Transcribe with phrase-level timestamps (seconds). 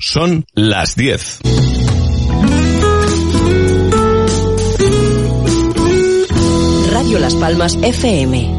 [0.00, 1.40] Son las 10.
[6.92, 8.54] Radio Las Palmas FM.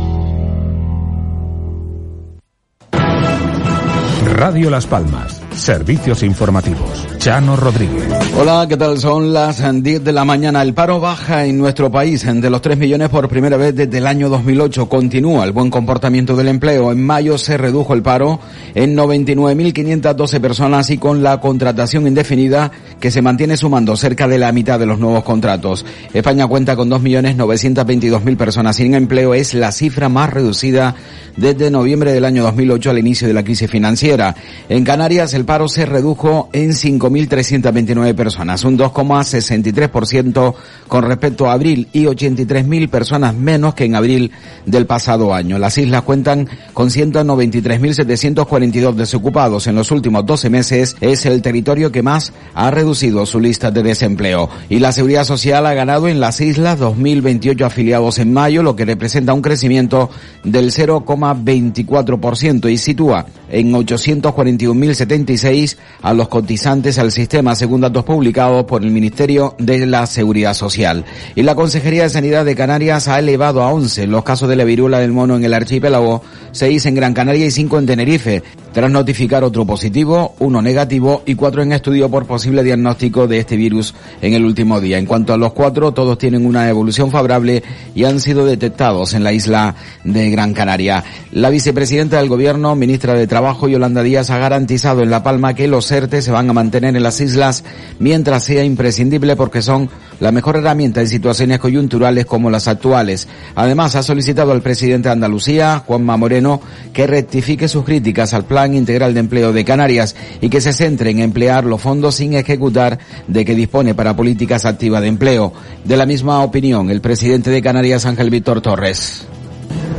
[4.34, 5.42] Radio Las Palmas.
[5.52, 7.09] Servicios informativos.
[7.20, 8.08] Chano Rodríguez.
[8.38, 8.98] Hola, ¿qué tal?
[8.98, 10.62] Son las 10 de la mañana.
[10.62, 14.08] El paro baja en nuestro país de los 3 millones por primera vez desde el
[14.08, 14.88] año 2008.
[14.88, 16.94] Continúa el buen comportamiento del empleo.
[16.94, 18.40] En mayo se redujo el paro
[18.74, 22.72] en 99.512 personas y con la contratación indefinida
[23.02, 25.86] que se mantiene sumando cerca de la mitad de los nuevos contratos.
[26.14, 29.34] España cuenta con 2.922.000 personas sin empleo.
[29.34, 30.96] Es la cifra más reducida
[31.36, 34.36] desde noviembre del año 2008 al inicio de la crisis financiera.
[34.70, 36.74] En Canarias el paro se redujo en
[37.10, 40.54] 5.329 personas, un 2,63%
[40.88, 44.32] con respecto a abril y 83.000 personas menos que en abril
[44.66, 45.58] del pasado año.
[45.60, 50.96] Las islas cuentan con 193.742 desocupados en los últimos 12 meses.
[51.02, 54.50] Es el territorio que más ha reducido su lista de desempleo.
[54.70, 58.86] Y la Seguridad Social ha ganado en las islas 2.028 afiliados en mayo, lo que
[58.86, 60.10] representa un crecimiento
[60.44, 68.84] del 0,24% y sitúa en 841.076 a los cotizantes al sistema, según datos publicados por
[68.84, 71.06] el Ministerio de la Seguridad Social.
[71.36, 74.64] Y la Consejería de Sanidad de Canarias ha elevado a 11 los casos de la
[74.64, 78.92] viruela del mono en el archipiélago, 6 en Gran Canaria y 5 en Tenerife, tras
[78.92, 83.96] notificar otro positivo, uno negativo y cuatro en estudio por posible diagnóstico de este virus
[84.22, 85.00] en el último día.
[85.00, 87.64] En cuanto a los cuatro, todos tienen una evolución favorable
[87.96, 91.04] y han sido detectados en la isla de Gran Canaria.
[91.32, 95.68] La vicepresidenta del Gobierno, ministra de Trabajo, Yolanda Díaz, ha garantizado en La Palma que
[95.68, 97.64] los ERTE se van a mantener en las islas
[98.00, 103.28] mientras sea imprescindible porque son la mejor herramienta en situaciones coyunturales como las actuales.
[103.56, 106.62] Además, ha solicitado al presidente de Andalucía, Juanma Moreno,
[106.94, 111.10] que rectifique sus críticas al Plan Integral de Empleo de Canarias y que se centre
[111.10, 115.54] en emplear los fondos sin ejecutar de que dispone para políticas activas de empleo.
[115.86, 119.26] De la misma opinión, el presidente de Canarias, Ángel Víctor Torres.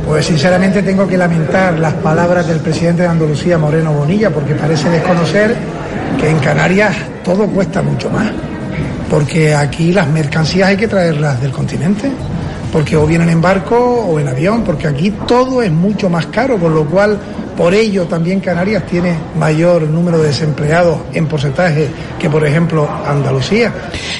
[0.05, 4.89] Pues sinceramente tengo que lamentar las palabras del presidente de Andalucía, Moreno Bonilla, porque parece
[4.89, 5.55] desconocer
[6.19, 8.31] que en Canarias todo cuesta mucho más.
[9.09, 12.11] Porque aquí las mercancías hay que traerlas del continente,
[12.71, 16.57] porque o vienen en barco o en avión, porque aquí todo es mucho más caro,
[16.57, 17.19] con lo cual
[17.55, 21.89] por ello también Canarias tiene mayor número de desempleados en porcentaje
[22.19, 23.73] que, por ejemplo, Andalucía.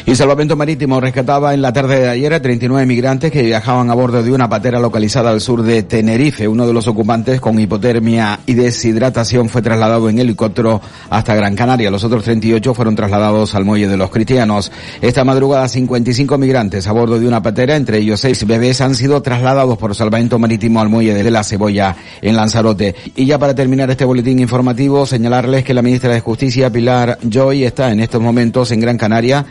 [0.06, 3.94] Y Salvamento Marítimo rescataba en la tarde de ayer a 39 migrantes que viajaban a
[3.94, 6.48] bordo de una patera localizada al sur de Tenerife.
[6.48, 11.92] Uno de los ocupantes con hipotermia y deshidratación fue trasladado en helicóptero hasta Gran Canaria.
[11.92, 14.72] Los otros 38 fueron trasladados al muelle de los cristianos.
[15.02, 19.22] Esta madrugada 55 migrantes a bordo de una patera, entre ellos seis bebés, han sido
[19.22, 22.96] trasladados por Salvamento Marítimo al muelle de la Cebolla en Lanzarote.
[23.22, 27.66] Y ya para terminar este boletín informativo, señalarles que la ministra de Justicia, Pilar Joy,
[27.66, 29.46] está en estos momentos en Gran Canaria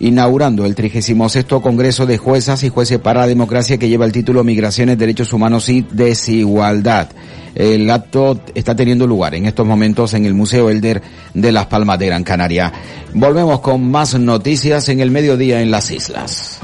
[0.00, 1.16] inaugurando el 36
[1.62, 5.68] Congreso de Juezas y Jueces para la Democracia que lleva el título Migraciones, Derechos Humanos
[5.68, 7.10] y Desigualdad.
[7.54, 11.00] El acto está teniendo lugar en estos momentos en el Museo Elder
[11.32, 12.72] de Las Palmas de Gran Canaria.
[13.14, 16.58] Volvemos con más noticias en el mediodía en las islas.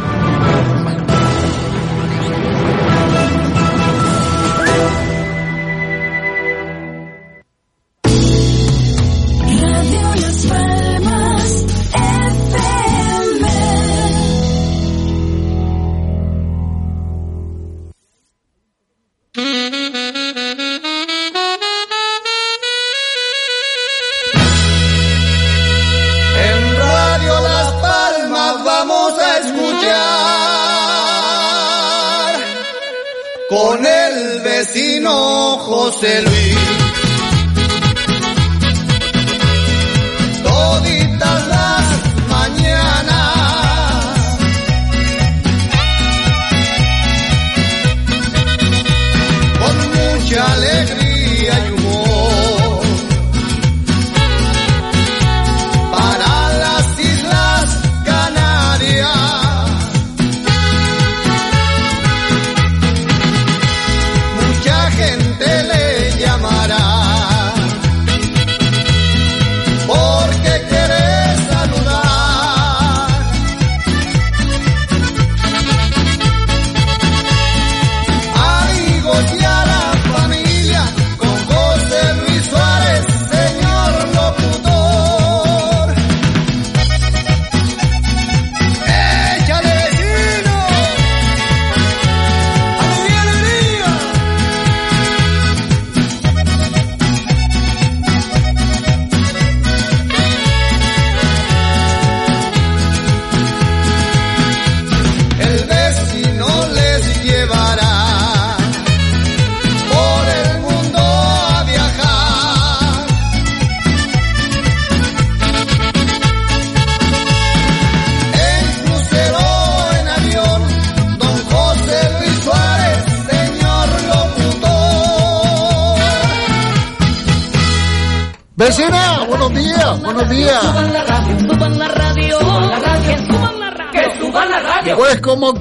[35.64, 36.88] José Luis.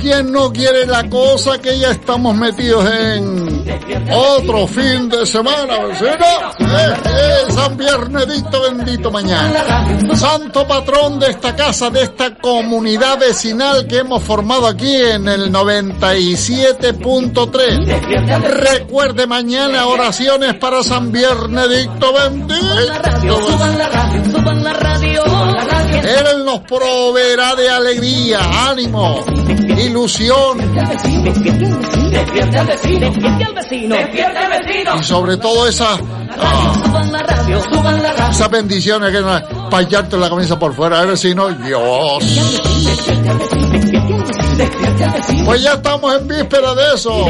[0.08, 3.66] Quien no quiere la cosa que ya estamos metidos en
[4.10, 6.54] otro fin de semana, vecina.
[6.60, 9.86] Eh, San Viernedito bendito mañana.
[10.16, 15.52] Santo patrón de esta casa, de esta comunidad vecinal que hemos formado aquí en el
[15.52, 18.44] 97.3.
[18.44, 22.56] Recuerde mañana oraciones para San Viernedicto bendito.
[26.04, 28.40] Él nos proveerá de alegría,
[28.70, 29.26] ánimo,
[29.80, 30.58] ilusión
[35.00, 36.00] y sobre todo esas,
[36.40, 42.24] ah, esas bendiciones que no para echarte la camisa por fuera, el vecino, Dios.
[45.46, 47.26] Pues ya estamos en víspera de eso.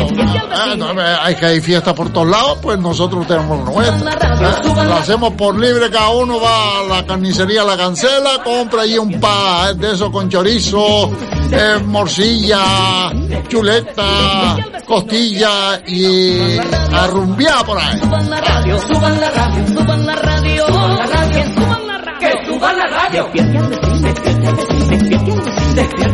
[0.52, 0.88] Ah, no,
[1.22, 4.14] hay que hay fiesta por todos lados, pues nosotros tenemos nuestra.
[4.22, 8.98] Ah, Lo hacemos por libre, cada uno va a la carnicería, la cancela, compra allí
[8.98, 11.12] un pa de eso con chorizo,
[11.52, 13.12] eh, morcilla,
[13.48, 16.58] chuleta, costilla y
[16.94, 18.00] arrumbiar por ahí.
[18.00, 22.18] Suban la radio, suban la radio, suban la radio, la radio, suban la radio.
[22.20, 23.97] Que suban la radio.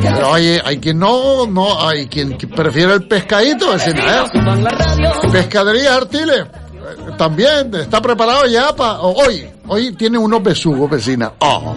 [0.01, 5.29] Pero hay, hay quien no, no, hay quien prefiere el pescadito, vecina, ¿eh?
[5.31, 9.52] Pescadería Artiles, eh, también está preparado ya para hoy.
[9.67, 11.31] Hoy tiene unos besugos, vecina.
[11.39, 11.75] Oh.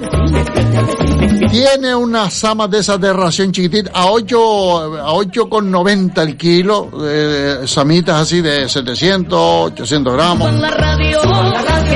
[1.51, 6.37] Tiene unas samas de esas de ración chiquitita a 8, a 8 con 90 el
[6.37, 10.51] kilo, eh, samitas así de 700, 800 gramos.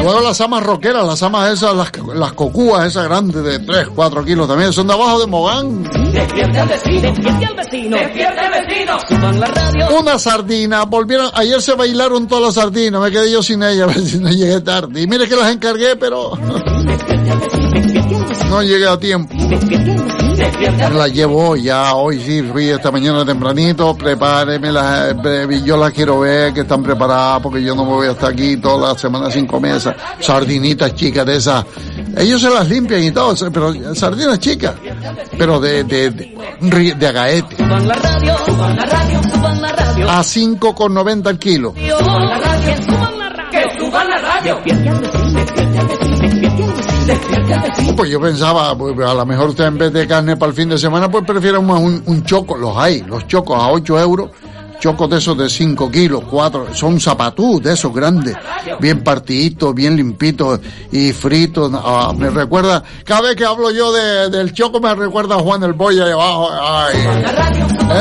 [0.03, 4.25] Luego las samas roqueras, las samas esas, las, las cocúas esas grandes de 3, 4
[4.25, 5.83] kilos también, son de abajo de Mogán.
[6.13, 8.99] Despierte al vecino, despierte al vecino, despierte al vecino.
[9.09, 9.99] Suban la radio.
[9.99, 13.87] Una sardina, volvieron, ayer se bailaron todas las sardinas, me quedé yo sin ella, a
[13.89, 15.03] ver si no llegué tarde.
[15.03, 16.33] Y mire que las encargué, pero
[18.49, 19.35] no llegué a tiempo.
[19.35, 25.93] Me las llevo ya, hoy sí, fui esta mañana tempranito, prepáreme las, eh, yo las
[25.93, 29.31] quiero ver que están preparadas porque yo no me voy hasta aquí toda la semana
[29.31, 31.65] sin comer esas sardinitas chicas de esas.
[32.17, 34.75] Ellos se las limpian y todo, pero sardinas chicas,
[35.37, 37.67] pero de, de, de, de agaete.
[37.67, 38.11] La la la.
[40.19, 41.75] A 5,90 el kilo.
[41.77, 42.51] La la.
[43.51, 44.61] Que suban la radio.
[47.97, 50.69] Pues yo pensaba, pues, a lo mejor usted en vez de carne para el fin
[50.69, 52.57] de semana, pues prefiere más un, un choco.
[52.57, 54.31] Los hay, los chocos a 8 euros.
[54.81, 58.35] Chocos de esos de 5 kilos, 4, son zapatú de esos grandes,
[58.81, 60.59] bien partiditos, bien limpitos
[60.91, 61.71] y fritos.
[61.75, 65.63] Ah, me recuerda, cada vez que hablo yo de, del choco me recuerda a Juan
[65.65, 66.49] el Boy ahí abajo.
[66.51, 67.33] Ay, La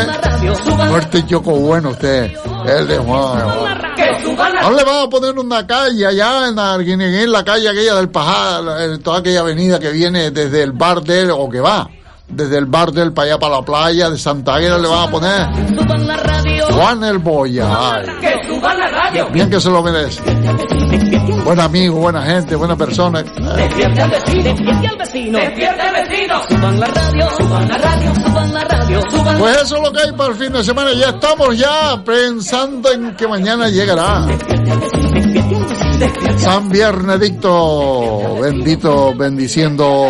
[0.03, 2.31] la la fuerte choco bueno usted,
[2.65, 3.39] el de Juan.
[3.39, 3.89] la
[4.61, 6.57] Ahora le vamos a poner una calle allá en
[7.01, 11.01] en la calle aquella del Pajá, en toda aquella avenida que viene desde el bar
[11.01, 11.89] del, o que va,
[12.29, 15.11] desde el bar del para allá para la playa de Santa Águeda le van a
[15.11, 15.47] poner.
[16.71, 17.67] Juan el Boya.
[17.69, 18.07] Ay,
[19.33, 20.21] bien que se lo merece.
[21.43, 23.23] Buen amigo, buena gente, buena persona.
[23.23, 26.41] Despierte al vecino, despierte al vecino, despierte al vecino.
[26.49, 29.91] Suban la radio, suban la radio, suban la radio, suban la Pues eso es lo
[29.91, 30.93] que hay para el fin de semana.
[30.93, 34.27] Ya estamos ya pensando en que mañana llegará.
[36.37, 40.07] San Viernedicto, bendito, bendiciendo.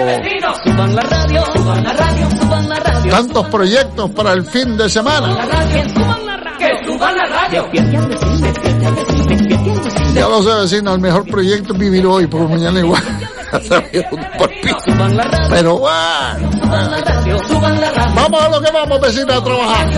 [3.10, 5.36] Tantos proyectos para el fin de semana.
[10.14, 13.04] Ya lo sé, vecino, el mejor proyecto es vivir hoy, por mañana igual.
[15.50, 16.50] Pero bueno,
[18.16, 19.90] vamos a lo que vamos, vecino, a trabajar.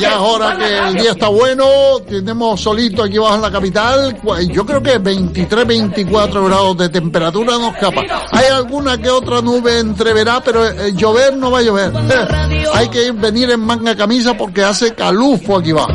[0.00, 1.64] Ya es hora que el día está bueno,
[2.08, 4.16] tenemos solito aquí abajo en la capital,
[4.50, 8.02] yo creo que 23, 24 grados de temperatura nos escapa.
[8.32, 11.92] Hay alguna que otra nube entreverá, pero eh, llover no va a llover.
[12.74, 15.88] Hay que ir- venir en manga camisa porque hace calufo aquí abajo.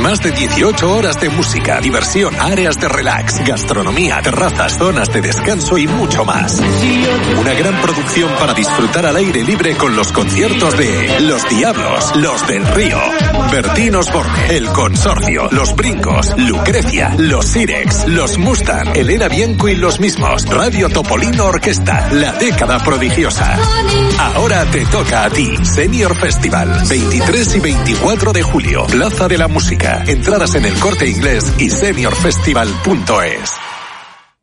[0.00, 5.76] Más de 18 horas de música, diversión, áreas de relax, gastronomía, terrazas, zonas de descanso
[5.76, 6.58] y mucho más.
[7.38, 12.46] Una gran producción para disfrutar al aire libre con los conciertos de Los Diablos, Los
[12.46, 12.98] del Río,
[13.52, 20.00] Bertín Osborne, El Consorcio, Los Brincos, Lucrecia, Los Sirex, Los Mustang, Elena Bianco y los
[20.00, 23.58] mismos, Radio Topolino Orquesta, La Década Prodigiosa.
[24.18, 29.48] Ahora te toca a ti, Senior Festival, 23 y 24 de julio, Plaza de la
[29.48, 29.89] Música.
[29.90, 33.50] Entradas en el corte inglés y seniorfestival.es.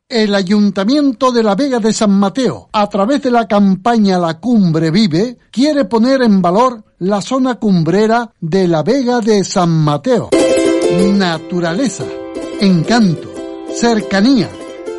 [0.06, 4.90] El Ayuntamiento de la Vega de San Mateo, a través de la campaña La Cumbre
[4.90, 10.30] Vive, quiere poner en valor la zona cumbrera de la Vega de San Mateo.
[11.14, 12.04] Naturaleza,
[12.60, 13.30] encanto,
[13.74, 14.50] cercanía,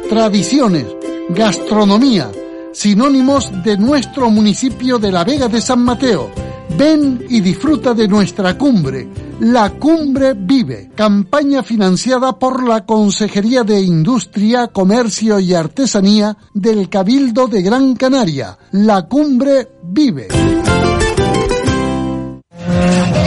[0.09, 0.85] tradiciones,
[1.29, 2.31] gastronomía,
[2.73, 6.31] sinónimos de nuestro municipio de la Vega de San Mateo.
[6.77, 9.07] Ven y disfruta de nuestra cumbre.
[9.41, 17.47] La Cumbre Vive, campaña financiada por la Consejería de Industria, Comercio y Artesanía del Cabildo
[17.47, 18.57] de Gran Canaria.
[18.71, 20.38] La Cumbre Vive.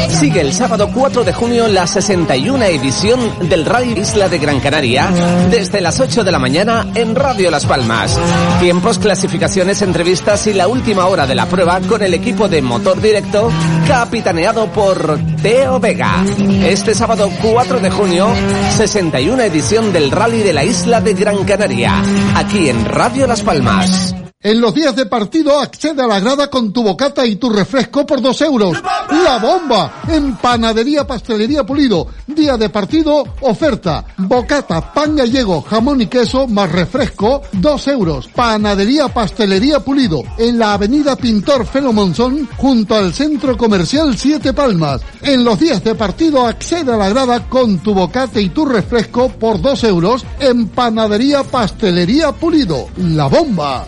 [0.09, 5.11] Sigue el sábado 4 de junio la 61 edición del Rally Isla de Gran Canaria
[5.51, 8.19] desde las 8 de la mañana en Radio Las Palmas.
[8.61, 13.01] Tiempos, clasificaciones, entrevistas y la última hora de la prueba con el equipo de motor
[13.01, 13.51] directo
[13.89, 16.25] capitaneado por Teo Vega.
[16.65, 18.29] Este sábado 4 de junio,
[18.77, 22.01] 61 edición del Rally de la Isla de Gran Canaria,
[22.37, 24.15] aquí en Radio Las Palmas.
[24.45, 28.05] En los días de partido accede a la grada con tu bocata y tu refresco
[28.05, 28.77] por dos euros.
[29.25, 30.03] ¡La bomba!
[30.09, 32.09] En Panadería Pastelería Pulido.
[32.27, 34.05] Día de partido, oferta.
[34.17, 38.29] Bocata, pan gallego, jamón y queso más refresco, dos euros.
[38.35, 40.25] Panadería Pastelería Pulido.
[40.37, 45.03] En la avenida Pintor Felo Monzón, junto al Centro Comercial Siete Palmas.
[45.21, 49.29] En los días de partido accede a la grada con tu bocata y tu refresco
[49.29, 52.89] por dos euros en Panadería Pastelería Pulido.
[52.97, 53.87] ¡La bomba!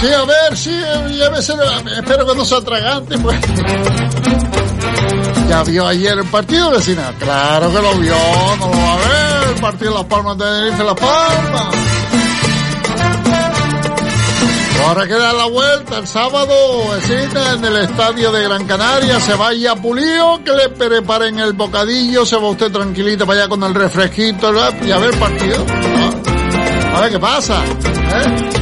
[0.00, 0.70] Sí, a ver, sí,
[1.08, 1.62] lléveselo.
[1.98, 3.38] Espero que no sea tragante, pues.
[5.48, 7.14] ¿Ya vio ayer el partido, vecina?
[7.18, 8.16] Claro que lo vio,
[8.58, 9.48] no lo va a ver.
[9.54, 11.74] El partido de Las Palmas de Tenerife, Las Palmas.
[14.86, 16.54] Ahora queda la vuelta el sábado,
[16.92, 19.18] vecina, en el estadio de Gran Canaria.
[19.18, 22.24] Se vaya Pulido, que le preparen el bocadillo.
[22.26, 24.52] Se va usted tranquilito para allá con el refresquito
[24.84, 25.64] y a ver el partido.
[26.94, 27.64] A ver qué pasa.
[27.64, 28.56] ¿eh?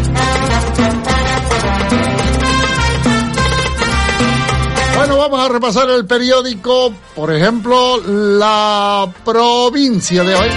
[5.07, 10.49] Bueno, vamos a repasar el periódico, por ejemplo, La Provincia de hoy,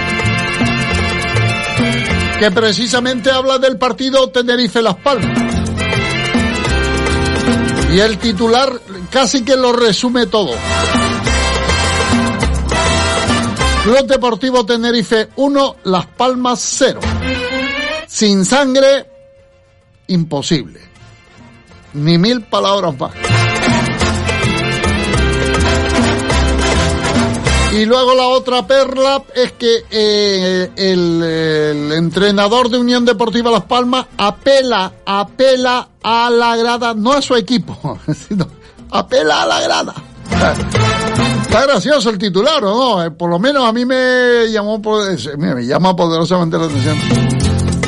[2.40, 5.38] que precisamente habla del partido Tenerife-Las Palmas.
[7.94, 8.72] Y el titular
[9.12, 10.54] casi que lo resume todo.
[13.84, 17.02] Club Deportivo Tenerife 1, Las Palmas 0.
[18.08, 19.12] Sin sangre,
[20.08, 20.80] imposible.
[21.96, 23.12] Ni mil palabras más.
[27.78, 34.08] Y luego la otra perla es que eh, el, entrenador de Unión Deportiva Las Palmas
[34.18, 38.48] apela, apela a la grada, no a su equipo, sino
[38.90, 39.94] apela a la grada.
[41.44, 43.16] Está gracioso el titular, ¿o no?
[43.16, 44.82] Por lo menos a mí me llamó,
[45.38, 47.37] me llama poderosamente la atención.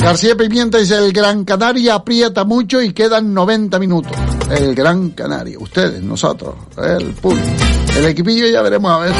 [0.02, 4.14] García Pimienta dice, el Gran Canaria aprieta mucho y quedan 90 minutos.
[4.50, 7.48] El Gran Canaria, ustedes, nosotros, el público.
[7.96, 9.14] El equipillo ya veremos a ver.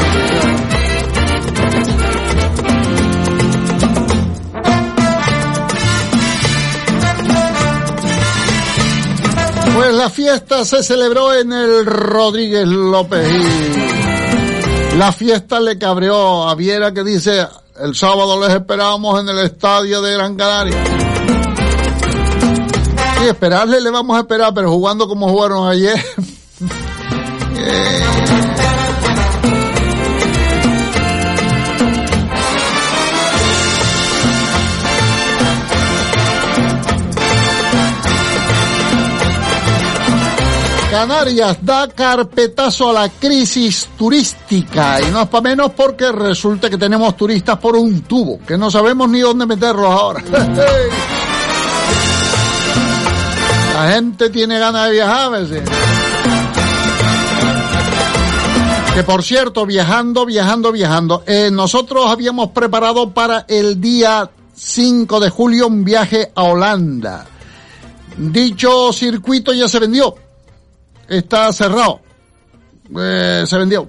[9.74, 16.54] Pues la fiesta se celebró en el Rodríguez López y la fiesta le cabreó a
[16.54, 17.46] Viera que dice
[17.82, 20.76] el sábado les esperábamos en el estadio de Gran Canaria.
[23.18, 25.98] Sí, esperarle le vamos a esperar, pero jugando como jugaron ayer.
[27.56, 28.79] eh...
[40.90, 46.76] Canarias da carpetazo a la crisis turística y no es para menos porque resulta que
[46.76, 50.20] tenemos turistas por un tubo, que no sabemos ni dónde meterlos ahora.
[53.74, 55.62] La gente tiene ganas de viajar a veces.
[58.92, 65.30] Que por cierto, viajando, viajando, viajando, eh, nosotros habíamos preparado para el día 5 de
[65.30, 67.26] julio un viaje a Holanda.
[68.18, 70.16] Dicho circuito ya se vendió
[71.10, 72.00] está cerrado.
[72.98, 73.88] Eh, se vendió.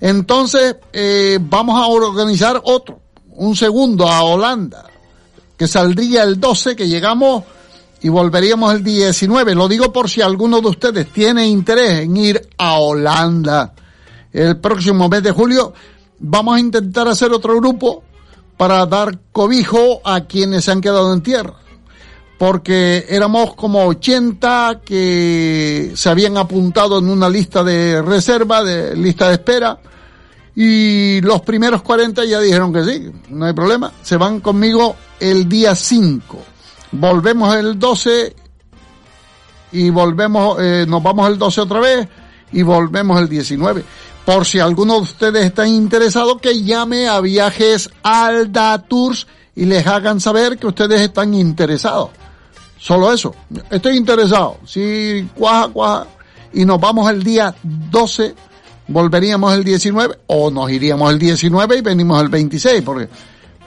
[0.00, 4.86] Entonces, eh, vamos a organizar otro, un segundo a Holanda,
[5.56, 7.44] que saldría el 12, que llegamos
[8.02, 9.54] y volveríamos el 19.
[9.54, 13.72] Lo digo por si alguno de ustedes tiene interés en ir a Holanda
[14.32, 15.72] el próximo mes de julio.
[16.18, 18.02] Vamos a intentar hacer otro grupo
[18.56, 21.63] para dar cobijo a quienes se han quedado en tierra
[22.38, 29.28] porque éramos como 80 que se habían apuntado en una lista de reserva, de lista
[29.28, 29.78] de espera,
[30.56, 35.48] y los primeros 40 ya dijeron que sí, no hay problema, se van conmigo el
[35.48, 36.38] día 5.
[36.92, 38.36] Volvemos el 12
[39.72, 42.08] y volvemos, eh, nos vamos el 12 otra vez
[42.52, 43.84] y volvemos el 19.
[44.24, 49.26] Por si alguno de ustedes está interesado, que llame a Viajes Alda Tours
[49.56, 52.10] y les hagan saber que ustedes están interesados.
[52.84, 53.34] Solo eso.
[53.70, 54.58] Estoy interesado.
[54.66, 56.06] Si cuaja, cuaja.
[56.52, 58.34] Y nos vamos el día 12,
[58.88, 63.08] volveríamos el 19 o nos iríamos el 19 y venimos el 26, porque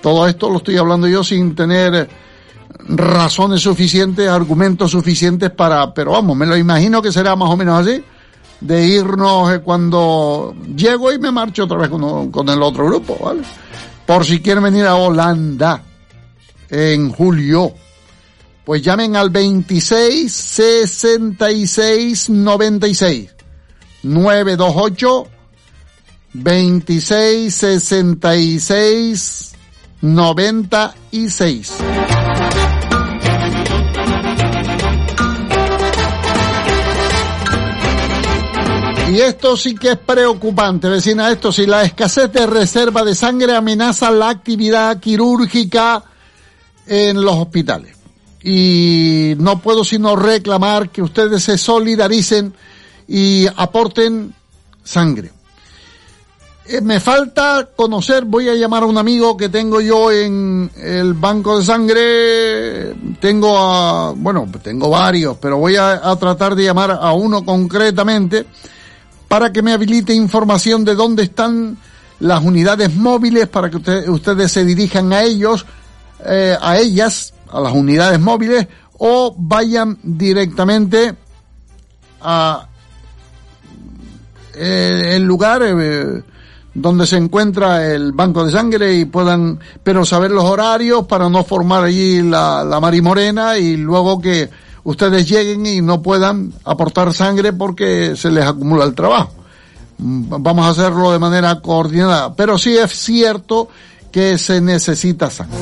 [0.03, 2.07] todo esto lo estoy hablando yo sin tener
[2.89, 7.79] razones suficientes, argumentos suficientes para, pero vamos, me lo imagino que será más o menos
[7.87, 8.03] así,
[8.61, 13.17] de irnos eh, cuando llego y me marcho otra vez con, con el otro grupo,
[13.19, 13.41] ¿vale?
[14.05, 15.81] Por si quieren venir a Holanda
[16.69, 17.73] en julio
[18.67, 23.29] pues llamen al 26 66 96
[24.03, 25.27] 928
[26.33, 29.53] 26 66
[30.01, 31.77] 96
[39.09, 43.55] Y esto sí que es preocupante, vecina, esto si la escasez de reserva de sangre
[43.55, 46.03] amenaza la actividad quirúrgica
[46.85, 47.96] en los hospitales
[48.49, 52.53] y no puedo sino reclamar que ustedes se solidaricen
[53.05, 54.33] y aporten
[54.85, 55.33] sangre.
[56.65, 61.13] Eh, me falta conocer, voy a llamar a un amigo que tengo yo en el
[61.13, 67.11] banco de sangre, tengo a, bueno, tengo varios, pero voy a, tratar de llamar a
[67.11, 68.45] uno concretamente
[69.27, 71.77] para que me habilite información de dónde están
[72.21, 73.77] las unidades móviles para que
[74.09, 75.65] ustedes se dirijan a ellos,
[76.25, 78.67] eh, a ellas, a las unidades móviles
[78.99, 81.15] o vayan directamente
[82.21, 82.67] a
[84.55, 86.23] eh, el lugar eh,
[86.73, 91.43] donde se encuentra el banco de sangre y puedan, pero saber los horarios para no
[91.43, 94.49] formar allí la, la marimorena y luego que
[94.83, 99.31] ustedes lleguen y no puedan aportar sangre porque se les acumula el trabajo.
[99.97, 103.69] Mm, vamos a hacerlo de manera coordinada, pero sí es cierto
[104.11, 105.57] que se necesita sangre.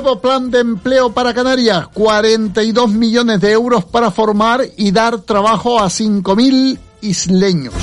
[0.00, 5.80] Nuevo plan de empleo para Canarias, 42 millones de euros para formar y dar trabajo
[5.80, 7.74] a 5.000 isleños.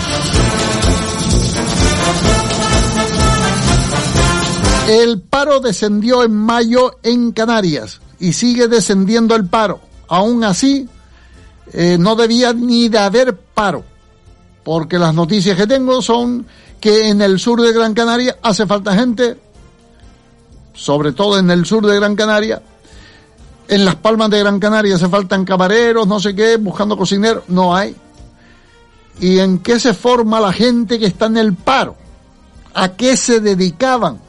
[4.87, 9.81] El paro descendió en mayo en Canarias y sigue descendiendo el paro.
[10.07, 10.87] Aún así,
[11.73, 13.83] eh, no debía ni de haber paro,
[14.63, 16.47] porque las noticias que tengo son
[16.79, 19.35] que en el sur de Gran Canaria hace falta gente
[20.75, 22.61] sobre todo en el sur de Gran Canaria.
[23.67, 27.75] En las palmas de Gran Canaria se faltan camareros, no sé qué, buscando cocineros, no
[27.75, 27.95] hay.
[29.19, 31.95] ¿Y en qué se forma la gente que está en el paro?
[32.73, 34.19] ¿A qué se dedicaban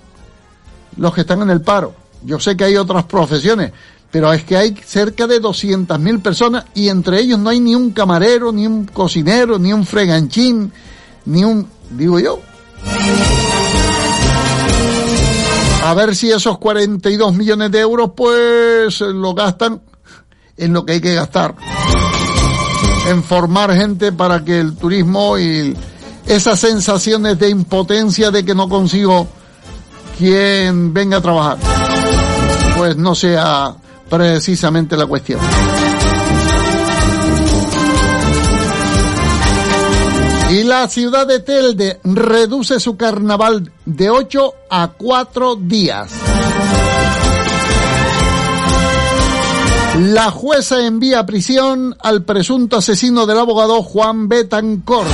[0.97, 1.95] los que están en el paro?
[2.23, 3.73] Yo sé que hay otras profesiones,
[4.11, 7.91] pero es que hay cerca de 200.000 personas y entre ellos no hay ni un
[7.91, 10.73] camarero, ni un cocinero, ni un freganchín,
[11.27, 12.41] ni un, digo yo.
[15.87, 19.81] A ver si esos 42 millones de euros pues lo gastan
[20.57, 21.55] en lo que hay que gastar.
[23.07, 25.77] En formar gente para que el turismo y
[26.27, 29.29] esas sensaciones de impotencia de que no consigo
[30.19, 31.59] quien venga a trabajar,
[32.77, 33.77] pues no sea
[34.11, 35.39] precisamente la cuestión.
[40.51, 46.13] Y la ciudad de Telde reduce su carnaval de 8 a 4 días.
[49.99, 55.07] La jueza envía prisión al presunto asesino del abogado Juan Betancor.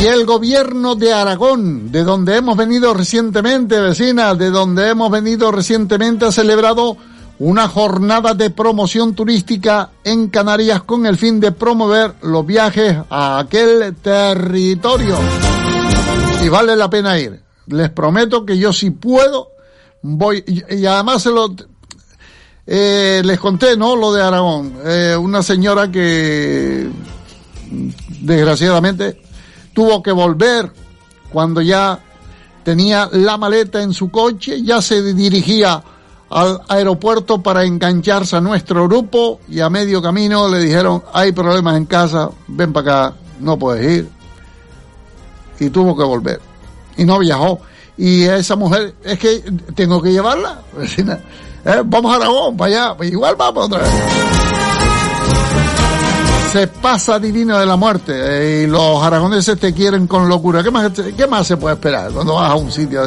[0.00, 5.52] Y el gobierno de Aragón, de donde hemos venido recientemente, vecina, de donde hemos venido
[5.52, 6.96] recientemente, ha celebrado
[7.38, 13.38] una jornada de promoción turística en Canarias con el fin de promover los viajes a
[13.38, 15.18] aquel territorio.
[16.42, 17.42] Y vale la pena ir.
[17.66, 19.52] Les prometo que yo si puedo
[20.02, 21.54] voy y, además se lo
[22.66, 23.96] eh, les conté, ¿no?
[23.96, 24.74] Lo de Aragón.
[24.84, 26.88] Eh, una señora que
[28.20, 29.20] desgraciadamente
[29.72, 30.72] tuvo que volver
[31.32, 31.98] cuando ya
[32.62, 35.82] tenía la maleta en su coche, ya se dirigía
[36.32, 41.76] al aeropuerto para engancharse a nuestro grupo y a medio camino le dijeron, hay problemas
[41.76, 44.08] en casa, ven para acá, no puedes ir.
[45.60, 46.40] Y tuvo que volver.
[46.96, 47.60] Y no viajó.
[47.96, 49.40] Y esa mujer, es que
[49.74, 50.60] tengo que llevarla.
[51.64, 51.82] ¿Eh?
[51.84, 53.04] Vamos a Aragón, para allá.
[53.04, 53.90] Igual vamos otra vez.
[56.52, 60.62] Se pasa divino de la muerte y los aragoneses te quieren con locura.
[60.62, 63.02] ¿Qué más, qué más se puede esperar cuando vas a un sitio?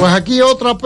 [0.00, 0.78] Pues aquí otra,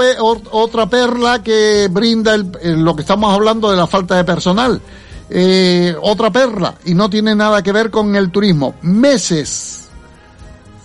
[0.51, 4.83] otra perla que brinda lo que estamos hablando de la falta de personal.
[5.31, 8.75] Eh, otra perla, y no tiene nada que ver con el turismo.
[8.83, 9.89] Meses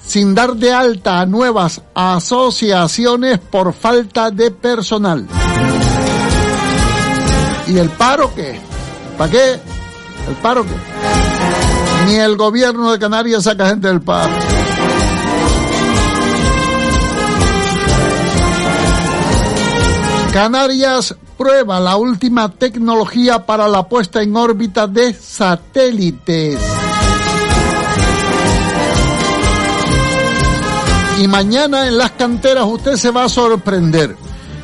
[0.06, 5.28] sin dar de alta a nuevas asociaciones por falta de personal.
[7.66, 8.60] ¿Y el paro qué?
[9.18, 9.60] ¿Para qué?
[10.28, 12.06] ¿El paro qué?
[12.06, 14.34] Ni el gobierno de Canarias saca gente del paro.
[20.34, 26.60] Canarias prueba la última tecnología para la puesta en órbita de satélites.
[31.20, 34.16] Y mañana en las canteras usted se va a sorprender.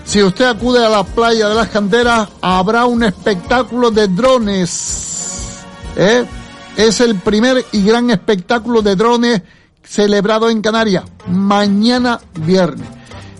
[0.06, 5.64] Si usted acude a la playa de las canteras, habrá un espectáculo de drones.
[5.96, 6.26] ¿eh?
[6.78, 9.42] Es el primer y gran espectáculo de drones
[9.84, 12.88] celebrado en Canarias, mañana viernes.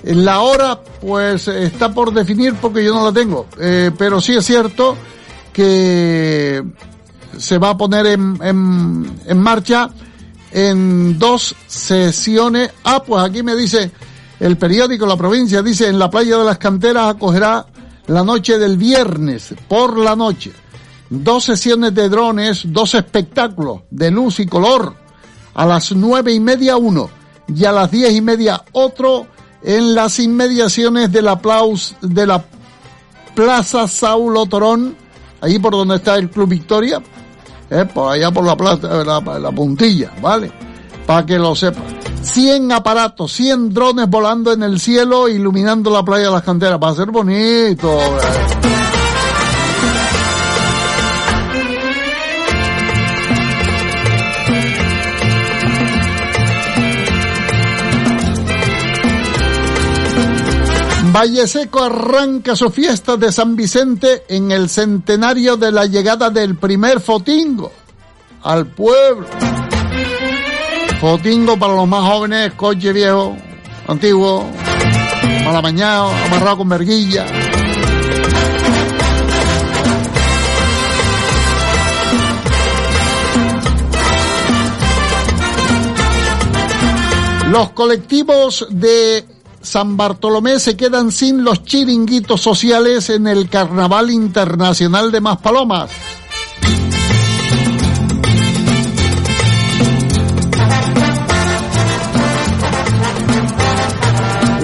[0.06, 3.48] La hora, pues, está por definir porque yo no la tengo.
[3.60, 4.96] Eh, pero sí es cierto
[5.52, 6.64] que
[7.38, 9.90] se va a poner en, en, en marcha
[10.52, 12.72] en dos sesiones.
[12.84, 13.92] Ah, pues aquí me dice
[14.40, 17.66] el periódico La Provincia, dice, en la playa de las canteras acogerá
[18.08, 20.54] la noche del viernes, por la noche.
[21.10, 24.94] Dos sesiones de drones, dos espectáculos de luz y color.
[25.56, 27.10] A las nueve y media uno
[27.48, 29.28] y a las diez y media otro
[29.66, 32.46] en las inmediaciones del aplauso de la
[33.34, 34.96] Plaza Saulo Torón,
[35.42, 37.02] ahí por donde está el Club Victoria,
[37.70, 40.52] eh, por allá por la, plaza, la, la puntilla, ¿vale?
[41.06, 41.84] Para que lo sepan.
[42.22, 46.80] 100 aparatos, 100 drones volando en el cielo, iluminando la playa de las canteras.
[46.82, 48.00] Va a ser bonito.
[48.00, 49.05] Eh.
[61.16, 66.58] Valle Seco arranca su fiesta de San Vicente en el centenario de la llegada del
[66.58, 67.72] primer fotingo
[68.44, 69.26] al pueblo.
[71.00, 73.38] Fotingo para los más jóvenes, coche viejo,
[73.88, 74.46] antiguo,
[75.46, 77.26] malamañado, amarrado con verguilla.
[87.50, 89.35] Los colectivos de
[89.66, 95.90] San Bartolomé se quedan sin los chiringuitos sociales en el Carnaval Internacional de Maspalomas.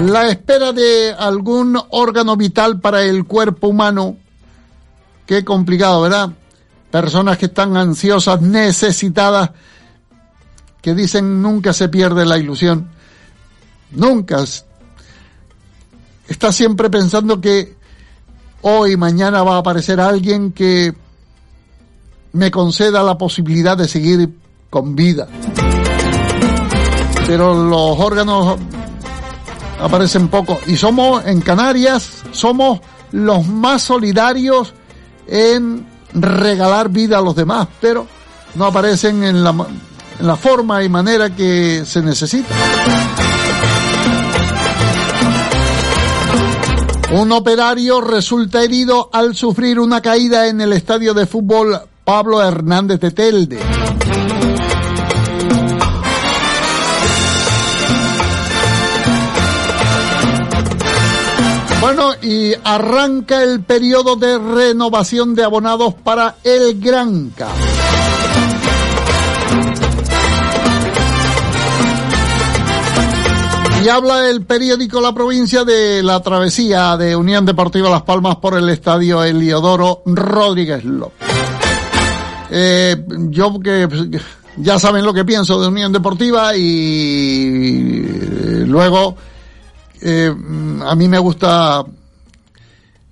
[0.06, 4.16] La espera de algún órgano vital para el cuerpo humano,
[5.26, 6.30] qué complicado, ¿verdad?
[6.90, 9.50] Personas que están ansiosas, necesitadas,
[10.80, 12.90] que dicen nunca se pierde la ilusión.
[13.90, 14.44] Nunca
[16.32, 17.76] está siempre pensando que
[18.62, 20.94] hoy, mañana va a aparecer alguien que
[22.32, 24.30] me conceda la posibilidad de seguir
[24.70, 25.28] con vida.
[27.26, 28.58] Pero los órganos
[29.80, 30.58] aparecen poco.
[30.66, 32.80] Y somos, en Canarias, somos
[33.12, 34.72] los más solidarios
[35.26, 38.06] en regalar vida a los demás, pero
[38.54, 42.54] no aparecen en la, en la forma y manera que se necesita.
[47.14, 53.00] Un operario resulta herido al sufrir una caída en el estadio de fútbol Pablo Hernández
[53.00, 53.58] de Telde.
[61.82, 67.48] Bueno, y arranca el periodo de renovación de abonados para el Granca.
[73.82, 78.56] Y habla el periódico La Provincia de la travesía de Unión Deportiva Las Palmas por
[78.56, 81.28] el estadio Eliodoro Rodríguez López.
[82.48, 83.88] Eh, yo que
[84.58, 89.16] ya saben lo que pienso de Unión Deportiva y eh, luego
[90.00, 90.32] eh,
[90.86, 91.84] a mí me gusta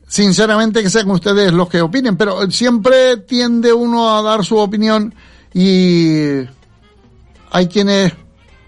[0.06, 5.12] sinceramente que sean ustedes los que opinen, pero siempre tiende uno a dar su opinión
[5.52, 6.42] y
[7.50, 8.12] hay quienes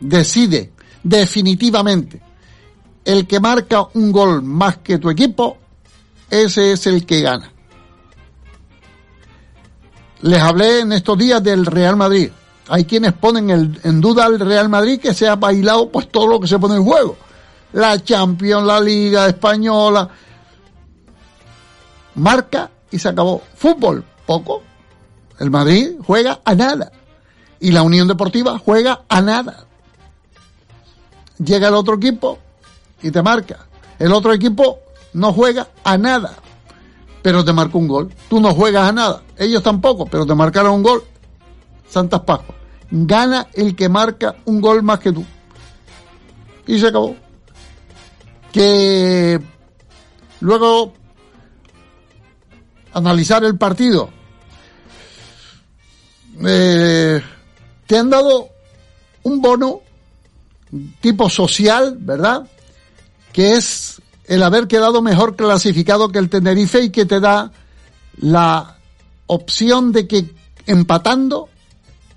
[0.00, 2.22] decide definitivamente
[3.04, 5.58] el que marca un gol más que tu equipo,
[6.30, 7.50] ese es el que gana.
[10.22, 12.30] Les hablé en estos días del Real Madrid.
[12.68, 13.50] Hay quienes ponen
[13.82, 16.76] en duda al Real Madrid que se ha bailado pues todo lo que se pone
[16.76, 17.16] en juego.
[17.72, 20.08] La Champions, la Liga Española.
[22.14, 23.42] Marca y se acabó.
[23.56, 24.62] Fútbol, poco.
[25.40, 26.92] El Madrid juega a nada.
[27.58, 29.66] Y la Unión Deportiva juega a nada
[31.44, 32.38] llega el otro equipo
[33.02, 33.66] y te marca.
[33.98, 34.80] El otro equipo
[35.14, 36.34] no juega a nada,
[37.22, 38.12] pero te marca un gol.
[38.28, 41.02] Tú no juegas a nada, ellos tampoco, pero te marcaron un gol.
[41.88, 42.58] Santas Pascuas.
[42.90, 45.24] Gana el que marca un gol más que tú.
[46.66, 47.16] Y se acabó.
[48.52, 49.40] Que
[50.40, 50.92] luego
[52.92, 54.10] analizar el partido.
[56.44, 57.22] Eh,
[57.86, 58.48] te han dado
[59.22, 59.80] un bono
[61.00, 62.48] tipo social, ¿verdad?
[63.32, 67.52] Que es el haber quedado mejor clasificado que el Tenerife y que te da
[68.18, 68.76] la
[69.26, 70.34] opción de que
[70.66, 71.48] empatando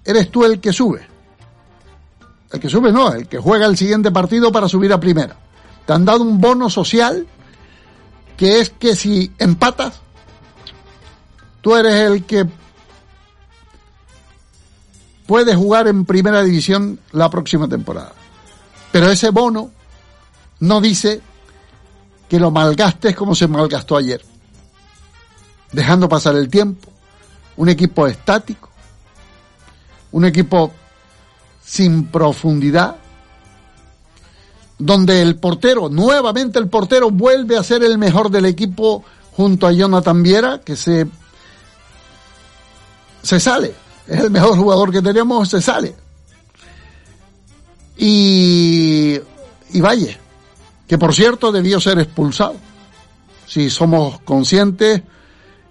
[0.03, 1.07] eres tú el que sube.
[2.51, 5.35] El que sube no, el que juega el siguiente partido para subir a primera.
[5.85, 7.27] Te han dado un bono social
[8.37, 10.01] que es que si empatas,
[11.61, 12.45] tú eres el que
[15.25, 18.13] puede jugar en primera división la próxima temporada.
[18.95, 19.71] Pero ese bono
[20.61, 21.19] no dice
[22.29, 24.21] que lo malgastes como se malgastó ayer,
[25.73, 26.89] dejando pasar el tiempo,
[27.57, 28.69] un equipo estático,
[30.13, 30.71] un equipo
[31.61, 32.95] sin profundidad,
[34.79, 39.03] donde el portero, nuevamente el portero vuelve a ser el mejor del equipo
[39.33, 41.05] junto a Jonathan Viera, que se,
[43.21, 43.75] se sale,
[44.07, 46.04] es el mejor jugador que tenemos, se sale
[47.97, 49.19] y,
[49.71, 50.17] y Valle,
[50.87, 52.55] que por cierto debió ser expulsado.
[53.47, 55.01] Si somos conscientes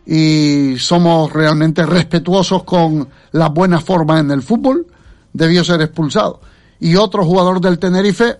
[0.06, 4.86] y somos realmente respetuosos con las buenas formas en el fútbol,
[5.32, 6.40] debió ser expulsado.
[6.80, 8.36] Y otro jugador del Tenerife,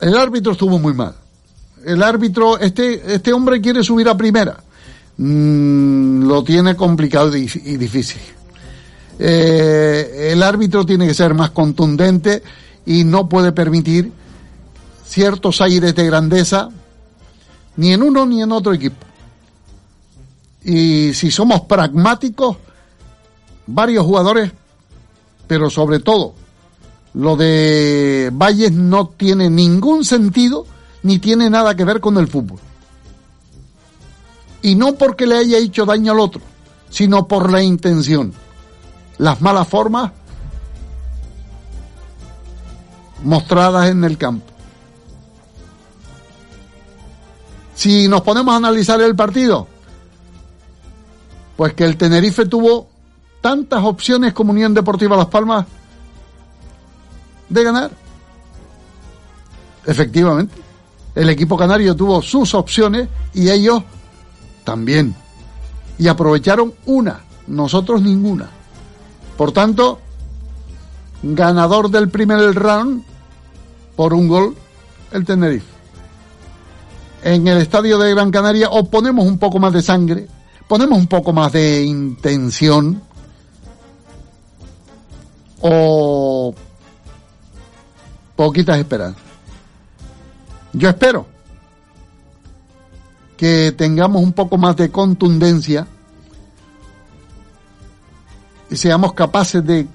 [0.00, 1.14] el árbitro estuvo muy mal.
[1.84, 4.58] El árbitro, este, este hombre quiere subir a primera.
[5.16, 8.20] Mm, lo tiene complicado y, difícil.
[9.18, 12.42] Eh, el árbitro tiene que ser más contundente
[12.86, 14.12] y no puede permitir
[15.06, 16.68] ciertos aires de grandeza
[17.76, 19.06] ni en uno ni en otro equipo.
[20.64, 22.56] Y si somos pragmáticos,
[23.66, 24.52] varios jugadores,
[25.46, 26.34] pero sobre todo
[27.14, 30.66] lo de Valles no tiene ningún sentido
[31.02, 32.58] ni tiene nada que ver con el fútbol.
[34.62, 36.42] Y no porque le haya hecho daño al otro,
[36.90, 38.32] sino por la intención.
[39.18, 40.12] Las malas formas
[43.24, 44.46] mostradas en el campo.
[47.74, 49.66] Si nos ponemos a analizar el partido,
[51.56, 52.88] pues que el Tenerife tuvo
[53.40, 55.66] tantas opciones como Unión Deportiva Las Palmas
[57.48, 57.90] de ganar.
[59.86, 60.54] Efectivamente,
[61.14, 63.82] el equipo canario tuvo sus opciones y ellos
[64.64, 65.14] también.
[65.98, 68.48] Y aprovecharon una, nosotros ninguna.
[69.36, 70.00] Por tanto,
[71.22, 73.02] ganador del primer round
[73.96, 74.56] por un gol
[75.12, 75.66] el Tenerife.
[77.22, 80.26] En el estadio de Gran Canaria o ponemos un poco más de sangre,
[80.66, 83.02] ponemos un poco más de intención
[85.60, 86.54] o
[88.36, 89.22] poquitas esperanzas.
[90.72, 91.26] Yo espero
[93.36, 95.86] que tengamos un poco más de contundencia
[98.70, 99.86] y seamos capaces de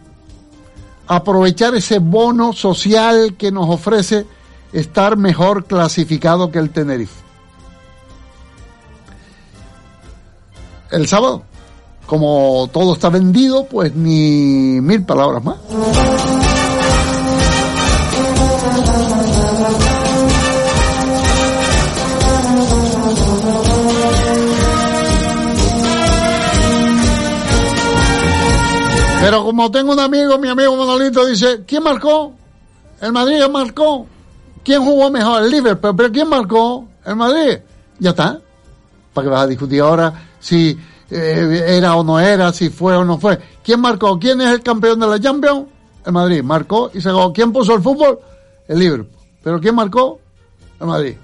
[1.08, 4.26] aprovechar ese bono social que nos ofrece
[4.74, 7.24] estar mejor clasificado que el Tenerife.
[10.92, 11.44] El sábado,
[12.06, 15.58] como todo está vendido, pues ni mil palabras más.
[29.26, 32.32] Pero como tengo un amigo, mi amigo Manolito dice, ¿quién marcó?
[33.02, 34.06] El Madrid marcó.
[34.64, 35.42] ¿Quién jugó mejor?
[35.42, 35.96] El Liverpool.
[35.96, 36.88] ¿Pero quién marcó?
[37.04, 37.58] El Madrid.
[37.98, 38.40] Ya está.
[39.16, 40.78] ¿Para qué vas a discutir ahora si
[41.10, 43.40] eh, era o no era, si fue o no fue?
[43.64, 44.20] ¿Quién marcó?
[44.20, 45.70] ¿Quién es el campeón de la Champions?
[46.06, 46.44] El Madrid.
[46.44, 47.34] Marcó y se ganó.
[47.34, 48.20] ¿Quién puso el fútbol?
[48.68, 49.10] El Liverpool.
[49.44, 50.20] ¿Pero quién marcó?
[50.80, 51.16] El Madrid.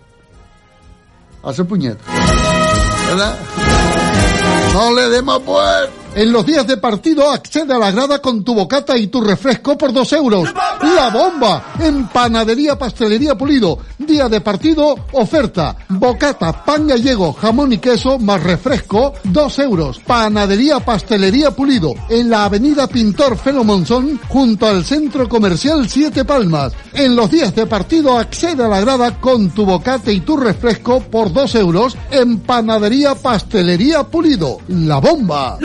[1.43, 2.03] Hace puñeta.
[3.09, 3.37] ¿Verdad?
[4.73, 6.00] No le demos pues.
[6.13, 9.77] En los días de partido accede a la grada con tu bocata y tu refresco
[9.77, 10.53] por dos euros.
[10.81, 11.73] ¡La bomba!
[11.79, 13.77] En Panadería Pastelería Pulido.
[13.97, 15.77] Día de partido, oferta.
[15.87, 19.99] Bocata, pan gallego, jamón y queso más refresco, dos euros.
[19.99, 21.93] Panadería Pastelería Pulido.
[22.09, 26.73] En la avenida Pintor Felo Monzón, junto al Centro Comercial Siete Palmas.
[26.91, 30.99] En los días de partido accede a la grada con tu bocata y tu refresco
[30.99, 34.57] por dos euros en Panadería Pastelería Pulido.
[34.67, 35.57] ¡La bomba!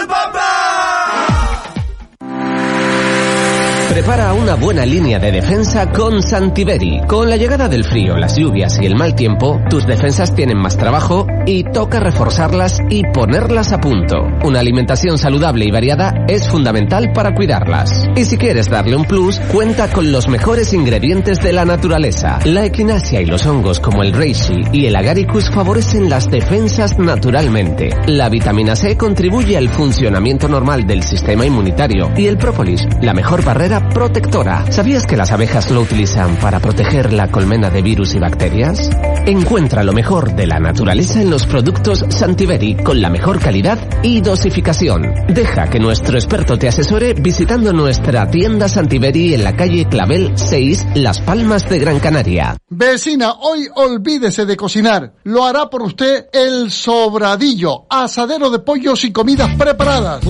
[3.89, 7.03] Prepara una buena línea de defensa con Santiberi.
[7.07, 10.77] Con la llegada del frío, las lluvias y el mal tiempo, tus defensas tienen más
[10.77, 14.17] trabajo y toca reforzarlas y ponerlas a punto.
[14.45, 18.09] Una alimentación saludable y variada es fundamental para cuidarlas.
[18.17, 22.41] Y si quieres darle un plus, cuenta con los mejores ingredientes de la naturaleza.
[22.45, 27.91] La equinacia y los hongos como el reishi y el agaricus favorecen las defensas naturalmente.
[28.09, 33.45] La vitamina C contribuye al funcionamiento normal del sistema inmunitario y el própolis, la mejor
[33.45, 34.71] barrera protectora.
[34.71, 38.91] ¿Sabías que las abejas lo utilizan para proteger la colmena de virus y bacterias?
[39.27, 44.21] Encuentra lo mejor de la naturaleza en los productos Santiberi con la mejor calidad y
[44.21, 45.15] dosificación.
[45.29, 50.87] Deja que nuestro experto te asesore visitando nuestra tienda Santiberi en la calle Clavel 6,
[50.95, 52.57] Las Palmas de Gran Canaria.
[52.69, 55.15] Vecina, hoy olvídese de cocinar.
[55.25, 60.23] Lo hará por usted el sobradillo, asadero de pollos y comidas preparadas.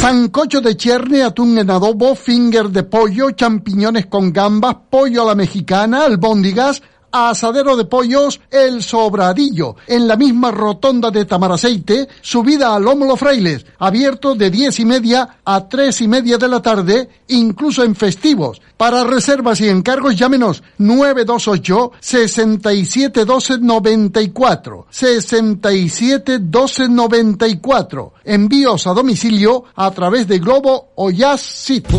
[0.00, 5.34] Sancocho de cherne, atún en adobo, finger de pollo, champiñones con gambas, pollo a la
[5.34, 6.80] mexicana, albóndigas,
[7.12, 13.66] asadero de pollos El Sobradillo, en la misma rotonda de Tamaraceite, subida a Lómulo Frailes,
[13.78, 18.60] abierto de diez y media a tres y media de la tarde, incluso en festivos.
[18.76, 28.14] Para reservas y encargos llámenos 928 67 12 94 67 12 94.
[28.24, 31.94] Envíos a domicilio a través de Globo o Jazz City.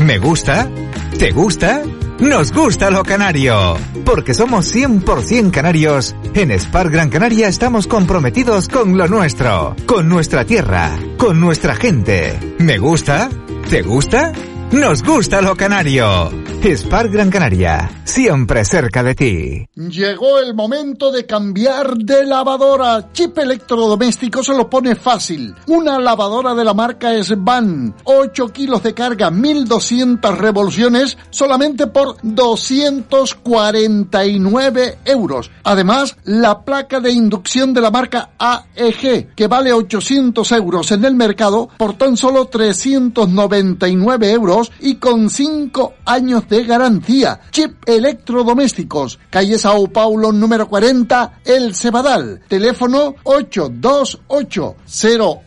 [0.00, 0.70] ¿Me gusta?
[1.18, 1.82] ¿Te gusta?
[2.20, 3.76] Nos gusta lo canario,
[4.06, 6.16] porque somos 100% canarios.
[6.32, 12.56] En Spar Gran Canaria estamos comprometidos con lo nuestro, con nuestra tierra, con nuestra gente.
[12.58, 13.28] ¿Me gusta?
[13.68, 14.32] ¿Te gusta?
[14.72, 16.30] Nos gusta lo canario.
[16.66, 19.68] Spar Gran Canaria, siempre cerca de ti.
[19.76, 23.12] Llegó el momento de cambiar de lavadora.
[23.12, 25.54] Chip electrodoméstico se lo pone fácil.
[25.68, 27.94] Una lavadora de la marca Svan.
[28.02, 35.52] 8 kilos de carga, 1200 revoluciones, solamente por 249 euros.
[35.62, 41.14] Además, la placa de inducción de la marca AEG, que vale 800 euros en el
[41.14, 47.40] mercado por tan solo 399 euros y con 5 años de garantía.
[47.50, 52.42] Chip electrodomésticos, calle Sao Paulo número 40, El Cebadal.
[52.48, 54.76] Teléfono 828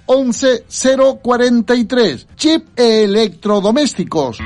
[0.05, 0.65] 011
[1.21, 2.27] 043.
[2.35, 4.39] Chip electrodomésticos.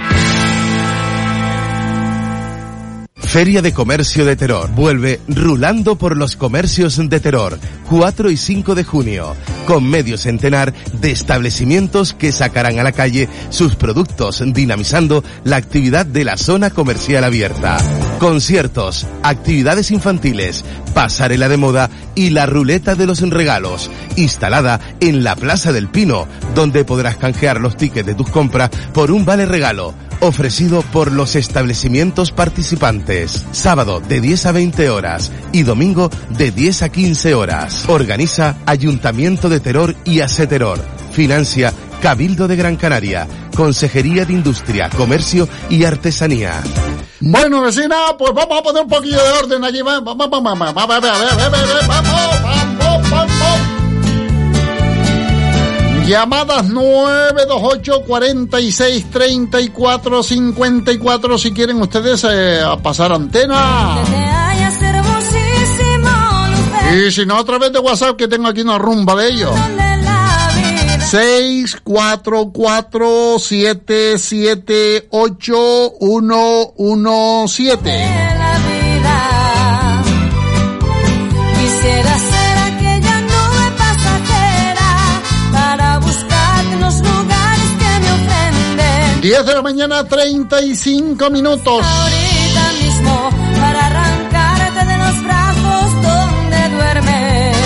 [3.34, 4.70] Feria de Comercio de Terror.
[4.76, 7.58] Vuelve rulando por los comercios de Terror.
[7.90, 9.36] 4 y 5 de junio.
[9.66, 16.06] Con medio centenar de establecimientos que sacarán a la calle sus productos, dinamizando la actividad
[16.06, 17.78] de la zona comercial abierta.
[18.20, 23.90] Conciertos, actividades infantiles, pasarela de moda y la ruleta de los regalos.
[24.16, 29.10] Instalada en la Plaza del Pino, donde podrás canjear los tickets de tus compras por
[29.10, 33.46] un vale regalo ofrecido por los establecimientos participantes.
[33.52, 37.86] Sábado de 10 a 20 horas y domingo de 10 a 15 horas.
[37.88, 40.80] Organiza Ayuntamiento de Terror y Terror.
[41.12, 43.28] Financia Cabildo de Gran Canaria.
[43.56, 46.62] Consejería de Industria, Comercio y Artesanía.
[47.20, 49.82] Bueno, vecina, pues vamos a poner un poquillo de orden allí.
[49.82, 52.53] Vamos, vamos, vamos, vamos, vamos, vamos, vamos,
[56.08, 64.04] Llamadas 928 46 34 54 si quieren ustedes eh, a pasar antena.
[66.96, 69.56] Y si no, a través de WhatsApp que tengo aquí una rumba de ellos.
[71.10, 78.34] 6 4 4 7 7 8 1 1 7
[81.60, 82.33] Quisiera
[89.24, 91.66] 10 de la mañana, 35 minutos.
[91.66, 97.58] Ahorita mismo para arrancarte de los brazos donde duermes.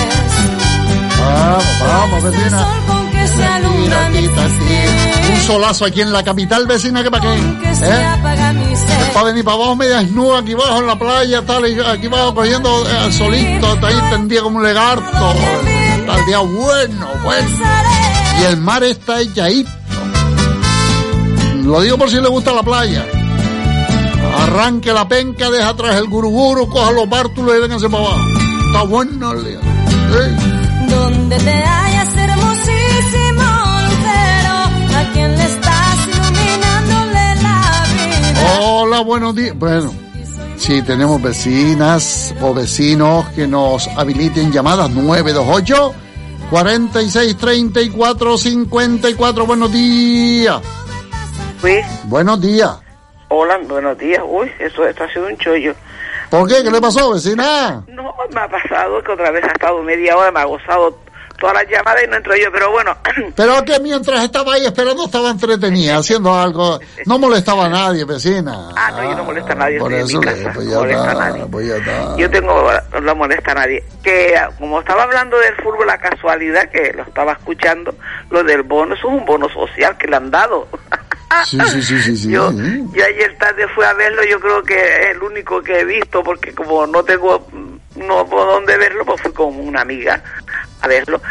[1.19, 3.55] Vamos, vamos, vecina.
[3.55, 4.27] alumbra mi
[5.33, 7.33] Un solazo aquí en la capital vecina que para qué.
[7.33, 8.05] ¿Eh?
[9.15, 12.35] Para venir para abajo media desnuda aquí abajo en la playa, tal, y aquí abajo
[12.35, 15.33] cogiendo eh, solito, está ahí tendida como un legarto.
[15.97, 17.49] Está el día bueno, bueno.
[18.41, 19.76] Y el mar está echadito.
[21.67, 23.05] Lo digo por si le gusta la playa.
[24.39, 28.21] Arranque la penca, deja atrás el guruguru, coja los bártulos y vénganse para abajo.
[28.67, 29.59] Está bueno el día.
[29.59, 30.89] Sí.
[30.89, 33.43] Donde te hallas hermosísimo
[33.83, 34.53] lucero,
[34.95, 38.59] a quien le estás iluminándole la vida.
[38.61, 39.59] Hola, buenos días.
[39.59, 39.93] Bueno,
[40.55, 45.93] si tenemos vecinas o vecinos que nos habiliten llamadas 928
[46.49, 49.45] 46 34 54.
[49.45, 50.61] Buenos días.
[51.63, 52.71] Uy, Buenos días.
[53.29, 54.21] hola, buenos días.
[54.25, 55.73] Uy, eso está haciendo un chollo.
[56.29, 56.63] ¿Por qué?
[56.63, 57.83] ¿Qué le pasó, vecina?
[57.87, 60.97] No, me ha pasado que otra vez ha estado media hora, me ha gozado
[61.39, 62.97] todas las llamadas y no entro yo, pero bueno,
[63.35, 66.79] Pero que mientras estaba ahí esperando estaba entretenida, haciendo algo.
[67.05, 68.69] No molestaba a nadie, vecina.
[68.75, 71.11] ah, no, yo no molesta a nadie, Por eso mi casa, pues no ya molesta
[71.11, 71.45] a nadie.
[71.45, 72.17] pues ya está.
[72.17, 72.69] Yo tengo,
[73.01, 73.83] no molesta a nadie.
[74.03, 77.93] Que ah, como estaba hablando del fútbol, la casualidad que lo estaba escuchando,
[78.31, 80.67] lo del bono, eso es un bono social que le han dado.
[81.45, 82.31] Sí, sí, sí, sí, sí.
[82.31, 85.85] Yo, yo ayer tarde fui a verlo, yo creo que es el único que he
[85.85, 87.47] visto, porque como no tengo
[87.97, 90.21] no por dónde verlo, pues fui con una amiga
[90.81, 91.21] a verlo.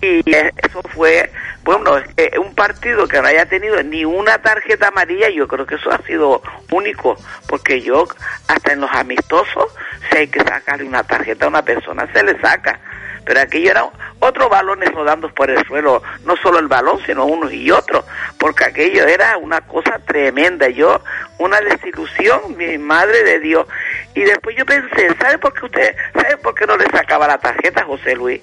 [0.00, 1.30] Y eso fue,
[1.62, 1.96] bueno,
[2.38, 5.98] un partido que no haya tenido ni una tarjeta amarilla, yo creo que eso ha
[6.02, 8.06] sido único, porque yo,
[8.48, 9.66] hasta en los amistosos,
[10.10, 12.78] si hay que sacarle una tarjeta a una persona, se le saca.
[13.26, 17.52] Pero aquello era otros balones rodando por el suelo, no solo el balón, sino unos
[17.52, 18.04] y otros,
[18.38, 20.68] porque aquello era una cosa tremenda.
[20.68, 21.02] Yo,
[21.38, 23.66] una desilusión, mi madre de Dios.
[24.14, 27.38] Y después yo pensé, ¿sabe por qué usted, sabe por qué no le sacaba la
[27.38, 28.40] tarjeta, José Luis?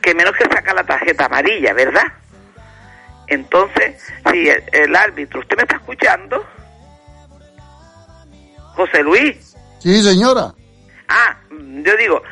[0.00, 2.12] Que menos que saca la tarjeta amarilla, ¿verdad?
[3.26, 6.46] Entonces, si el, el árbitro, ¿usted me está escuchando?
[8.76, 9.56] José Luis.
[9.80, 10.52] Sí, señora.
[11.08, 12.22] Ah, yo digo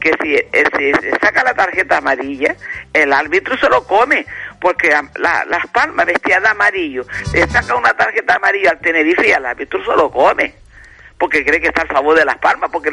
[0.00, 2.54] que si, eh, si saca la tarjeta amarilla,
[2.92, 4.26] el árbitro se lo come,
[4.60, 9.32] porque la- Las Palmas vestía de amarillo, le saca una tarjeta amarilla al Tenerife y
[9.32, 10.54] al árbitro se lo come,
[11.16, 12.90] porque cree que está a favor de Las Palmas, porque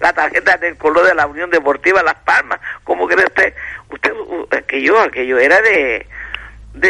[0.00, 3.54] la tarjeta del color de la Unión Deportiva Las Palmas, ¿cómo cree usted?
[3.90, 6.06] Usted, u- aquello, aquello era de...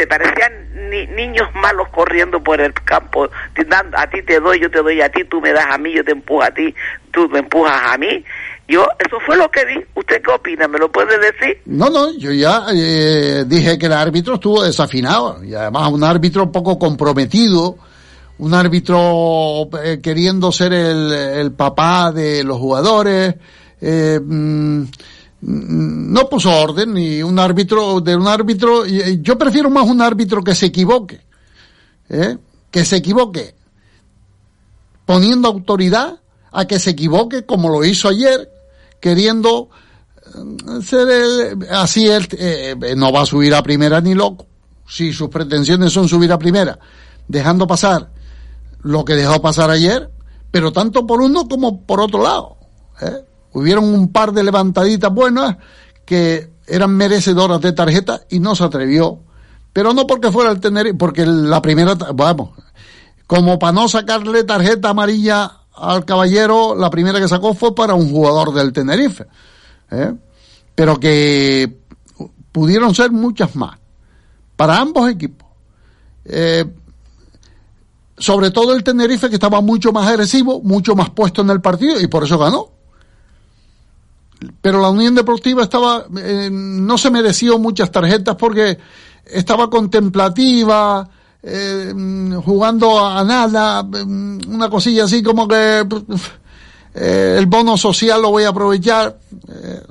[0.09, 3.29] Parecían ni- niños malos corriendo por el campo,
[3.97, 6.03] a ti te doy, yo te doy a ti, tú me das a mí, yo
[6.03, 6.75] te empujo a ti,
[7.11, 8.25] tú me empujas a mí.
[8.67, 9.75] Yo, eso fue lo que vi.
[9.95, 10.67] ¿Usted qué opina?
[10.67, 11.61] ¿Me lo puede decir?
[11.67, 16.51] No, no, yo ya eh, dije que el árbitro estuvo desafinado y además un árbitro
[16.51, 17.77] poco comprometido,
[18.39, 23.35] un árbitro eh, queriendo ser el, papá de los jugadores,
[23.83, 24.85] eh, mm,
[25.43, 30.55] no puso orden y un árbitro de un árbitro, yo prefiero más un árbitro que
[30.55, 31.21] se equivoque,
[32.09, 32.39] ¿eh?
[32.71, 33.55] que se equivoque
[35.05, 36.19] poniendo autoridad
[36.51, 38.49] a que se equivoque como lo hizo ayer,
[39.05, 39.69] queriendo
[40.25, 44.47] eh, ser el- así él eh, eh, no va a subir a primera ni loco.
[44.89, 46.79] Si sus pretensiones son subir a primera,
[47.29, 48.11] dejando pasar
[48.81, 50.11] lo que dejó pasar ayer,
[50.51, 52.57] pero tanto por uno como por otro lado.
[53.53, 55.57] Hubieron un par de levantaditas buenas
[56.07, 59.21] que eran merecedoras de tarjeta y no se atrevió.
[59.75, 62.51] Pero no porque fuera el tener, porque la primera, vamos,
[63.27, 68.11] como para no sacarle tarjeta amarilla al caballero, la primera que sacó fue para un
[68.11, 69.27] jugador del Tenerife.
[69.91, 70.15] ¿eh?
[70.75, 71.79] Pero que
[72.53, 73.79] pudieron ser muchas más.
[74.57, 75.49] Para ambos equipos.
[76.25, 76.65] Eh,
[78.17, 82.01] sobre todo el Tenerife que estaba mucho más agresivo, mucho más puesto en el partido
[82.01, 82.71] y por eso ganó.
[84.61, 88.79] Pero la Unión Deportiva estaba, eh, no se mereció muchas tarjetas porque
[89.25, 91.09] estaba contemplativa,
[91.47, 91.93] eh,
[92.43, 95.87] jugando a nada, mm, una cosilla así como que
[96.95, 99.19] eh, el bono social lo voy a aprovechar
[99.49, 99.83] eh,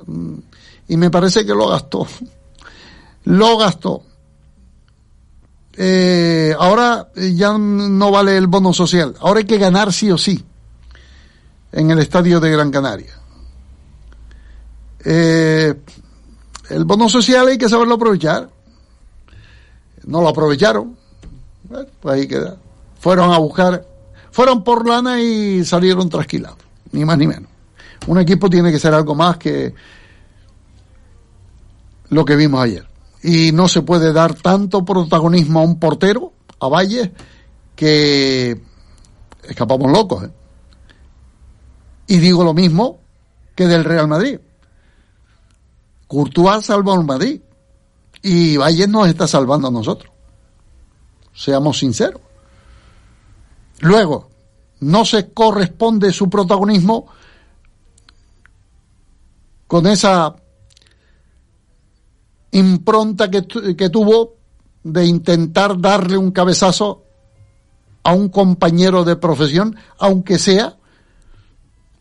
[0.88, 2.06] y me parece que lo gastó.
[3.26, 4.02] Lo gastó.
[5.76, 10.44] Eh, ahora ya no vale el bono social, ahora hay que ganar sí o sí
[11.72, 13.14] en el estadio de Gran Canaria.
[15.04, 18.50] El bono social hay que saberlo aprovechar.
[20.04, 20.96] No lo aprovecharon.
[22.00, 22.56] Pues ahí queda.
[22.98, 23.86] Fueron a buscar,
[24.30, 26.58] fueron por lana y salieron trasquilados,
[26.92, 27.50] ni más ni menos.
[28.06, 29.74] Un equipo tiene que ser algo más que
[32.08, 32.86] lo que vimos ayer.
[33.22, 37.12] Y no se puede dar tanto protagonismo a un portero, a Valle,
[37.74, 38.60] que
[39.42, 40.24] escapamos locos.
[40.24, 40.30] ¿eh?
[42.06, 42.98] Y digo lo mismo
[43.54, 44.38] que del Real Madrid.
[46.06, 47.40] Courtois salvó al Madrid
[48.22, 50.13] y Valle nos está salvando a nosotros.
[51.34, 52.20] Seamos sinceros.
[53.80, 54.30] Luego,
[54.80, 57.06] no se corresponde su protagonismo
[59.66, 60.34] con esa
[62.52, 64.34] impronta que, tu- que tuvo
[64.82, 67.02] de intentar darle un cabezazo
[68.02, 70.76] a un compañero de profesión, aunque sea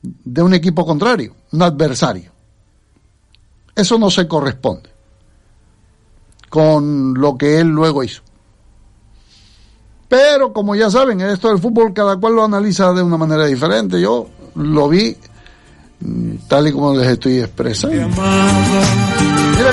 [0.01, 2.31] de un equipo contrario, un adversario.
[3.75, 4.89] Eso no se corresponde
[6.49, 8.21] con lo que él luego hizo.
[10.14, 13.99] Pero como ya saben, esto del fútbol cada cual lo analiza de una manera diferente.
[13.99, 15.18] Yo lo vi
[16.01, 17.95] mm, tal y como les estoy expresando.
[17.95, 18.11] Mira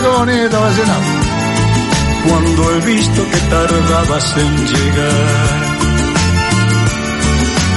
[0.00, 0.94] qué bonito, vecino.
[2.26, 5.60] Cuando he visto que tardabas en llegar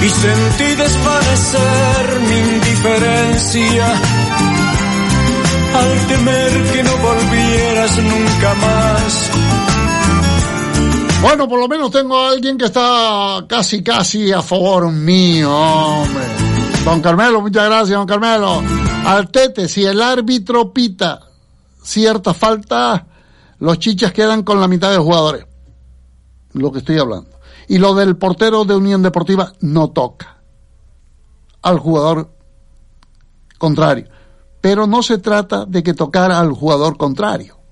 [0.02, 3.88] y sentí desvanecer mi indiferencia
[5.82, 9.03] al temer que no volvieras nunca más.
[11.24, 16.26] Bueno, por lo menos tengo a alguien que está casi, casi a favor mío, hombre.
[16.84, 18.62] Don Carmelo, muchas gracias, don Carmelo.
[19.06, 21.22] Altete, si el árbitro pita
[21.82, 23.08] cierta falta,
[23.60, 25.46] los chichas quedan con la mitad de jugadores.
[26.52, 27.30] Lo que estoy hablando.
[27.70, 30.42] Y lo del portero de Unión Deportiva no toca
[31.62, 32.36] al jugador
[33.58, 34.10] contrario.
[34.60, 37.63] Pero no se trata de que tocara al jugador contrario.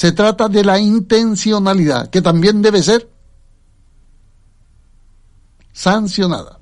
[0.00, 3.10] Se trata de la intencionalidad, que también debe ser
[5.74, 6.58] sancionada.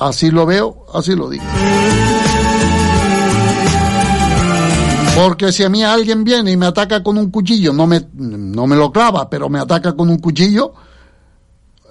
[0.00, 1.44] Así lo veo, así lo digo.
[5.14, 8.66] Porque si a mí alguien viene y me ataca con un cuchillo, no me, no
[8.66, 10.72] me lo clava, pero me ataca con un cuchillo,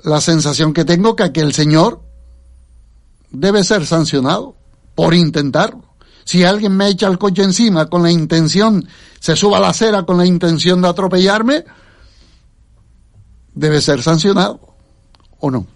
[0.06, 2.02] la sensación que tengo que aquel señor
[3.30, 4.56] debe ser sancionado
[4.96, 5.85] por intentarlo.
[6.26, 8.86] Si alguien me echa el coche encima con la intención,
[9.20, 11.64] se suba a la acera con la intención de atropellarme,
[13.54, 14.60] debe ser sancionado.
[15.40, 15.68] ¿O no?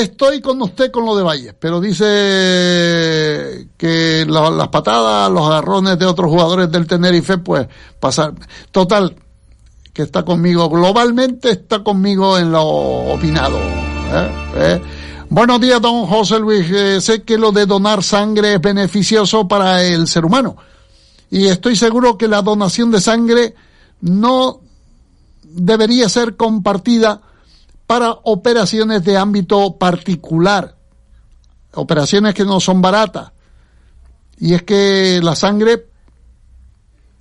[0.00, 5.98] Estoy con usted con lo de Valles, pero dice que la- las patadas, los agarrones
[5.98, 7.66] de otros jugadores del Tenerife, pues
[8.00, 8.34] pasar.
[8.70, 9.14] Total,
[9.92, 13.58] que está conmigo, globalmente está conmigo en lo opinado.
[13.58, 14.30] ¿eh?
[14.56, 14.82] ¿eh?
[15.30, 16.70] Buenos días, don José Luis.
[16.70, 20.56] Eh, sé que lo de donar sangre es beneficioso para el ser humano.
[21.30, 23.54] Y estoy seguro que la donación de sangre
[24.02, 24.60] no
[25.42, 27.22] debería ser compartida
[27.86, 30.76] para operaciones de ámbito particular,
[31.72, 33.32] operaciones que no son baratas.
[34.38, 35.86] Y es que la sangre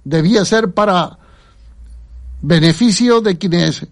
[0.04, 1.18] debía ser para
[2.42, 3.88] beneficio de quienes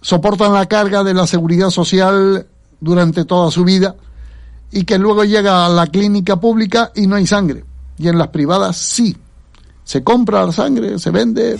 [0.00, 2.46] soportan la carga de la seguridad social
[2.80, 3.96] durante toda su vida
[4.70, 7.64] y que luego llega a la clínica pública y no hay sangre.
[7.96, 9.16] Y en las privadas sí.
[9.84, 11.58] Se compra la sangre, se vende.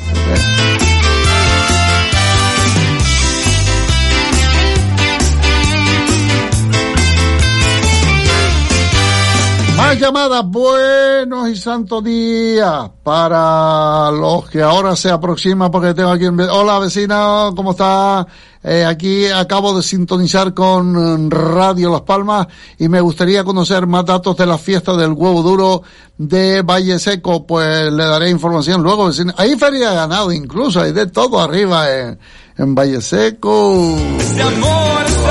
[9.78, 16.24] Más llamadas, buenos y santos días para los que ahora se aproximan porque tengo aquí...
[16.26, 18.26] en- Hola vecino, ¿cómo está?
[18.64, 24.36] Eh, aquí acabo de sintonizar con Radio Las Palmas y me gustaría conocer más datos
[24.36, 25.82] de la fiesta del huevo duro
[26.18, 29.32] de Valle Seco, pues le daré información luego, vecino.
[29.36, 32.18] Hay feria de ganado incluso, hay de todo arriba en,
[32.58, 33.96] en Valle Seco.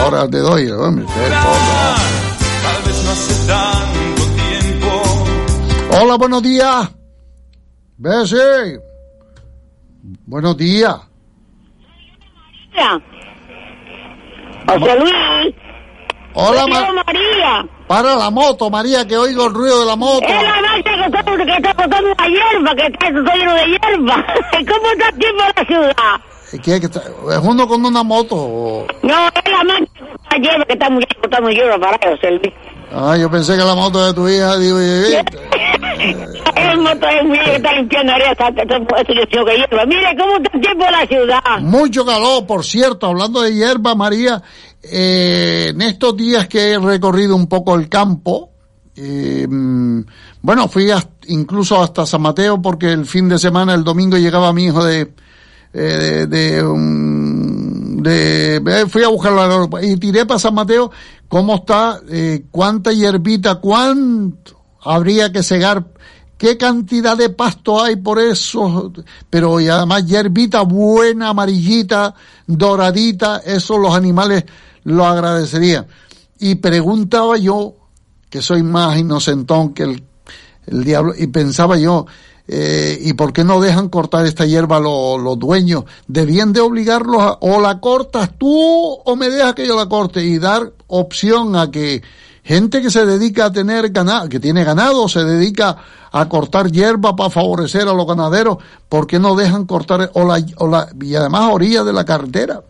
[0.01, 1.05] Ahora te doy, hombre,
[5.99, 6.89] Hola, buenos días.
[7.97, 8.79] Bessie.
[10.25, 10.95] Buenos días.
[14.67, 15.55] José Luis.
[16.33, 17.65] Hola, Ma- María.
[17.87, 20.25] Para la moto, María, que oigo el ruido de la moto.
[20.27, 24.25] Es la marcha que está, que está botando una hierba, que está lleno de hierba.
[24.51, 26.61] ¿Cómo está aquí por la ciudad?
[26.63, 28.35] ¿Qué, está- ¿Es uno con una moto?
[28.35, 32.31] o- No, es la marcha que está hierba, que está muy botando hierba para José
[32.31, 32.53] Luis.
[32.93, 35.76] Ah, yo pensé que la moto de tu hija, digo, y- y-
[41.59, 44.41] Mucho calor, por cierto, hablando de hierba, María,
[44.83, 48.51] eh, en estos días que he recorrido un poco el campo,
[48.95, 49.45] eh,
[50.41, 54.53] bueno, fui hasta- incluso hasta San Mateo porque el fin de semana, el domingo, llegaba
[54.53, 55.13] mi hijo de,
[55.73, 56.63] eh, de,
[58.01, 60.89] de, de- eh, fui a buscarlo y tiré para San Mateo,
[61.27, 61.99] ¿cómo está?
[62.09, 63.55] Eh, ¿Cuánta hierbita?
[63.55, 64.56] ¿Cuánto
[64.89, 65.85] habría que cegar?
[66.37, 68.91] qué cantidad de pasto hay por eso,
[69.29, 72.13] pero y además hierbita buena, amarillita,
[72.45, 74.45] doradita, eso los animales
[74.83, 75.87] lo agradecerían.
[76.39, 77.75] Y preguntaba yo,
[78.29, 80.03] que soy más inocentón que el,
[80.83, 82.05] diablo, y pensaba yo,
[82.47, 85.85] eh, ¿y por qué no dejan cortar esta hierba los, los dueños?
[86.07, 90.23] Debían de obligarlos a, o la cortas tú o me dejas que yo la corte
[90.23, 92.03] y dar opción a que
[92.47, 95.75] gente que se dedica a tener ganado, que tiene ganado, se dedica
[96.09, 100.39] a cortar hierba para favorecer a los ganaderos, ¿por qué no dejan cortar o la,
[101.01, 102.61] y además a orillas de la carretera?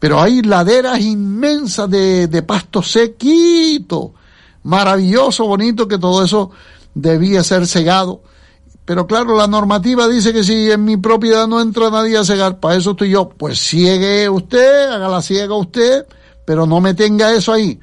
[0.00, 4.14] Pero hay laderas inmensas de, de pasto sequito,
[4.64, 6.50] maravilloso, bonito, que todo eso
[6.92, 8.22] debía ser cegado.
[8.84, 12.58] Pero claro, la normativa dice que si en mi propiedad no entra nadie a cegar,
[12.58, 13.28] para eso estoy yo.
[13.28, 16.04] Pues ciegue usted, haga la ciega usted,
[16.44, 17.78] pero no me tenga eso ahí.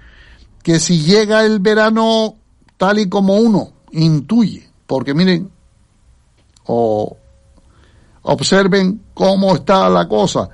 [0.65, 2.37] Que si llega el verano
[2.75, 5.51] tal y como uno intuye, porque miren,
[6.65, 7.17] o
[8.23, 10.49] observen cómo está la cosa.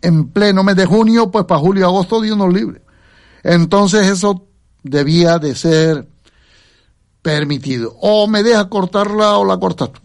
[0.00, 2.82] En pleno mes de junio, pues para julio agosto Dios nos libre.
[3.42, 4.46] Entonces eso
[4.84, 6.08] debía de ser
[7.20, 7.96] permitido.
[8.00, 10.00] O me deja cortarla o la cortas tú.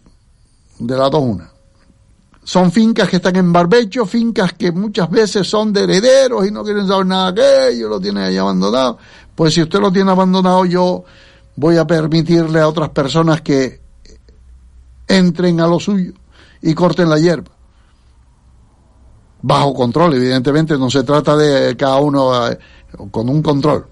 [0.80, 1.52] De las dos una.
[2.48, 6.64] Son fincas que están en barbecho, fincas que muchas veces son de herederos y no
[6.64, 8.96] quieren saber nada que ellos lo tienen ahí abandonado.
[9.34, 11.04] Pues si usted lo tiene abandonado, yo
[11.56, 13.82] voy a permitirle a otras personas que
[15.06, 16.14] entren a lo suyo
[16.62, 17.50] y corten la hierba.
[19.42, 22.58] Bajo control, evidentemente, no se trata de cada uno eh,
[23.10, 23.86] con un control.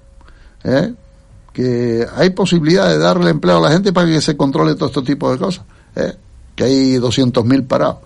[0.65, 0.95] ¿eh?
[1.53, 5.03] que hay posibilidad de darle empleo a la gente para que se controle todo este
[5.03, 6.15] tipo de cosas, ¿eh?
[6.55, 7.99] que hay 200.000 parados.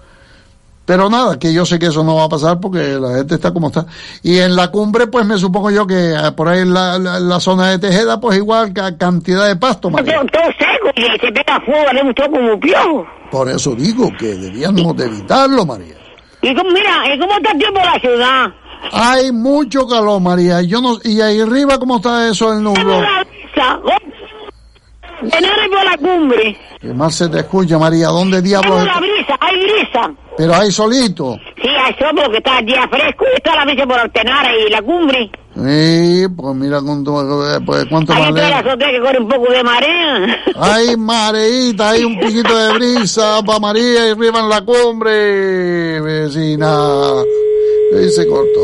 [0.91, 3.53] Pero nada, que yo sé que eso no va a pasar porque la gente está
[3.53, 3.87] como está.
[4.25, 7.21] Y en la cumbre, pues me supongo yo que eh, por ahí en la, la,
[7.21, 9.89] la zona de Tejeda, pues igual que cantidad de pasto.
[9.89, 10.17] María.
[10.17, 13.07] Todo, seco y se pega fuego, le gustó como piojo.
[13.31, 15.95] Por eso digo que debíamos de evitarlo, María.
[16.43, 18.47] Y como, mira, ¿y cómo está el tiempo la ciudad?
[18.91, 20.61] Hay mucho calor, María.
[20.63, 23.01] Yo no, y ahí arriba, ¿cómo está eso el nublo?
[25.21, 26.57] Tener por la cumbre.
[26.81, 28.09] Que más se te escucha, María.
[28.09, 28.95] ¿Dónde diablos está?
[28.95, 30.11] la brisa, hay brisa.
[30.37, 31.37] Pero hay solito.
[31.61, 34.71] Sí, hay sol porque está el día fresco y está la brisa por Altenara y
[34.71, 35.31] la cumbre.
[35.55, 37.13] Sí, pues mira cuánto,
[37.67, 40.43] pues, cuánto Hay más que corre un poco de marea.
[40.57, 46.77] Hay mareíta, hay un piquito de brisa para María y arriba en la cumbre, vecina.
[47.93, 48.61] Y se cortó.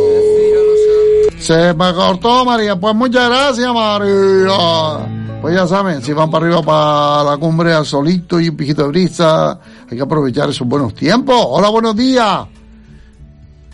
[1.39, 2.77] Se me cortó, María.
[2.77, 5.26] Pues muchas gracias, María.
[5.41, 8.83] Pues ya saben, si van para arriba para la cumbre al solito y un piquito
[8.83, 11.37] de brisa, hay que aprovechar esos buenos tiempos.
[11.49, 12.47] Hola, buenos días.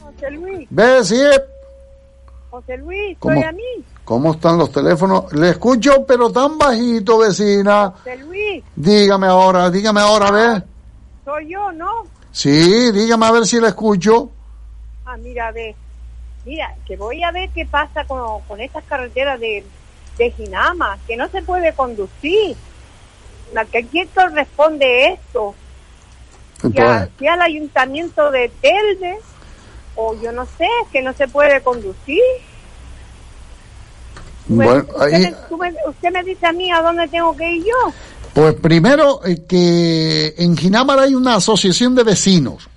[0.03, 1.21] José Luis, Ve, sí,
[2.51, 3.35] José Luis, ¿Cómo?
[3.35, 3.63] soy a mí.
[4.05, 5.33] ¿cómo están los teléfonos?
[5.33, 7.91] Le escucho, pero tan bajito, vecina.
[7.97, 10.63] José Luis, Dígame ahora, dígame ahora, ve.
[11.25, 12.03] soy yo, ¿no?
[12.33, 14.29] Sí, dígame a ver si le escucho.
[15.07, 15.75] Ah, mira, ve.
[16.45, 19.65] Mira, que voy a ver qué pasa con, con estas carreteras de,
[20.23, 22.57] de Ginama, que no se puede conducir.
[23.57, 25.55] ¿A quién corresponde esto?
[26.81, 29.17] A- si al ayuntamiento de Telde,
[29.97, 32.23] o yo no sé, que no se puede conducir.
[34.47, 37.93] bueno, ahí, me- usted me dice a mí a dónde tengo que ir yo.
[38.35, 42.69] pues primero eh, que en Ginamar hay una asociación de vecinos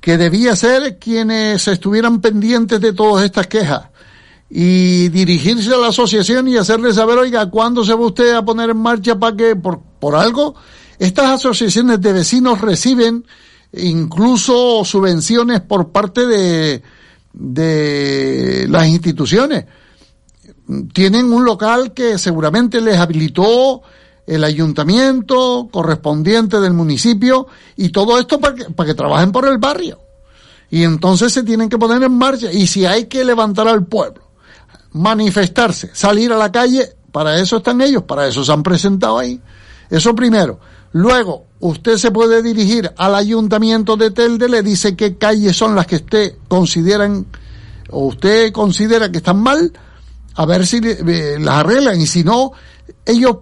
[0.00, 3.87] que debía ser quienes estuvieran pendientes de todas estas quejas
[4.50, 8.70] y dirigirse a la asociación y hacerle saber, oiga, ¿cuándo se va usted a poner
[8.70, 10.54] en marcha para que, por, por algo?
[10.98, 13.24] Estas asociaciones de vecinos reciben
[13.72, 16.82] incluso subvenciones por parte de,
[17.32, 19.66] de las instituciones.
[20.92, 23.82] Tienen un local que seguramente les habilitó
[24.26, 27.46] el ayuntamiento correspondiente del municipio
[27.76, 29.98] y todo esto para que, para que trabajen por el barrio.
[30.70, 32.52] Y entonces se tienen que poner en marcha.
[32.52, 34.27] Y si hay que levantar al pueblo,
[34.92, 39.40] manifestarse, salir a la calle, para eso están ellos, para eso se han presentado ahí.
[39.90, 40.60] Eso primero.
[40.92, 45.86] Luego, usted se puede dirigir al ayuntamiento de Telde, le dice qué calles son las
[45.86, 47.26] que usted consideran
[47.90, 49.72] o usted considera que están mal,
[50.34, 52.00] a ver si eh, las arreglan.
[52.00, 52.52] Y si no,
[53.04, 53.38] ellos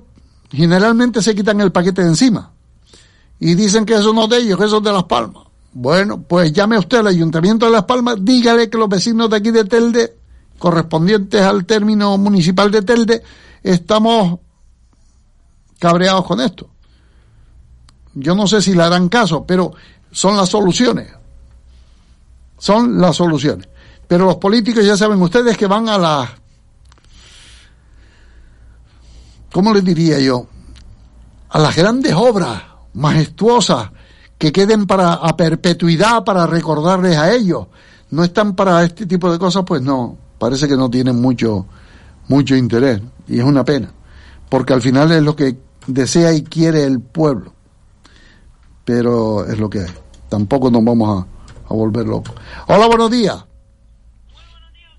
[0.50, 2.52] generalmente se quitan el paquete de encima.
[3.38, 5.44] Y dicen que eso no es de ellos, que eso es de Las Palmas.
[5.72, 9.50] Bueno, pues llame usted al Ayuntamiento de Las Palmas, dígale que los vecinos de aquí
[9.50, 10.16] de Telde,
[10.58, 13.22] correspondientes al término municipal de Telde,
[13.62, 14.40] estamos
[15.78, 16.70] cabreados con esto.
[18.14, 19.72] Yo no sé si le harán caso, pero
[20.10, 21.12] son las soluciones.
[22.58, 23.68] Son las soluciones.
[24.08, 26.38] Pero los políticos ya saben ustedes que van a la...
[29.52, 30.46] ¿Cómo les diría yo?
[31.56, 33.90] a las grandes obras majestuosas
[34.36, 37.68] que queden para a perpetuidad para recordarles a ellos.
[38.10, 41.66] No están para este tipo de cosas, pues no, parece que no tienen mucho
[42.28, 43.92] mucho interés y es una pena,
[44.48, 45.56] porque al final es lo que
[45.86, 47.52] desea y quiere el pueblo.
[48.84, 49.94] Pero es lo que hay.
[50.28, 52.34] Tampoco nos vamos a, a volver locos.
[52.68, 53.44] Hola, buenos días.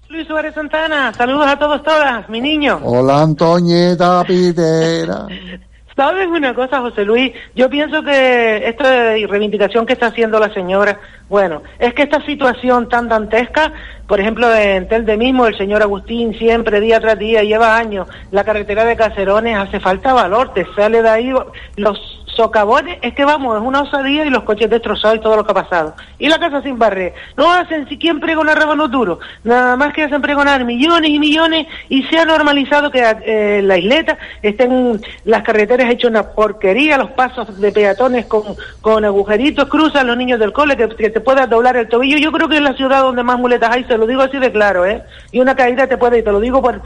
[0.09, 2.79] Luis Suárez Santana, saludos a todos, todas, mi niño.
[2.83, 5.27] Hola, Antoñeta Pitera.
[5.97, 7.33] ¿Sabes una cosa, José Luis?
[7.55, 12.87] Yo pienso que esta reivindicación que está haciendo la señora, bueno, es que esta situación
[12.87, 13.73] tan dantesca,
[14.07, 18.43] por ejemplo, en Telde mismo, el señor Agustín siempre, día tras día, lleva años, la
[18.43, 21.33] carretera de Cacerones, hace falta valor, te sale de ahí
[21.77, 25.45] los socavones, es que vamos, es una osadía y los coches destrozados y todo lo
[25.45, 25.95] que ha pasado.
[26.17, 27.13] Y la casa sin barrer.
[27.35, 31.67] No hacen si quién pregona rebanos duro, nada más que hacen pregonar millones y millones
[31.89, 37.11] y se ha normalizado que eh, la isleta estén las carreteras hechas una porquería, los
[37.11, 38.43] pasos de peatones con,
[38.81, 42.17] con agujeritos, cruzan los niños del cole que, te puedas doblar el tobillo.
[42.17, 44.51] Yo creo que es la ciudad donde más muletas hay, se lo digo así de
[44.51, 45.03] claro, ¿eh?
[45.31, 46.81] Y una caída te puede, y te lo digo por,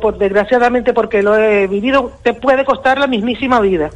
[0.00, 3.90] por desgraciadamente porque lo he vivido, te puede costar la mismísima vida.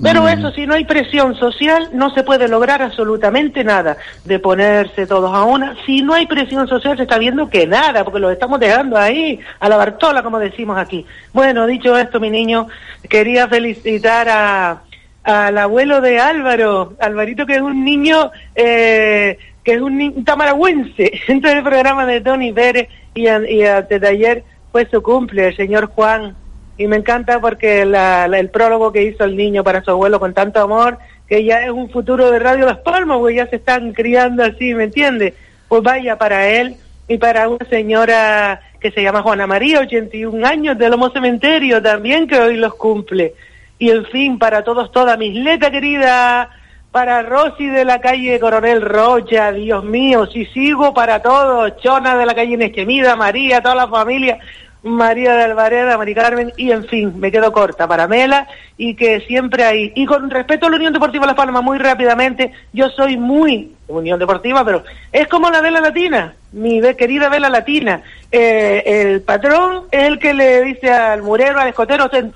[0.00, 5.06] Pero eso, si no hay presión social, no se puede lograr absolutamente nada de ponerse
[5.08, 5.74] todos a una.
[5.86, 9.40] Si no hay presión social, se está viendo que nada, porque lo estamos dejando ahí,
[9.58, 11.04] a la Bartola, como decimos aquí.
[11.32, 12.68] Bueno, dicho esto, mi niño,
[13.08, 14.82] quería felicitar a,
[15.24, 21.10] al abuelo de Álvaro, Alvarito, que es un niño, eh, que es un, un tamaragüense,
[21.26, 25.48] dentro del programa de Tony Pérez, y, a- y antes de ayer fue su cumple,
[25.48, 26.36] el señor Juan,
[26.78, 30.60] y me encanta porque el prólogo que hizo el niño para su abuelo con tanto
[30.60, 30.98] amor,
[31.28, 34.72] que ya es un futuro de Radio Las Palmas, porque ya se están criando así,
[34.74, 35.34] ¿me entiende?
[35.66, 36.76] Pues vaya para él
[37.08, 42.28] y para una señora que se llama Juana María, 81 años, del Homo Cementerio también,
[42.28, 43.34] que hoy los cumple.
[43.80, 46.48] Y en fin, para todos, toda mi isleta querida,
[46.92, 52.24] para Rosy de la calle Coronel Rocha, Dios mío, si sigo para todos, Chona de
[52.24, 54.38] la calle Nechemida, María, toda la familia,
[54.82, 59.20] María de Alvareda, Mari Carmen, y en fin, me quedo corta para Mela, y que
[59.20, 63.16] siempre hay, y con respecto a la Unión Deportiva Las Palmas, muy rápidamente, yo soy
[63.16, 69.22] muy Unión Deportiva, pero es como la vela latina, mi querida vela latina, Eh, el
[69.22, 72.34] patrón es el que le dice al murero, al escotero, en-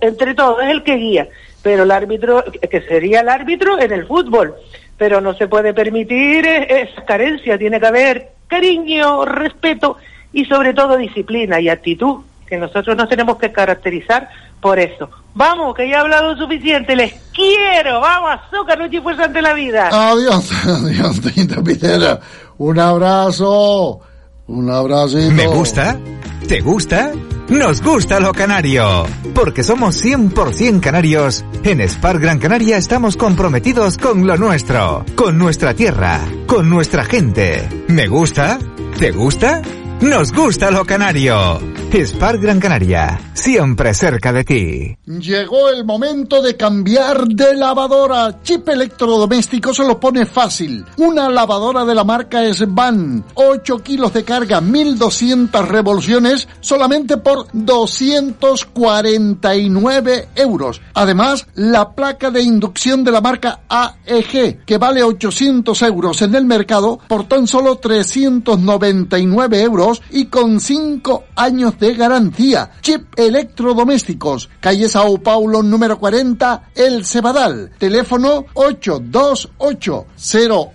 [0.00, 1.26] entre todos, es el que guía,
[1.62, 4.54] pero el árbitro, que sería el árbitro en el fútbol,
[4.96, 9.96] pero no se puede permitir eh, esa carencia, tiene que haber cariño, respeto
[10.32, 14.28] y sobre todo disciplina y actitud, que nosotros nos tenemos que caracterizar
[14.60, 15.10] por eso.
[15.34, 19.54] Vamos, que ya he hablado suficiente, les quiero, vamos, azúcar, noche y fuerza ante la
[19.54, 19.88] vida.
[19.90, 22.20] Adiós, adiós, Antoñeta Pitera.
[22.58, 24.00] Un abrazo.
[24.46, 25.34] Un abracito.
[25.34, 25.98] ¿Me gusta?
[26.46, 27.12] ¿Te gusta?
[27.48, 29.06] Nos gusta lo canario.
[29.34, 31.44] Porque somos 100% canarios.
[31.64, 37.68] En Spar Gran Canaria estamos comprometidos con lo nuestro, con nuestra tierra, con nuestra gente.
[37.88, 38.58] ¿Me gusta?
[38.98, 39.62] ¿Te gusta?
[40.02, 41.60] Nos gusta lo canario.
[41.92, 44.96] Spar Gran Canaria, siempre cerca de ti.
[45.06, 48.42] Llegó el momento de cambiar de lavadora.
[48.42, 50.84] Chip electrodoméstico se lo pone fácil.
[50.96, 53.22] Una lavadora de la marca Svan.
[53.34, 60.80] 8 kilos de carga, 1200 revoluciones, solamente por 249 euros.
[60.94, 66.46] Además, la placa de inducción de la marca AEG, que vale 800 euros en el
[66.46, 72.70] mercado por tan solo 399 euros y con 5 años de garantía.
[72.80, 77.72] Chip electrodomésticos, calle Sao Paulo número 40, El Cebadal.
[77.78, 80.06] Teléfono 828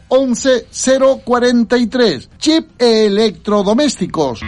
[0.10, 0.68] 011
[1.24, 2.30] 043.
[2.38, 4.42] Chip electrodomésticos.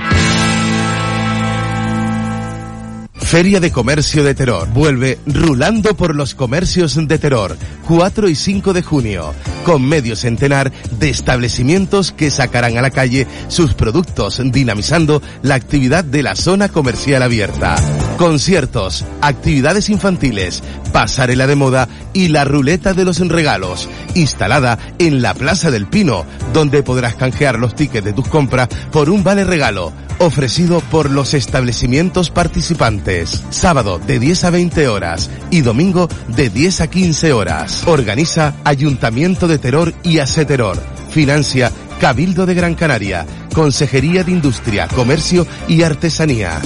[3.22, 4.68] Feria de Comercio de Terror.
[4.70, 7.56] Vuelve rulando por los comercios de Terror.
[7.88, 9.34] 4 y 5 de junio.
[9.64, 16.04] Con medio centenar de establecimientos que sacarán a la calle sus productos, dinamizando la actividad
[16.04, 17.76] de la zona comercial abierta.
[18.18, 23.90] Conciertos, actividades infantiles, pasarela de moda y la ruleta de los regalos.
[24.16, 29.10] Instalada en la Plaza del Pino, donde podrás canjear los tickets de tus compras por
[29.10, 33.09] un vale regalo ofrecido por los establecimientos participantes.
[33.50, 37.84] Sábado de 10 a 20 horas y domingo de 10 a 15 horas.
[37.88, 40.78] Organiza Ayuntamiento de Terror y Hace Terror.
[41.10, 43.26] Financia Cabildo de Gran Canaria.
[43.54, 46.62] Consejería de Industria, Comercio y Artesanía.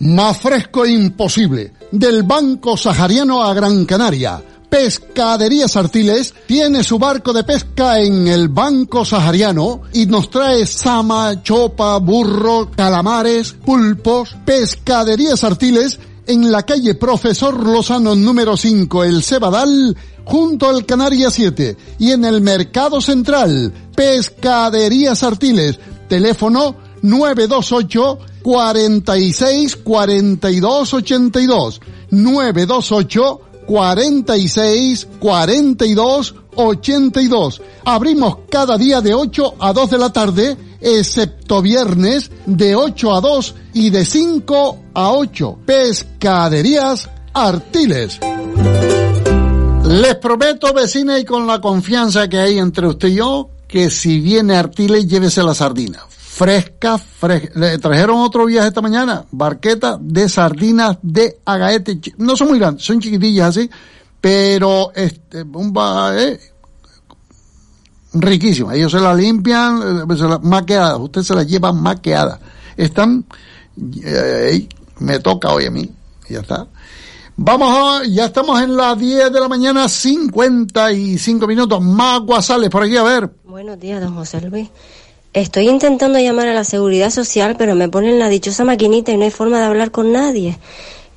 [0.00, 1.72] Más fresco e imposible.
[1.92, 4.42] Del Banco Sahariano a Gran Canaria.
[4.74, 11.44] Pescaderías Artiles tiene su barco de pesca en el Banco Sahariano y nos trae sama,
[11.44, 14.36] chopa, burro, calamares, pulpos.
[14.44, 21.76] Pescaderías Artiles en la calle Profesor Lozano número 5, El Cebadal, junto al Canaria 7.
[22.00, 31.80] Y en el Mercado Central, Pescaderías Artiles, teléfono 928 46 42 82.
[32.10, 37.62] 928 46 42 82.
[37.84, 43.20] Abrimos cada día de 8 a 2 de la tarde, excepto viernes de 8 a
[43.20, 45.58] 2 y de 5 a 8.
[45.66, 48.20] Pescaderías Artiles.
[49.86, 54.20] Les prometo, vecina, y con la confianza que hay entre usted y yo, que si
[54.20, 56.00] viene Artiles, llévese la sardina.
[56.34, 57.52] Fresca, fresca.
[57.58, 62.00] Le trajeron otro viaje esta mañana, barqueta de sardinas de agaete.
[62.18, 63.70] No son muy grandes, son chiquitillas así,
[64.20, 66.40] pero este, un ba- eh,
[68.14, 68.72] riquísimo.
[68.72, 70.98] Ellos se la limpian, eh, maqueadas.
[70.98, 72.40] Usted se las lleva maqueadas.
[72.76, 73.24] Están,
[74.04, 74.68] eh,
[74.98, 75.88] me toca hoy a mí,
[76.28, 76.66] ya está.
[77.36, 77.68] Vamos
[78.02, 81.80] a, ya estamos en las 10 de la mañana, 55 minutos.
[81.80, 83.30] Más guasales por aquí, a ver.
[83.44, 84.68] Buenos días, don José Luis.
[85.34, 89.24] Estoy intentando llamar a la seguridad social, pero me ponen la dichosa maquinita y no
[89.24, 90.58] hay forma de hablar con nadie.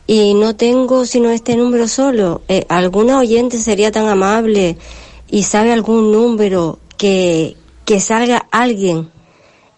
[0.07, 2.41] Y no tengo sino este número solo.
[2.47, 4.78] Eh, ¿Alguna oyente sería tan amable
[5.30, 9.11] y sabe algún número que, que salga alguien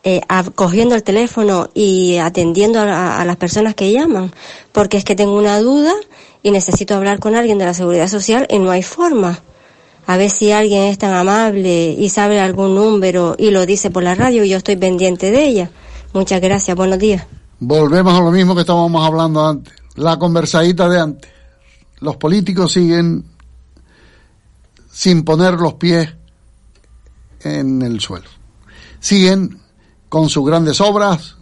[0.03, 4.31] eh, a- cogiendo el teléfono y atendiendo a, a las personas que llaman?
[4.71, 5.91] Porque es que tengo una duda
[6.43, 9.41] y necesito hablar con alguien de la seguridad social y no hay forma.
[10.09, 14.01] A ver si alguien es tan amable y sabe algún número y lo dice por
[14.01, 15.71] la radio y yo estoy pendiente de ella.
[16.13, 17.27] Muchas gracias, buenos días.
[17.59, 19.71] Volvemos a lo mismo que estábamos hablando antes.
[19.93, 21.31] La conversadita de antes.
[21.99, 23.23] Los políticos siguen
[24.91, 26.09] sin poner los pies
[27.41, 28.29] en el suelo.
[28.99, 29.59] Siguen
[30.09, 31.35] con sus grandes obras,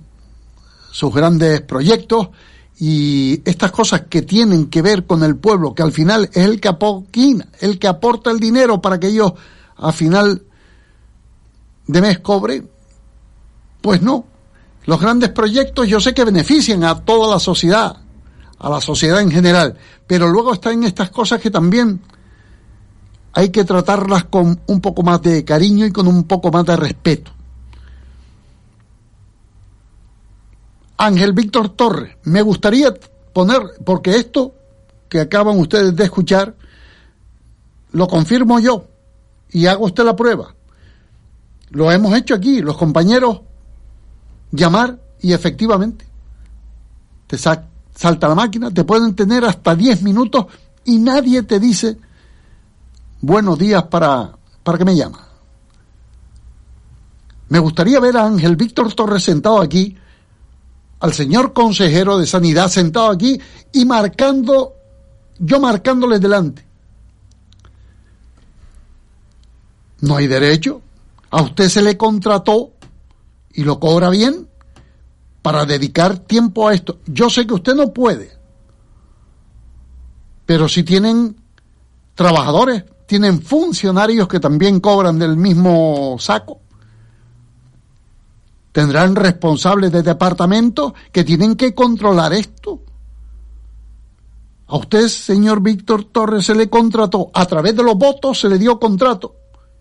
[0.91, 2.31] sus grandes proyectos
[2.79, 6.61] y estas cosas que tienen que ver con el pueblo, que al final es el
[6.61, 9.33] que apoquina, el que aporta el dinero para que ellos
[9.77, 10.43] a final
[11.87, 12.69] de mes cobren,
[13.81, 14.25] pues no.
[14.85, 17.97] Los grandes proyectos yo sé que benefician a toda la sociedad,
[18.59, 19.75] a la sociedad en general,
[20.05, 21.99] pero luego están estas cosas que también
[23.33, 26.75] hay que tratarlas con un poco más de cariño y con un poco más de
[26.75, 27.31] respeto.
[30.97, 32.93] Ángel Víctor Torres, me gustaría
[33.33, 34.53] poner, porque esto
[35.09, 36.55] que acaban ustedes de escuchar,
[37.91, 38.85] lo confirmo yo
[39.51, 40.53] y hago usted la prueba.
[41.69, 43.41] Lo hemos hecho aquí, los compañeros,
[44.51, 46.05] llamar y efectivamente
[47.27, 50.45] te sa- salta la máquina, te pueden tener hasta 10 minutos
[50.85, 51.97] y nadie te dice
[53.21, 54.31] buenos días para,
[54.63, 55.27] para que me llama.
[57.49, 59.95] Me gustaría ver a Ángel Víctor Torres sentado aquí,
[60.99, 63.39] al señor consejero de Sanidad sentado aquí
[63.71, 64.75] y marcando,
[65.39, 66.65] yo marcándole delante.
[70.01, 70.81] No hay derecho.
[71.29, 72.71] A usted se le contrató
[73.53, 74.47] y lo cobra bien
[75.41, 76.99] para dedicar tiempo a esto.
[77.05, 78.31] Yo sé que usted no puede,
[80.45, 81.35] pero si tienen
[82.15, 86.61] trabajadores, tienen funcionarios que también cobran del mismo saco.
[88.77, 92.83] Tendrán responsables de departamento que tienen que controlar esto.
[94.67, 98.59] A usted, señor Víctor Torres, se le contrató, a través de los votos se le
[98.59, 99.33] dio contrato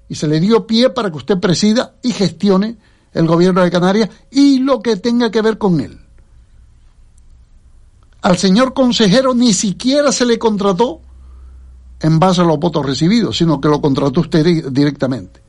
[0.09, 2.79] y se le dio pie para que usted presida y gestione
[3.13, 6.01] el gobierno de Canarias y lo que tenga que ver con él.
[8.23, 11.03] Al señor consejero ni siquiera se le contrató
[12.01, 15.45] en base a los votos recibidos, sino que lo contrató usted di- directamente.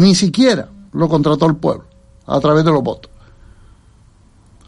[0.00, 1.84] Ni siquiera lo contrató el pueblo
[2.24, 3.12] a través de los votos.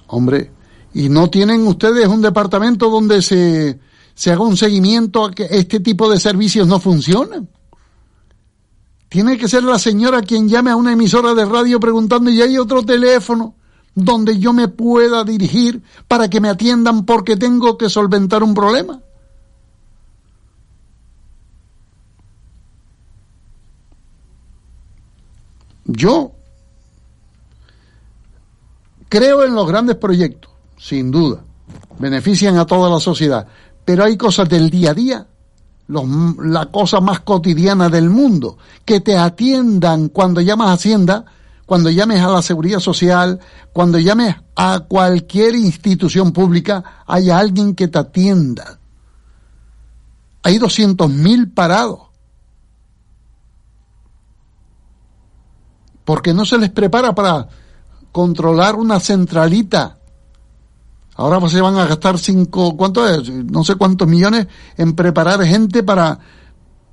[0.08, 0.50] Hombre,
[0.92, 3.80] y no tienen ustedes un departamento donde se,
[4.14, 7.48] se haga un seguimiento a que este tipo de servicios no funcionan.
[9.08, 12.58] Tiene que ser la señora quien llame a una emisora de radio preguntando y hay
[12.58, 13.54] otro teléfono
[13.94, 19.00] donde yo me pueda dirigir para que me atiendan porque tengo que solventar un problema.
[25.84, 26.32] Yo
[29.08, 31.42] creo en los grandes proyectos, sin duda,
[31.98, 33.46] benefician a toda la sociedad,
[33.84, 35.26] pero hay cosas del día a día,
[35.88, 41.24] la cosa más cotidiana del mundo, que te atiendan cuando llamas a Hacienda,
[41.66, 43.40] cuando llames a la Seguridad Social,
[43.72, 48.78] cuando llames a cualquier institución pública, haya alguien que te atienda.
[50.42, 52.11] Hay 200.000 parados.
[56.12, 57.48] Porque no se les prepara para
[58.12, 59.96] controlar una centralita
[61.14, 63.30] Ahora se van a gastar cinco, ¿cuánto es?
[63.30, 64.46] No sé cuántos millones
[64.76, 66.18] en preparar gente para,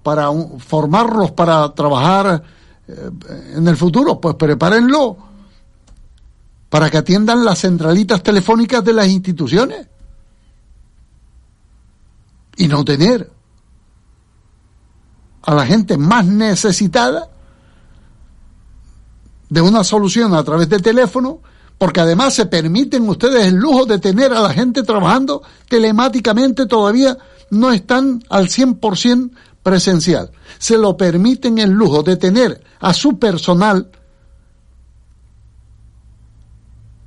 [0.04, 2.42] para formarlos para trabajar
[2.88, 3.10] eh,
[3.56, 4.22] en el futuro.
[4.22, 5.18] Pues prepárenlo
[6.70, 9.86] para que atiendan las centralitas telefónicas de las instituciones
[12.56, 13.30] y no tener
[15.42, 17.32] a la gente más necesitada
[19.50, 21.42] de una solución a través de teléfono,
[21.78, 27.18] porque además se permiten ustedes el lujo de tener a la gente trabajando telemáticamente, todavía
[27.50, 29.32] no están al 100%
[29.64, 30.32] presencial.
[30.58, 33.90] Se lo permiten el lujo de tener a su personal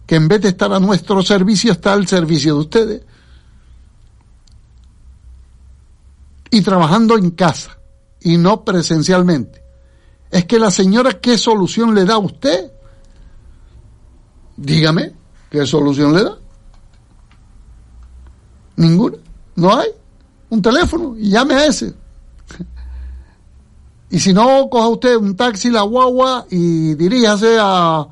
[0.07, 3.03] que en vez de estar a nuestro servicio está al servicio de ustedes
[6.51, 7.79] y trabajando en casa
[8.21, 9.62] y no presencialmente.
[10.33, 12.73] Es que la señora, ¿qué solución le da a usted?
[14.57, 15.13] Dígame,
[15.51, 16.39] ¿qué solución le da?
[18.77, 19.17] Ninguna.
[19.57, 19.89] No hay.
[20.51, 21.95] Un teléfono y llame a ese.
[24.11, 28.07] Y si no, coja usted un taxi, la guagua y diríjase a,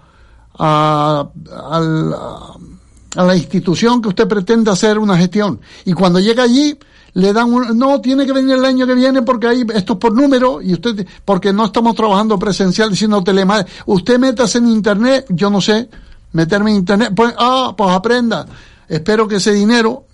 [0.59, 2.57] a, a-
[3.17, 5.61] a la institución que usted pretende hacer una gestión.
[5.85, 6.79] Y cuando llega allí,
[7.15, 9.99] le dan un, no, tiene que venir el año que viene porque ahí esto es
[9.99, 13.71] por número y usted, porque no estamos trabajando presencial, sino telemático.
[13.87, 15.89] Usted métase en internet, yo no sé,
[16.33, 18.47] meterme en internet, pues, ah, pues aprenda.
[18.89, 20.05] Espero que ese dinero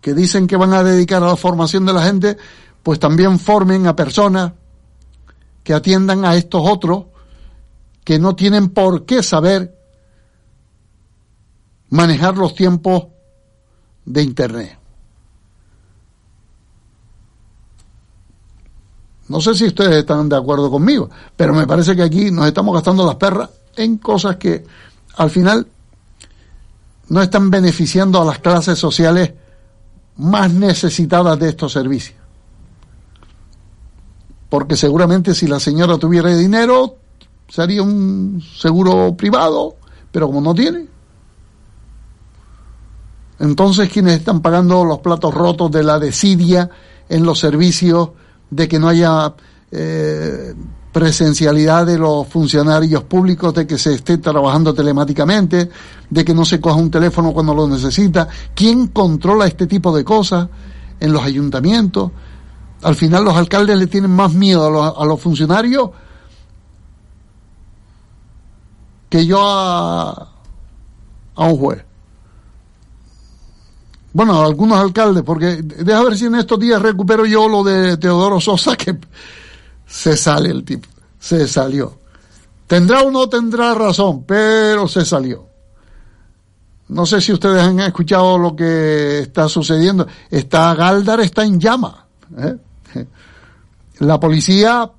[0.00, 2.36] que dicen que van a dedicar a la formación de la gente,
[2.82, 4.52] pues también formen a personas
[5.62, 7.04] que atiendan a estos otros
[8.04, 9.74] que no tienen por qué saber
[11.88, 13.06] manejar los tiempos
[14.04, 14.83] de Internet.
[19.28, 22.74] No sé si ustedes están de acuerdo conmigo, pero me parece que aquí nos estamos
[22.74, 24.64] gastando las perras en cosas que
[25.16, 25.66] al final
[27.08, 29.32] no están beneficiando a las clases sociales
[30.16, 32.18] más necesitadas de estos servicios.
[34.48, 36.96] Porque seguramente si la señora tuviera dinero,
[37.48, 39.76] sería un seguro privado,
[40.12, 40.86] pero como no tiene,
[43.38, 46.70] entonces quienes están pagando los platos rotos de la desidia
[47.08, 48.10] en los servicios,
[48.50, 49.34] de que no haya
[49.70, 50.54] eh,
[50.92, 55.68] presencialidad de los funcionarios públicos, de que se esté trabajando telemáticamente,
[56.08, 58.28] de que no se coja un teléfono cuando lo necesita.
[58.54, 60.48] ¿Quién controla este tipo de cosas
[61.00, 62.12] en los ayuntamientos?
[62.82, 65.90] Al final los alcaldes le tienen más miedo a los, a los funcionarios
[69.08, 70.10] que yo a,
[71.34, 71.84] a un juez.
[74.14, 78.40] Bueno, algunos alcaldes, porque deja ver si en estos días recupero yo lo de Teodoro
[78.40, 78.96] Sosa, que
[79.86, 80.88] se sale el tipo,
[81.18, 81.98] se salió.
[82.68, 85.48] Tendrá o no tendrá razón, pero se salió.
[86.88, 90.06] No sé si ustedes han escuchado lo que está sucediendo.
[90.30, 92.06] Está Galdar está en llama.
[92.38, 92.56] ¿eh?
[93.98, 94.90] La policía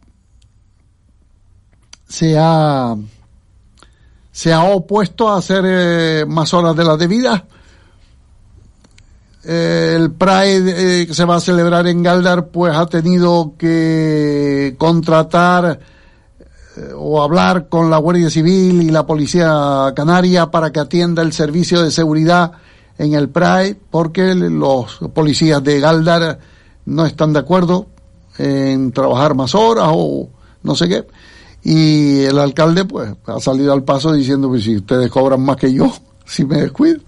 [2.05, 2.95] se ha
[4.32, 7.43] se ha opuesto a hacer eh, más horas de las debidas.
[9.47, 14.73] Eh, el Pride eh, que se va a celebrar en Galdar, pues ha tenido que
[14.79, 15.79] contratar
[16.75, 21.31] eh, o hablar con la Guardia Civil y la Policía Canaria para que atienda el
[21.31, 22.53] servicio de seguridad
[22.97, 26.39] en el Pride, porque los policías de Galdar
[26.85, 27.85] no están de acuerdo
[28.39, 30.27] en trabajar más horas o
[30.63, 31.05] no sé qué.
[31.63, 35.71] Y el alcalde, pues, ha salido al paso diciendo, pues si ustedes cobran más que
[35.71, 35.93] yo,
[36.25, 36.99] si me descuido.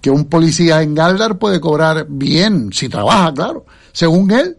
[0.00, 3.66] Que un policía en Galdar puede cobrar bien, si trabaja, claro.
[3.92, 4.56] Según él,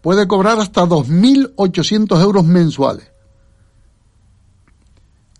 [0.00, 3.10] puede cobrar hasta 2.800 euros mensuales.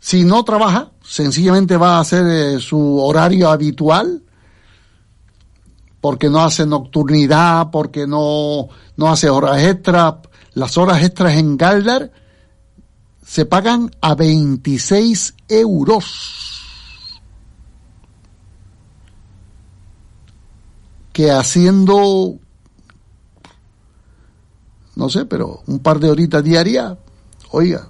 [0.00, 4.22] Si no trabaja, sencillamente va a hacer eh, su horario habitual,
[6.00, 10.16] porque no hace nocturnidad, porque no, no hace horas extras.
[10.52, 12.12] Las horas extras en Galdar
[13.26, 16.53] se pagan a 26 euros.
[21.14, 22.34] Que haciendo,
[24.96, 26.98] no sé, pero un par de horitas diarias,
[27.50, 27.88] oiga,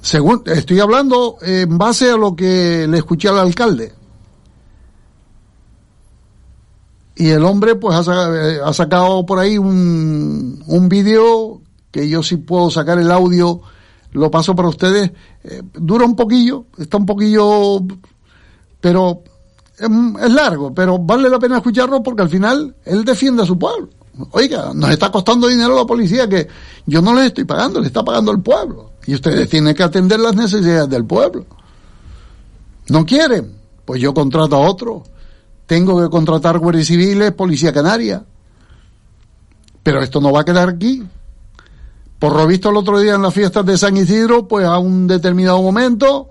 [0.00, 3.92] según, estoy hablando en base a lo que le escuché al alcalde.
[7.16, 12.22] Y el hombre pues ha, eh, ha sacado por ahí un, un vídeo que yo
[12.22, 13.60] sí puedo sacar el audio,
[14.12, 15.12] lo paso para ustedes.
[15.44, 17.82] Eh, dura un poquillo, está un poquillo,
[18.80, 19.22] pero
[19.80, 23.88] es, largo, pero vale la pena escucharlo porque al final él defiende a su pueblo.
[24.32, 26.46] Oiga, nos está costando dinero la policía que
[26.86, 28.92] yo no les estoy pagando, le está pagando el pueblo.
[29.06, 31.46] Y ustedes tienen que atender las necesidades del pueblo.
[32.88, 35.04] No quieren, Pues yo contrato a otro.
[35.66, 38.24] Tengo que contratar guardias civiles, policía canaria.
[39.82, 41.02] Pero esto no va a quedar aquí.
[42.18, 45.06] Por lo visto el otro día en las fiestas de San Isidro, pues a un
[45.06, 46.28] determinado momento,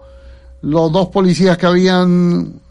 [0.61, 2.61] los dos policías que habían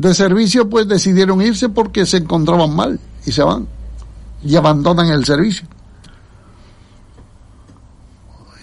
[0.00, 3.68] de servicio, pues decidieron irse porque se encontraban mal y se van
[4.42, 5.68] y abandonan el servicio.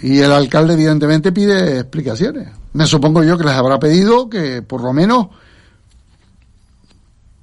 [0.01, 2.49] Y el alcalde evidentemente pide explicaciones.
[2.73, 5.27] Me supongo yo que les habrá pedido que por lo menos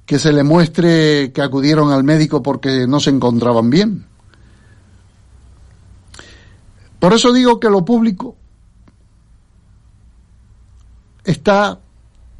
[0.05, 4.05] que se le muestre que acudieron al médico porque no se encontraban bien.
[6.99, 8.35] Por eso digo que lo público
[11.23, 11.79] está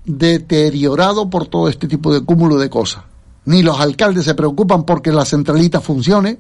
[0.06, 3.04] deteriorado por todo este tipo de cúmulo de cosas.
[3.46, 6.40] Ni los alcaldes se preocupan porque la centralita funcione,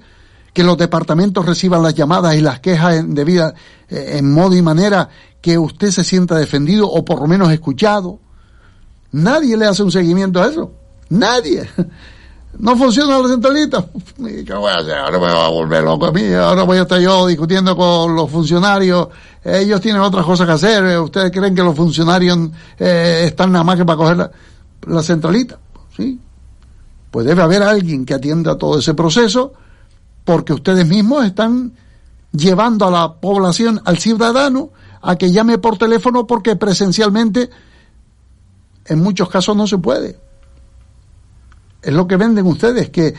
[0.53, 3.53] que los departamentos reciban las llamadas y las quejas en, eh,
[3.89, 5.09] en modo y manera
[5.41, 8.20] que usted se sienta defendido o por lo menos escuchado.
[9.11, 10.72] Nadie le hace un seguimiento a eso.
[11.09, 11.70] Nadie.
[12.58, 13.86] No funciona la centralita.
[14.18, 14.93] ¿Qué voy a hacer?
[14.95, 16.34] Ahora me va a volver loco a mí.
[16.34, 19.10] Ahora voy a estar yo discutiendo con los funcionarios.
[19.43, 20.99] Ellos tienen otras cosas que hacer.
[20.99, 22.38] ¿Ustedes creen que los funcionarios
[22.80, 24.32] eh, están nada más que para coger la,
[24.88, 25.60] la centralita?
[25.95, 26.20] Sí.
[27.12, 29.53] Pues debe haber alguien que atienda todo ese proceso
[30.24, 31.74] porque ustedes mismos están
[32.32, 37.49] llevando a la población, al ciudadano, a que llame por teléfono porque presencialmente
[38.86, 40.18] en muchos casos no se puede.
[41.86, 43.14] Es lo que venden ustedes, que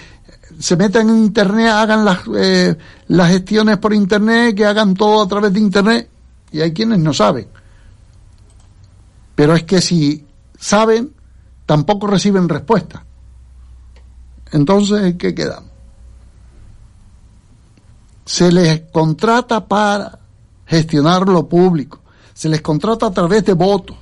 [0.58, 5.28] se metan en Internet, hagan las, eh, las gestiones por Internet, que hagan todo a
[5.28, 6.10] través de Internet.
[6.50, 7.46] Y hay quienes no saben.
[9.36, 10.26] Pero es que si
[10.58, 11.12] saben,
[11.64, 13.04] tampoco reciben respuesta.
[14.50, 15.62] Entonces, ¿qué queda?
[18.24, 20.18] Se les contrata para
[20.66, 22.00] gestionar lo público.
[22.34, 23.96] Se les contrata a través de votos.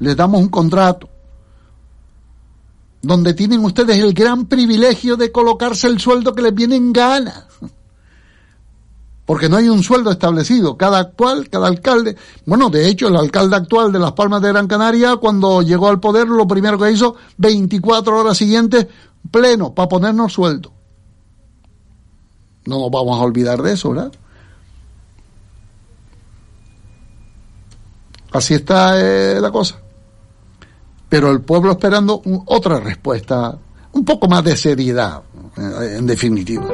[0.00, 1.08] Les damos un contrato
[3.02, 7.48] donde tienen ustedes el gran privilegio de colocarse el sueldo que les viene en gana.
[9.26, 10.76] Porque no hay un sueldo establecido.
[10.76, 12.16] Cada actual, cada alcalde.
[12.46, 16.00] Bueno, de hecho, el alcalde actual de Las Palmas de Gran Canaria, cuando llegó al
[16.00, 18.86] poder, lo primero que hizo, 24 horas siguientes,
[19.30, 20.72] pleno, para ponernos sueldo.
[22.66, 24.12] No nos vamos a olvidar de eso, ¿verdad?
[28.32, 29.82] Así está eh, la cosa
[31.12, 33.54] pero el pueblo esperando otra respuesta,
[33.92, 35.20] un poco más de seriedad,
[35.58, 36.64] eh, en definitiva.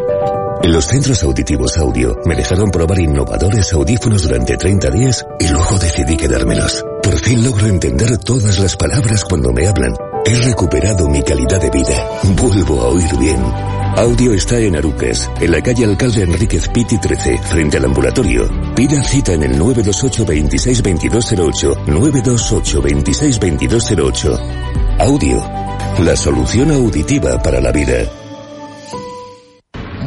[0.62, 6.16] Los centros auditivos audio me dejaron probar innovadores audífonos durante 30 días y luego decidí
[6.16, 6.84] quedármelos.
[7.02, 9.96] Por fin logro entender todas las palabras cuando me hablan.
[10.24, 12.08] He recuperado mi calidad de vida.
[12.40, 13.77] Vuelvo a oír bien.
[13.98, 18.48] Audio está en Arucas, en la calle Alcalde Enríquez Piti 13, frente al ambulatorio.
[18.76, 24.38] Pida cita en el 928 26 2208, 928 26 2208.
[25.00, 25.44] Audio,
[25.98, 28.08] la solución auditiva para la vida.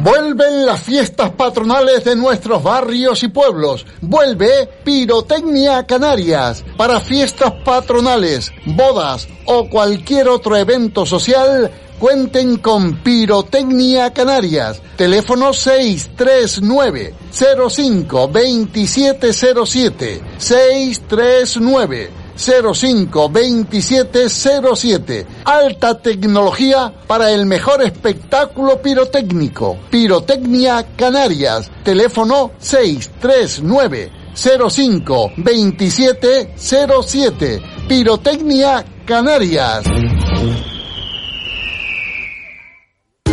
[0.02, 3.84] Vuelven las fiestas patronales de nuestros barrios y pueblos.
[4.00, 6.64] Vuelve Pirotecnia Canarias.
[6.78, 11.70] Para fiestas patronales, bodas o cualquier otro evento social,
[12.02, 14.82] cuenten con Pirotecnia Canarias.
[14.96, 25.26] Teléfono 639 05 2707 639 05 2707.
[25.44, 29.78] Alta tecnología para el mejor espectáculo pirotécnico.
[29.88, 31.70] Pirotecnia Canarias.
[31.84, 37.62] Teléfono 639 05 2707.
[37.86, 39.84] Pirotecnia Canarias.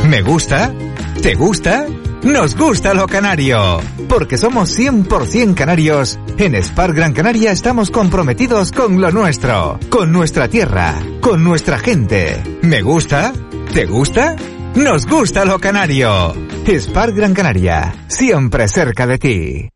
[0.09, 0.73] ¿Me gusta?
[1.21, 1.85] ¿Te gusta?
[2.23, 3.79] Nos gusta lo canario.
[4.07, 6.17] Porque somos 100% canarios.
[6.39, 12.41] En Spar Gran Canaria estamos comprometidos con lo nuestro, con nuestra tierra, con nuestra gente.
[12.63, 13.33] ¿Me gusta?
[13.71, 14.35] ¿Te gusta?
[14.73, 16.33] Nos gusta lo canario.
[16.65, 19.69] Spar Gran Canaria, siempre cerca de ti.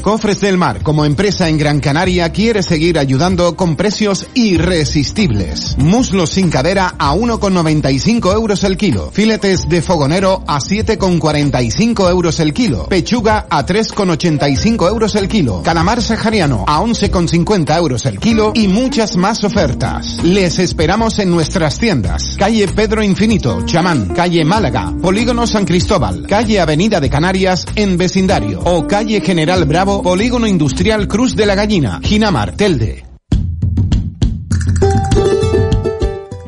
[0.00, 5.76] Cofres del Mar, como empresa en Gran Canaria, quiere seguir ayudando con precios irresistibles.
[5.78, 9.10] Muslos sin cadera a 1,95 euros el kilo.
[9.12, 12.86] Filetes de fogonero a 7,45 euros el kilo.
[12.88, 15.62] Pechuga a 3,85 euros el kilo.
[15.62, 20.22] Calamar sahariano a 11,50 euros el kilo y muchas más ofertas.
[20.24, 22.36] Les esperamos en nuestras tiendas.
[22.38, 24.08] Calle Pedro Infinito, Chamán.
[24.14, 24.92] Calle Málaga.
[25.02, 26.26] Polígono San Cristóbal.
[26.26, 28.60] Calle Avenida de Canarias en vecindario.
[28.64, 33.04] O calle General Bravo Polígono Industrial Cruz de la Gallina, Ginamar, Telde.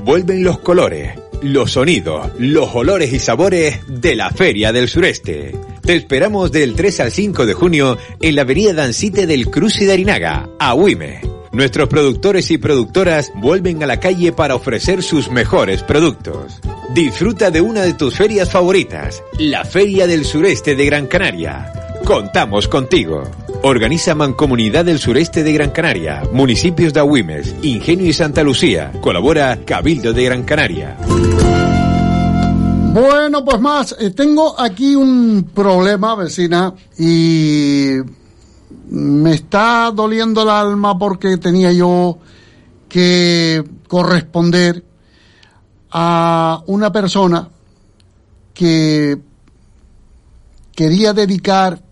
[0.04, 5.54] Vuelven los colores, los sonidos, los olores y sabores de la Feria del Sureste.
[5.82, 9.86] Te esperamos del 3 al 5 de junio en la avenida Dancite del Cruz y
[9.86, 11.31] de Arinaga, a Huime.
[11.52, 16.60] Nuestros productores y productoras vuelven a la calle para ofrecer sus mejores productos.
[16.94, 21.70] Disfruta de una de tus ferias favoritas, la Feria del Sureste de Gran Canaria.
[22.06, 23.24] Contamos contigo.
[23.64, 28.90] Organiza Mancomunidad del Sureste de Gran Canaria, municipios de Agüimes, Ingenio y Santa Lucía.
[29.02, 30.96] Colabora Cabildo de Gran Canaria.
[32.94, 37.98] Bueno, pues más, eh, tengo aquí un problema, vecina, y
[38.92, 42.18] me está doliendo el alma porque tenía yo
[42.90, 44.84] que corresponder
[45.90, 47.48] a una persona
[48.52, 49.18] que
[50.74, 51.82] quería dedicar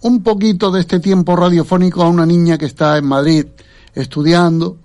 [0.00, 3.46] un poquito de este tiempo radiofónico a una niña que está en Madrid
[3.94, 4.78] estudiando,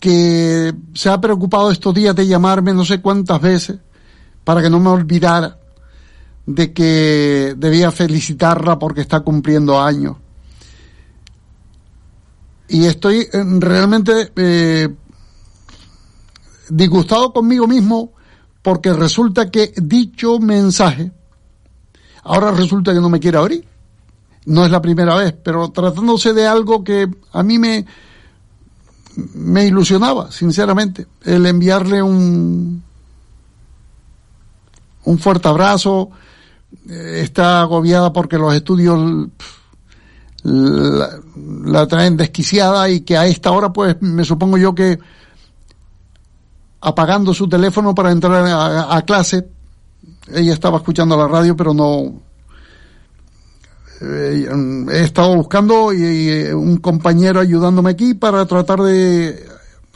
[0.00, 3.80] que se ha preocupado estos días de llamarme no sé cuántas veces
[4.44, 5.58] para que no me olvidara
[6.46, 10.16] de que debía felicitarla porque está cumpliendo años.
[12.68, 14.88] Y estoy eh, realmente eh,
[16.68, 18.12] disgustado conmigo mismo
[18.62, 21.12] porque resulta que dicho mensaje,
[22.22, 23.68] ahora resulta que no me quiere abrir.
[24.44, 27.86] No es la primera vez, pero tratándose de algo que a mí me,
[29.34, 32.82] me ilusionaba, sinceramente, el enviarle un,
[35.04, 36.10] un fuerte abrazo,
[36.88, 39.28] está agobiada porque los estudios
[40.44, 44.98] la, traen desquiciada y que a esta hora pues me supongo yo que
[46.80, 49.46] apagando su teléfono para entrar a, a clase
[50.32, 52.12] ella estaba escuchando la radio pero no
[54.00, 54.48] eh,
[54.92, 59.46] he estado buscando y, y, un compañero ayudándome aquí para tratar de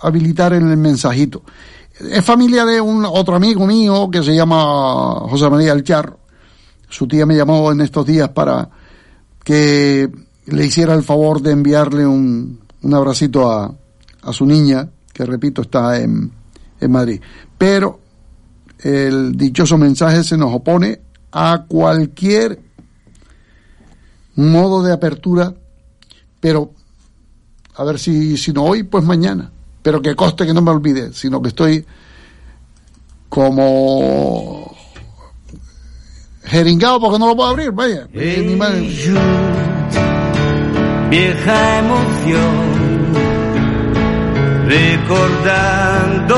[0.00, 1.42] habilitar el mensajito.
[1.98, 6.20] Es familia de un otro amigo mío que se llama José María El Charro
[6.88, 8.68] su tía me llamó en estos días para
[9.42, 10.08] que
[10.46, 13.74] le hiciera el favor de enviarle un, un abracito a,
[14.22, 16.30] a, su niña, que repito está en,
[16.80, 17.20] en Madrid.
[17.56, 18.00] Pero
[18.78, 21.00] el dichoso mensaje se nos opone
[21.32, 22.60] a cualquier
[24.36, 25.54] modo de apertura,
[26.40, 26.72] pero
[27.74, 29.50] a ver si, si no hoy, pues mañana.
[29.82, 31.84] Pero que coste que no me olvide, sino que estoy
[33.28, 34.75] como
[36.46, 38.06] jeringado porque no lo puedo abrir, vaya.
[38.12, 38.88] Hey, mi madre.
[38.88, 39.14] Yo,
[41.10, 42.66] vieja emoción,
[44.66, 46.36] recordando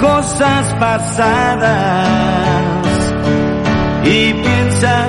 [0.00, 2.08] cosas pasadas
[4.04, 5.08] y piensa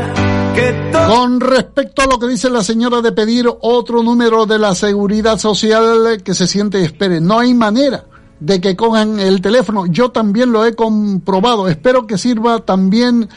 [0.56, 1.16] que todo...
[1.16, 5.38] Con respecto a lo que dice la señora de pedir otro número de la seguridad
[5.38, 8.06] social que se siente y espere, no hay manera
[8.40, 9.86] de que cojan el teléfono.
[9.88, 11.68] Yo también lo he comprobado.
[11.68, 13.30] Espero que sirva también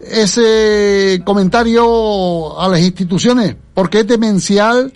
[0.00, 4.92] ese comentario a las instituciones, porque es demencial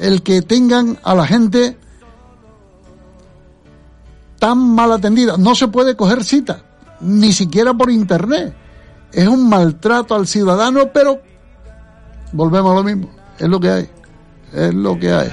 [0.00, 1.76] el que tengan a la gente
[4.38, 5.36] tan mal atendida.
[5.36, 6.62] No se puede coger cita,
[7.00, 8.54] ni siquiera por internet.
[9.12, 11.20] Es un maltrato al ciudadano, pero
[12.32, 13.10] volvemos a lo mismo.
[13.38, 13.90] Es lo que hay.
[14.52, 15.28] Es lo que hay.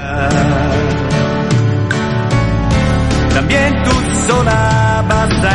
[3.33, 3.93] También tú.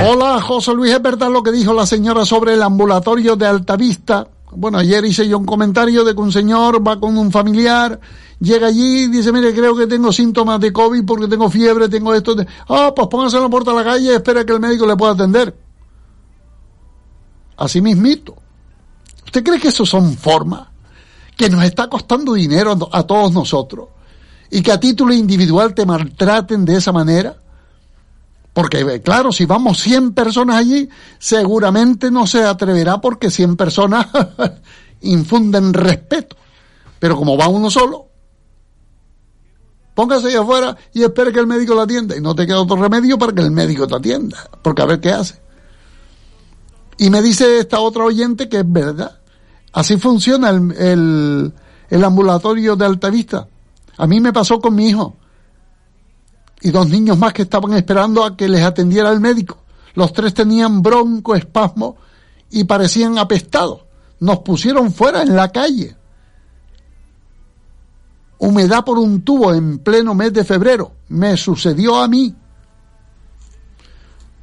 [0.06, 4.28] Hola, José Luis, ¿es verdad lo que dijo la señora sobre el ambulatorio de Altavista?
[4.52, 8.00] Bueno, ayer hice yo un comentario de que un señor va con un familiar,
[8.40, 12.14] llega allí y dice, mire, creo que tengo síntomas de COVID porque tengo fiebre, tengo
[12.14, 12.36] esto.
[12.68, 14.96] Ah, pues póngase en la puerta de la calle y espera que el médico le
[14.96, 15.54] pueda atender.
[17.56, 18.36] Así mismito.
[19.26, 20.68] ¿Usted cree que eso son formas?
[21.36, 23.88] Que nos está costando dinero a todos nosotros.
[24.50, 27.36] Y que a título individual te maltraten de esa manera.
[28.58, 30.88] Porque, claro, si vamos 100 personas allí,
[31.20, 34.08] seguramente no se atreverá porque 100 personas
[35.02, 36.34] infunden respeto.
[36.98, 38.08] Pero como va uno solo,
[39.94, 42.16] póngase ahí afuera y espere que el médico lo atienda.
[42.16, 44.50] Y no te queda otro remedio para que el médico te atienda.
[44.60, 45.40] Porque a ver qué hace.
[46.96, 49.20] Y me dice esta otra oyente que es verdad.
[49.72, 51.52] Así funciona el, el,
[51.90, 53.46] el ambulatorio de Altavista.
[53.98, 55.14] A mí me pasó con mi hijo
[56.60, 59.58] y dos niños más que estaban esperando a que les atendiera el médico.
[59.94, 61.96] Los tres tenían bronco, espasmo
[62.50, 63.82] y parecían apestados.
[64.20, 65.96] Nos pusieron fuera en la calle.
[68.38, 70.92] Humedad por un tubo en pleno mes de febrero.
[71.08, 72.34] Me sucedió a mí.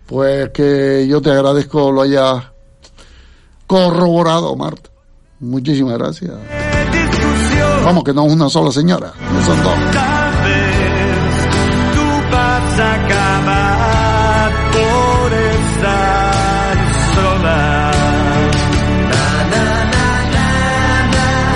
[0.05, 2.43] Pues que yo te agradezco lo hayas
[3.65, 4.89] corroborado, Marta.
[5.39, 6.33] Muchísimas gracias.
[7.83, 10.14] Vamos, que no es una sola señora, no son dos.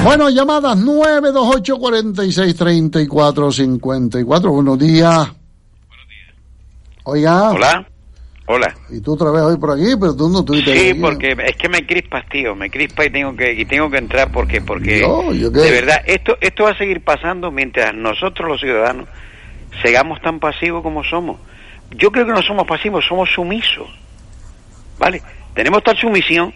[0.03, 4.51] Bueno, llamadas 928 46 34 54.
[4.51, 5.27] Buenos días.
[7.03, 7.51] Oiga.
[7.51, 7.85] Hola.
[8.47, 8.75] Hola.
[8.89, 10.99] Y tú otra vez hoy por aquí, pero tú no estuviste Sí, aquí.
[10.99, 14.31] porque es que me crispas, tío, me crispa y tengo que y tengo que entrar
[14.31, 15.59] porque porque No, ¿yo qué?
[15.59, 19.07] de verdad esto esto va a seguir pasando mientras nosotros los ciudadanos
[19.83, 21.37] sigamos tan pasivos como somos.
[21.91, 23.87] Yo creo que no somos pasivos, somos sumisos.
[24.97, 25.21] ¿Vale?
[25.53, 26.51] Tenemos tal sumisión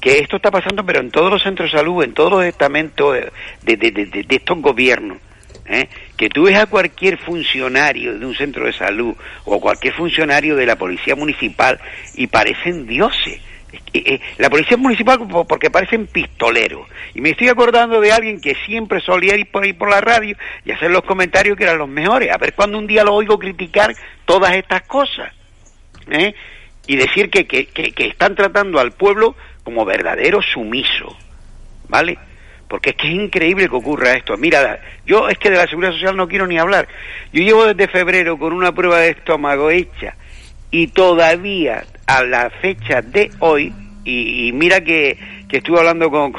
[0.00, 3.14] que esto está pasando, pero en todos los centros de salud, en todos los estamentos
[3.14, 5.18] de, de, de- de- estos gobiernos.
[5.68, 5.88] ¿eh?
[6.16, 9.14] Que tú ves a cualquier funcionario de un centro de salud
[9.44, 11.80] o cualquier funcionario de la policía municipal
[12.14, 13.40] y parecen dioses.
[13.92, 16.86] Eh, eh, la policía municipal po- porque parecen pistoleros.
[17.14, 20.36] Y me estoy acordando de alguien que siempre solía ir por ahí por la radio
[20.64, 22.30] y hacer los comentarios que eran los mejores.
[22.32, 23.92] A ver cuando un día lo oigo criticar
[24.24, 25.32] todas estas cosas.
[26.10, 26.34] ¿eh?
[26.88, 29.34] y decir que, que, que están tratando al pueblo
[29.66, 31.16] como verdadero sumiso,
[31.88, 32.16] ¿vale?
[32.68, 34.36] Porque es que es increíble que ocurra esto.
[34.36, 36.86] Mira, yo es que de la seguridad social no quiero ni hablar.
[37.32, 40.14] Yo llevo desde febrero con una prueba de estómago hecha
[40.70, 43.72] y todavía a la fecha de hoy,
[44.04, 45.18] y, mira que,
[45.48, 46.32] que estuve hablando con,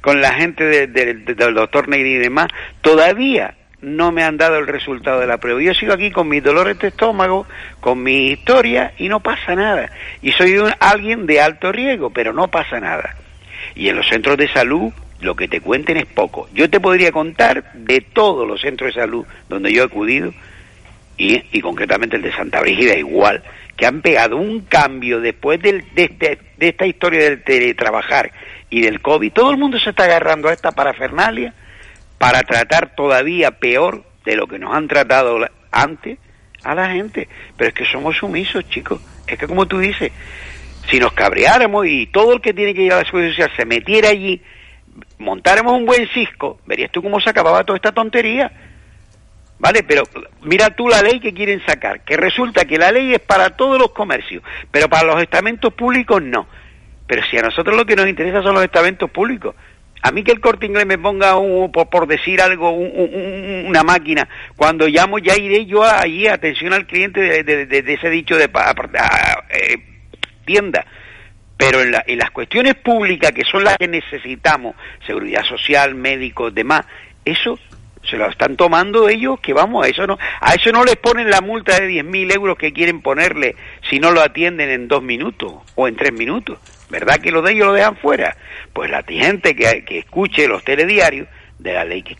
[0.00, 2.48] con, la gente de- de- de- del doctor Negri y demás,
[2.80, 3.54] todavía
[3.84, 5.60] no me han dado el resultado de la prueba.
[5.62, 7.46] Yo sigo aquí con mis dolores de estómago,
[7.80, 9.90] con mi historia y no pasa nada.
[10.22, 13.16] Y soy un- alguien de alto riesgo, pero no pasa nada.
[13.74, 16.48] Y en los centros de salud lo que te cuenten es poco.
[16.52, 20.32] Yo te podría contar de todos los centros de salud donde yo he acudido
[21.16, 23.42] y, y concretamente el de Santa Brígida igual,
[23.76, 28.32] que han pegado un cambio después del- de, este- de esta historia del teletrabajar
[28.70, 29.32] y del COVID.
[29.32, 31.54] Todo el mundo se está agarrando a esta parafernalia
[32.18, 35.38] para tratar todavía peor de lo que nos han tratado
[35.70, 36.18] antes
[36.62, 37.28] a la gente.
[37.56, 39.00] Pero es que somos sumisos, chicos.
[39.26, 40.12] Es que como tú dices,
[40.90, 43.64] si nos cabreáramos y todo el que tiene que ir a la seguridad social se
[43.64, 44.42] metiera allí,
[45.18, 48.52] montáramos un buen cisco, verías tú cómo se acababa toda esta tontería.
[49.56, 49.82] ¿Vale?
[49.84, 50.02] Pero
[50.42, 53.78] mira tú la ley que quieren sacar, que resulta que la ley es para todos
[53.78, 56.46] los comercios, pero para los estamentos públicos no.
[57.06, 59.54] Pero si a nosotros lo que nos interesa son los estamentos públicos.
[60.06, 61.34] A mí que el corte inglés me ponga,
[61.90, 66.86] por, decir algo, un- un- una máquina, cuando llamo ya iré yo allí, atención al
[66.86, 69.76] cliente de, ese dicho de eh,
[70.44, 70.84] tienda.
[71.56, 74.74] Pero en las cuestiones públicas, que son las que necesitamos,
[75.06, 76.84] seguridad social, médicos, demás,
[77.24, 77.58] eso
[78.02, 81.30] se lo están tomando ellos, que vamos, a eso no, a eso no les ponen
[81.30, 83.56] la multa de 10.000 euros que quieren ponerle
[83.88, 86.58] si no lo atienden en dos minutos o en tres minutos.
[86.94, 88.36] ¿Verdad que lo de ellos lo dejan fuera?
[88.72, 91.26] Pues la gente que, que escuche los telediarios
[91.58, 92.16] de la ley que,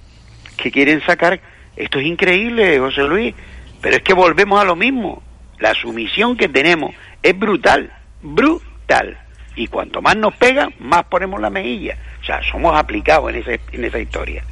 [0.57, 1.41] que quieren sacar,
[1.77, 3.37] esto es increíble, José Luis,
[3.81, 5.23] pero es que volvemos a lo mismo.
[5.61, 6.93] La sumisión que tenemos
[7.23, 7.89] es brutal,
[8.21, 9.17] brutal.
[9.55, 11.97] Y cuanto más nos pega, más ponemos la mejilla.
[12.21, 14.43] O sea, somos aplicados en, ese, en esa historia.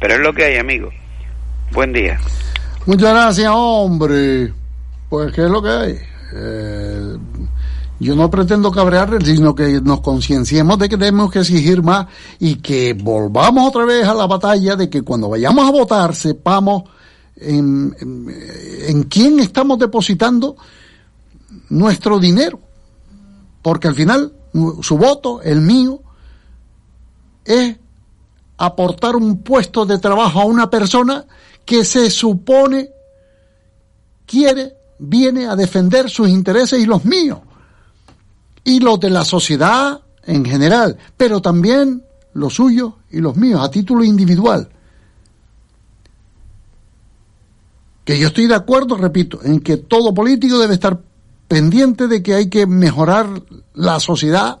[0.00, 0.90] Pero es lo que hay, amigo.
[1.72, 2.18] Buen día.
[2.86, 4.54] Muchas gracias, hombre.
[5.10, 5.98] Pues, ¿qué es lo que hay?
[6.34, 7.16] Eh,
[7.98, 12.06] yo no pretendo cabrear, sino que nos concienciemos de que tenemos que exigir más
[12.38, 16.84] y que volvamos otra vez a la batalla de que cuando vayamos a votar sepamos
[17.36, 20.56] en, quién estamos depositando
[21.70, 22.60] nuestro dinero.
[23.62, 24.32] Porque al final
[24.82, 26.00] su voto, el mío,
[27.44, 27.76] es
[28.58, 31.26] aportar un puesto de trabajo a una persona
[31.64, 32.90] que se supone
[34.24, 37.40] quiere, viene a defender sus intereses y los míos,
[38.66, 42.02] y los de la sociedad en general, pero también
[42.34, 44.68] los suyos y los míos a título individual.
[48.04, 51.00] Que yo estoy de acuerdo, repito, en que todo político debe estar
[51.46, 53.28] pendiente de que hay que mejorar
[53.74, 54.58] la sociedad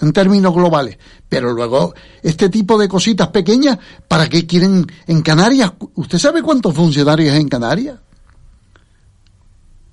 [0.00, 0.98] en términos globales.
[1.28, 3.78] Pero luego, este tipo de cositas pequeñas,
[4.08, 5.72] ¿para qué quieren en Canarias?
[5.96, 7.98] ¿Usted sabe cuántos funcionarios hay en Canarias?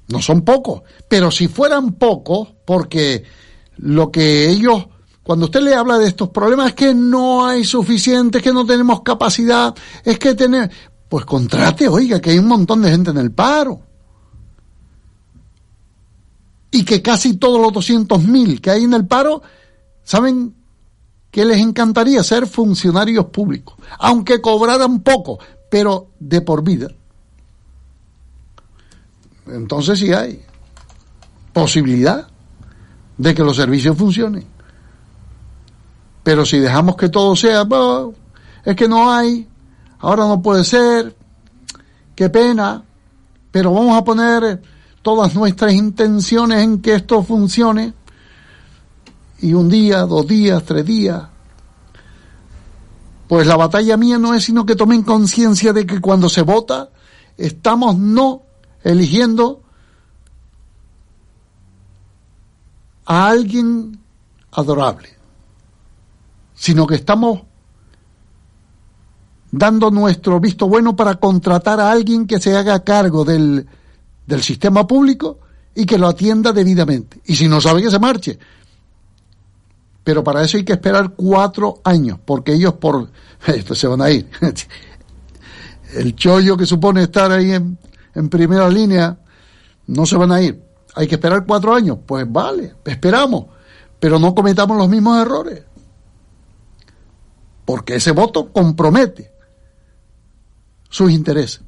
[0.08, 3.24] No son pocos, pero si fueran pocos, porque
[3.78, 4.88] lo que ellos,
[5.24, 8.66] cuando usted le habla de estos problemas, es que no hay suficiente, es que no
[8.66, 10.72] tenemos capacidad, es que tener,
[11.10, 13.82] pues contrate, oiga, que hay un montón de gente en el paro.
[16.72, 19.42] Y que casi todos los 200.000 que hay en el paro,
[20.04, 20.56] ¿saben
[21.32, 23.76] que les encantaría ser funcionarios públicos?
[24.00, 25.40] Aunque cobraran poco,
[25.70, 26.90] pero de por vida.
[29.50, 30.44] Entonces sí hay
[31.54, 32.28] posibilidad
[33.18, 34.46] de que los servicios funcionen.
[36.24, 38.08] Pero si dejamos que todo sea, "Bah,
[38.64, 39.48] es que no hay,
[40.00, 41.16] ahora no puede ser,
[42.16, 42.84] qué pena,
[43.52, 44.62] pero vamos a poner
[45.02, 47.94] todas nuestras intenciones en que esto funcione,
[49.40, 51.24] y un día, dos días, tres días,
[53.28, 56.90] Pues la batalla mía no es sino que tomen conciencia de que cuando se vota
[57.36, 58.44] estamos no
[58.88, 59.62] eligiendo
[63.06, 64.00] a alguien
[64.52, 65.10] adorable,
[66.54, 67.42] sino que estamos
[69.52, 73.68] dando nuestro visto bueno para contratar a alguien que se haga cargo del,
[74.26, 75.40] del sistema público
[75.76, 77.22] y que lo atienda debidamente.
[77.26, 78.40] Y si no sabe que se marche.
[80.04, 83.10] Pero para eso hay que esperar cuatro años, porque ellos por...
[83.48, 84.30] Esto se van a ir.
[85.94, 87.78] El chollo que supone estar ahí en,
[88.18, 89.16] en primera línea,
[89.86, 90.60] no se van a ir.
[90.96, 92.00] Hay que esperar cuatro años.
[92.04, 93.46] Pues vale, esperamos.
[94.00, 95.64] Pero no cometamos los mismos errores.
[97.64, 99.32] Porque ese voto compromete
[100.90, 101.62] sus intereses.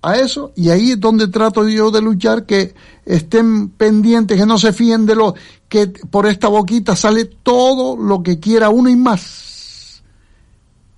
[0.00, 2.74] A eso, y ahí es donde trato yo de luchar, que
[3.04, 5.34] estén pendientes, que no se fíen de lo
[5.68, 10.02] que por esta boquita sale todo lo que quiera uno y más.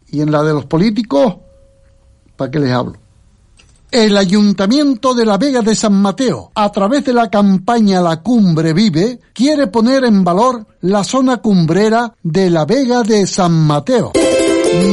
[0.07, 1.37] Y en la de los políticos,
[2.37, 3.10] ¿para qué les hablo?
[3.91, 8.73] El Ayuntamiento de la Vega de San Mateo, a través de la campaña La Cumbre
[8.73, 14.13] Vive, quiere poner en valor la zona cumbrera de la Vega de San Mateo.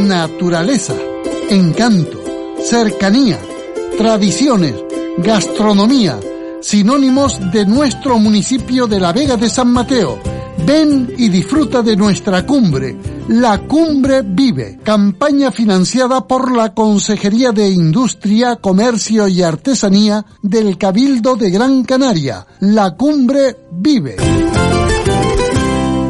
[0.02, 0.96] Naturaleza,
[1.48, 2.18] encanto,
[2.60, 3.38] cercanía,
[4.00, 4.74] tradiciones,
[5.20, 6.20] gastronomía,
[6.62, 10.37] sinónimos de nuestro municipio de la Vega de San Mateo.
[10.66, 12.98] Ven y disfruta de nuestra cumbre.
[13.30, 21.36] La Cumbre Vive, campaña financiada por la Consejería de Industria, Comercio y Artesanía del Cabildo
[21.36, 22.46] de Gran Canaria.
[22.62, 24.16] La Cumbre Vive.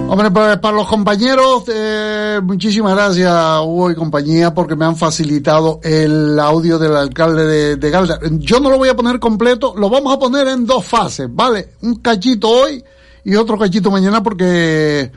[0.10, 5.82] Hombre, pues para los compañeros, eh, muchísimas gracias Hugo y compañía porque me han facilitado
[5.84, 8.20] el audio del alcalde de, de Galdar.
[8.40, 11.74] Yo no lo voy a poner completo, lo vamos a poner en dos fases, ¿vale?
[11.82, 12.84] Un cachito hoy
[13.28, 15.12] y otro cachito mañana porque,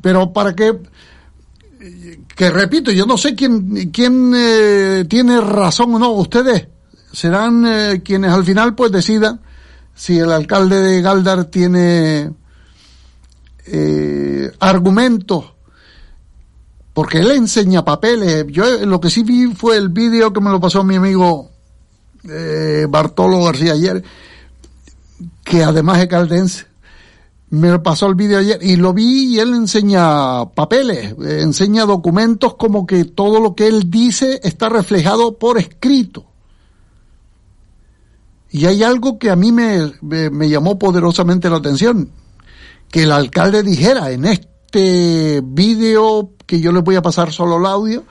[0.00, 0.78] pero para que,
[2.34, 6.68] que repito, yo no sé quién, quién eh, tiene razón o no, ustedes
[7.12, 9.42] serán eh, quienes al final pues decidan
[9.94, 12.32] si el alcalde de Galdar tiene
[13.66, 15.52] eh, argumentos,
[16.94, 18.46] porque él enseña papeles.
[18.48, 21.50] Yo lo que sí vi fue el vídeo que me lo pasó mi amigo
[22.88, 24.02] Bartolo García ayer,
[25.44, 26.69] que además es caldense.
[27.50, 32.54] Me pasó el vídeo ayer y lo vi y él enseña papeles, eh, enseña documentos
[32.54, 36.26] como que todo lo que él dice está reflejado por escrito.
[38.52, 42.12] Y hay algo que a mí me, me, me llamó poderosamente la atención
[42.90, 47.66] que el alcalde dijera en este vídeo que yo les voy a pasar solo el
[47.66, 48.04] audio,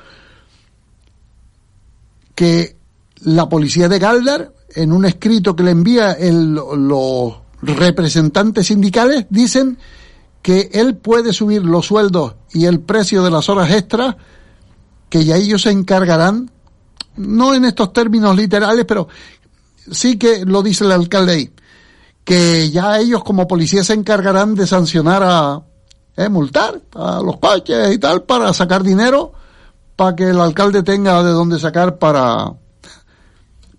[2.36, 2.78] que
[3.22, 9.78] la policía de Galdar, en un escrito que le envía el, los representantes sindicales, dicen
[10.42, 14.16] que él puede subir los sueldos y el precio de las horas extras,
[15.10, 16.52] que ya ellos se encargarán,
[17.18, 19.08] no en estos términos literales, pero
[19.92, 21.54] sí que lo dice el alcalde ahí,
[22.24, 25.62] que ya ellos como policía se encargarán de sancionar a,
[26.16, 29.34] eh, multar a los coches y tal para sacar dinero
[29.96, 32.54] para que el alcalde tenga de dónde sacar para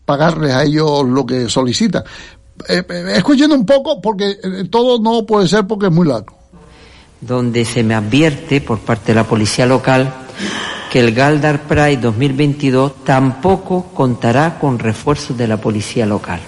[0.05, 2.05] pagarles a ellos lo que solicitan.
[2.69, 6.37] Eh, eh, escuchen un poco porque eh, todo no puede ser porque es muy largo.
[7.21, 10.13] donde se me advierte por parte de la policía local
[10.91, 16.41] que el Galdar Pride 2022 tampoco contará con refuerzos de la policía local.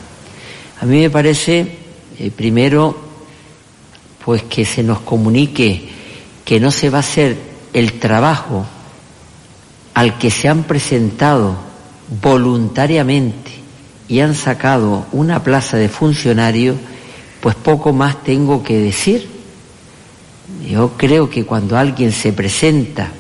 [0.81, 1.79] A mí me parece,
[2.19, 2.97] eh, primero,
[4.25, 5.89] pues que se nos comunique
[6.45, 7.37] que no se va a hacer
[7.73, 8.67] el trabajo
[9.95, 11.55] al que se han presentado
[12.21, 13.62] voluntariamente
[14.09, 16.75] y han sacado una plaza de funcionario,
[17.41, 19.29] pues poco más tengo que decir.
[20.69, 23.11] Yo creo que cuando alguien se presenta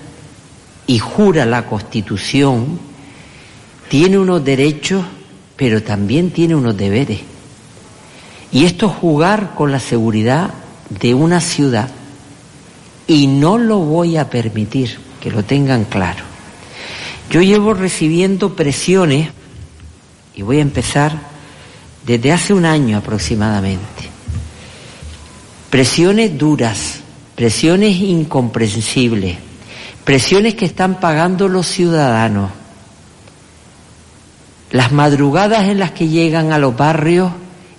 [0.86, 2.78] y jura la Constitución,
[3.88, 5.04] tiene unos derechos,
[5.56, 7.20] pero también tiene unos deberes.
[8.50, 10.50] Y esto es jugar con la seguridad
[10.88, 11.88] de una ciudad.
[13.06, 16.24] Y no lo voy a permitir, que lo tengan claro.
[17.30, 19.30] Yo llevo recibiendo presiones,
[20.34, 21.12] y voy a empezar
[22.04, 24.10] desde hace un año aproximadamente.
[25.70, 27.00] Presiones duras,
[27.34, 29.38] presiones incomprensibles,
[30.04, 32.50] presiones que están pagando los ciudadanos.
[34.70, 37.32] Las madrugadas en las que llegan a los barrios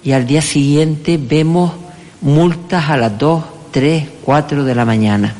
[0.03, 1.73] y al día siguiente vemos
[2.21, 5.35] multas a las 2, 3, 4 de la mañana.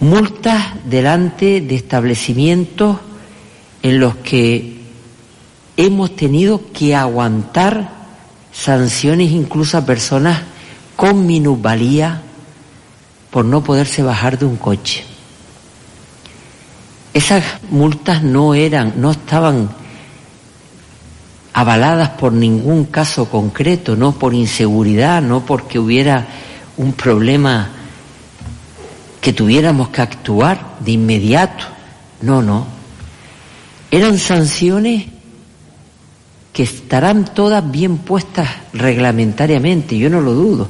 [0.00, 2.98] Multas delante de establecimientos
[3.82, 4.75] en los que
[5.76, 7.90] hemos tenido que aguantar
[8.52, 10.42] sanciones incluso a personas
[10.96, 12.22] con minusvalía
[13.30, 15.04] por no poderse bajar de un coche.
[17.12, 19.70] Esas multas no eran, no estaban
[21.52, 26.26] avaladas por ningún caso concreto, no por inseguridad, no porque hubiera
[26.76, 27.70] un problema
[29.20, 31.64] que tuviéramos que actuar de inmediato.
[32.20, 32.66] No, no.
[33.90, 35.06] Eran sanciones
[36.56, 40.66] que estarán todas bien puestas reglamentariamente, yo no lo dudo.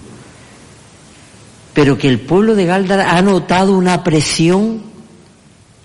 [1.73, 4.83] Pero que el pueblo de Gáldara ha notado una presión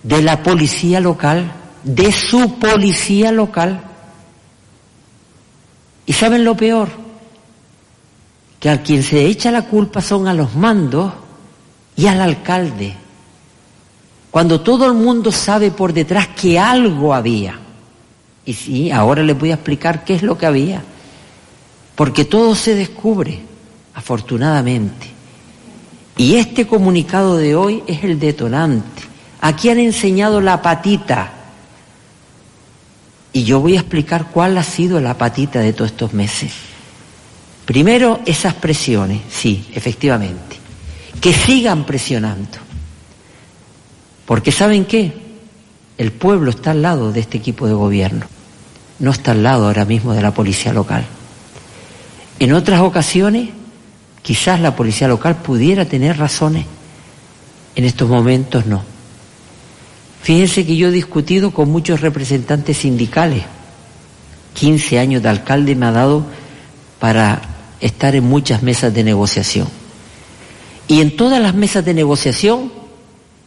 [0.01, 1.51] de la policía local,
[1.83, 3.79] de su policía local.
[6.07, 6.89] ¿Y saben lo peor?
[8.59, 11.13] Que a quien se echa la culpa son a los mandos
[11.95, 12.95] y al alcalde.
[14.31, 17.60] Cuando todo el mundo sabe por detrás que algo había.
[18.45, 20.83] Y sí, ahora les voy a explicar qué es lo que había.
[21.95, 23.39] Porque todo se descubre,
[23.93, 25.07] afortunadamente.
[26.17, 29.03] Y este comunicado de hoy es el detonante.
[29.41, 31.33] Aquí han enseñado la patita.
[33.33, 36.51] Y yo voy a explicar cuál ha sido la patita de todos estos meses.
[37.65, 40.57] Primero, esas presiones, sí, efectivamente.
[41.21, 42.57] Que sigan presionando.
[44.25, 45.30] Porque ¿saben qué?
[46.01, 48.25] El pueblo está al lado de este equipo de gobierno.
[48.97, 51.05] No está al lado ahora mismo de la policía local.
[52.39, 53.49] En otras ocasiones,
[54.23, 56.65] quizás la policía local pudiera tener razones.
[57.75, 58.81] En estos momentos no.
[60.23, 63.43] Fíjense que yo he discutido con muchos representantes sindicales.
[64.55, 66.25] 15 años de alcalde me ha dado
[66.97, 67.43] para
[67.79, 69.67] estar en muchas mesas de negociación.
[70.87, 72.71] Y en todas las mesas de negociación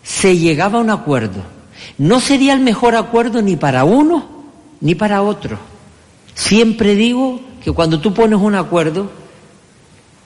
[0.05, 1.54] se llegaba a un acuerdo.
[1.99, 4.29] No sería el mejor acuerdo ni para uno
[4.81, 5.59] ni para otro.
[6.35, 9.11] Siempre digo que cuando tú pones un acuerdo,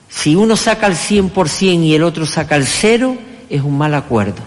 [0.09, 3.17] si uno saca el 100% y el otro saca el cero,
[3.49, 4.43] es un mal acuerdo.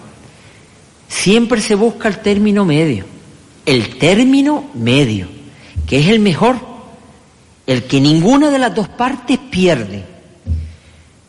[1.08, 3.04] Siempre se busca el término medio,
[3.64, 5.28] el término medio,
[5.86, 6.56] que es el mejor,
[7.66, 10.04] el que ninguna de las dos partes pierde.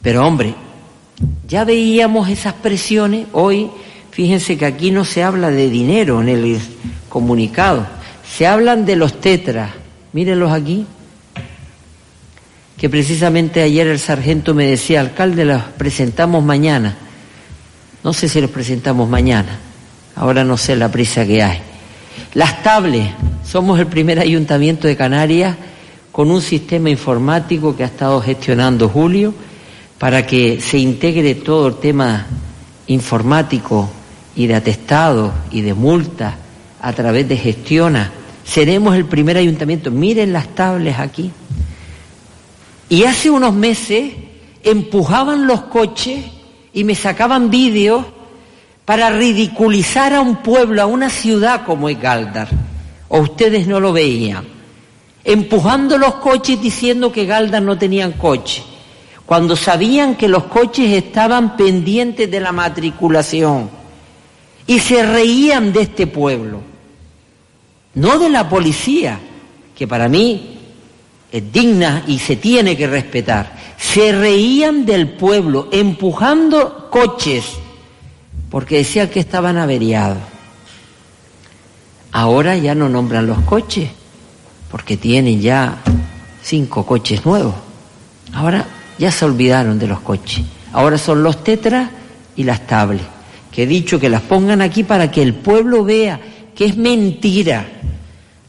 [0.01, 0.55] Pero hombre,
[1.47, 3.69] ya veíamos esas presiones, hoy
[4.13, 6.59] fíjense que aquí no se habla de dinero en el
[7.09, 7.87] comunicado,
[8.27, 9.71] se hablan de los tetras,
[10.13, 10.85] mírenlos aquí,
[12.77, 16.95] que precisamente ayer el sargento me decía, alcalde, los presentamos mañana.
[18.03, 19.57] No sé si los presentamos mañana.
[20.15, 21.59] Ahora no sé la prisa que hay.
[22.33, 23.11] Las tablets.
[23.45, 25.55] Somos el primer ayuntamiento de Canarias
[26.11, 29.33] con un sistema informático que ha estado gestionando Julio
[29.97, 32.27] para que se integre todo el tema
[32.87, 33.89] informático
[34.35, 36.35] y de atestado y de multas
[36.81, 38.11] a través de Gestiona.
[38.43, 39.91] Seremos el primer ayuntamiento.
[39.91, 41.31] Miren las tablets aquí.
[42.89, 44.13] Y hace unos meses
[44.63, 46.25] empujaban los coches
[46.73, 48.05] y me sacaban vídeos
[48.85, 52.49] para ridiculizar a un pueblo, a una ciudad como es Galdar.
[53.07, 54.45] O ustedes no lo veían.
[55.23, 58.63] Empujando los coches diciendo que Galdar no tenían coche.
[59.25, 63.82] Cuando sabían que los coches estaban pendientes de la matriculación.
[64.67, 66.61] Y se reían de este pueblo.
[67.95, 69.19] No de la policía,
[69.75, 70.57] que para mí
[71.31, 73.57] es digna y se tiene que respetar.
[73.77, 77.45] Se reían del pueblo empujando coches
[78.53, 80.19] porque decían que estaban averiados.
[82.11, 83.89] Ahora ya no nombran los coches,
[84.69, 85.79] porque tienen ya
[86.43, 87.55] cinco coches nuevos.
[88.31, 88.67] Ahora
[88.99, 90.45] ya se olvidaron de los coches.
[90.71, 91.89] Ahora son los tetras
[92.35, 93.07] y las tablets,
[93.53, 96.19] que he dicho que las pongan aquí para que el pueblo vea
[96.55, 97.67] que es mentira,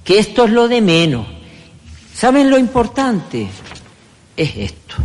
[0.03, 1.27] que esto es lo de menos.
[2.15, 3.47] ¿Saben lo importante?
[4.37, 4.97] Es esto.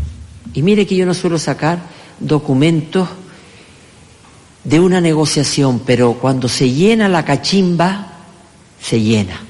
[0.54, 1.80] Y mire que yo no suelo sacar
[2.20, 3.10] documentos
[4.64, 8.14] de una negociación, pero cuando se llena la cachimba,
[8.82, 9.42] se llena.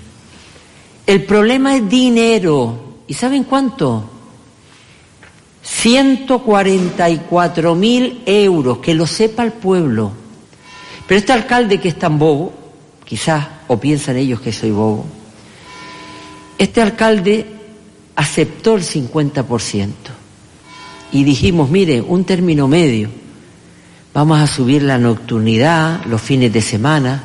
[1.05, 2.95] El problema es dinero.
[3.07, 4.09] ¿Y saben cuánto?
[5.63, 10.11] 144 mil euros, que lo sepa el pueblo.
[11.10, 12.53] Pero este alcalde que es tan bobo,
[13.03, 15.07] quizás, o piensan ellos que soy bobo,
[16.56, 17.48] este alcalde
[18.15, 19.90] aceptó el 50%
[21.11, 23.10] y dijimos, mire, un término medio,
[24.14, 27.23] vamos a subir la nocturnidad, los fines de semana,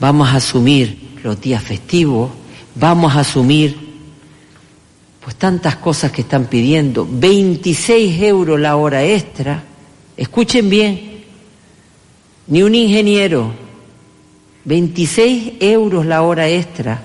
[0.00, 2.32] vamos a asumir los días festivos,
[2.74, 3.78] vamos a asumir
[5.22, 9.62] pues tantas cosas que están pidiendo, 26 euros la hora extra,
[10.16, 11.09] escuchen bien,
[12.46, 13.52] ni un ingeniero,
[14.64, 17.02] 26 euros la hora extra,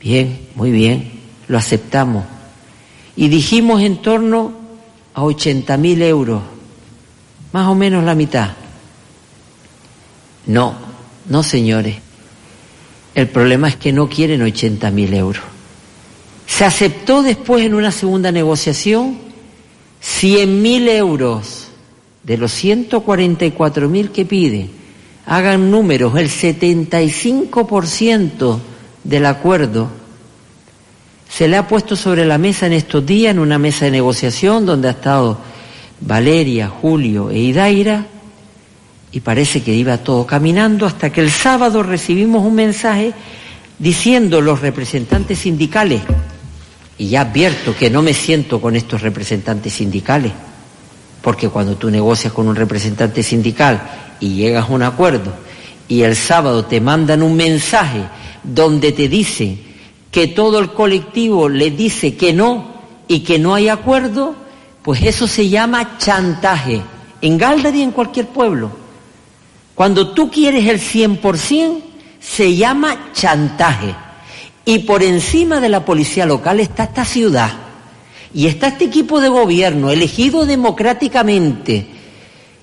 [0.00, 1.12] bien, muy bien,
[1.48, 2.24] lo aceptamos,
[3.16, 4.52] y dijimos en torno
[5.14, 6.42] a 80 mil euros
[7.52, 8.52] más o menos la mitad.
[10.46, 10.74] No,
[11.28, 11.96] No, señores.
[13.14, 15.44] El problema es que no quieren 80 mil euros.
[16.46, 19.18] Se aceptó después en una segunda negociación
[20.00, 21.61] 100 mil euros
[22.22, 24.70] de los 144 mil que piden.
[25.26, 28.58] Hagan números, el 75%
[29.04, 30.02] del acuerdo
[31.32, 34.66] se le ha puesto sobre la mesa en estos días, en una mesa de negociación
[34.66, 35.38] donde ha estado
[36.00, 38.06] Valeria, Julio e Idaira,
[39.12, 43.14] y parece que iba todo caminando hasta que el sábado recibimos un mensaje
[43.78, 46.02] diciendo los representantes sindicales,
[46.98, 50.32] y ya advierto que no me siento con estos representantes sindicales,
[51.22, 53.80] porque cuando tú negocias con un representante sindical
[54.20, 55.32] y llegas a un acuerdo
[55.88, 58.02] y el sábado te mandan un mensaje
[58.42, 59.60] donde te dicen
[60.10, 62.72] que todo el colectivo le dice que no
[63.08, 64.34] y que no hay acuerdo,
[64.82, 66.82] pues eso se llama chantaje,
[67.20, 68.70] en Galdar y en cualquier pueblo.
[69.74, 71.82] Cuando tú quieres el 100%,
[72.20, 73.94] se llama chantaje.
[74.64, 77.50] Y por encima de la policía local está esta ciudad.
[78.34, 81.86] Y está este equipo de gobierno elegido democráticamente,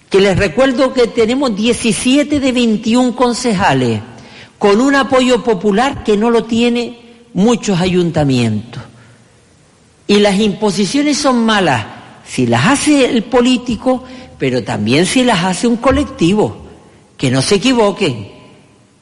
[0.09, 4.01] que les recuerdo que tenemos 17 de 21 concejales,
[4.57, 6.99] con un apoyo popular que no lo tiene
[7.33, 8.81] muchos ayuntamientos.
[10.07, 11.85] Y las imposiciones son malas
[12.25, 14.03] si las hace el político,
[14.37, 16.65] pero también si las hace un colectivo.
[17.17, 18.31] Que no se equivoquen.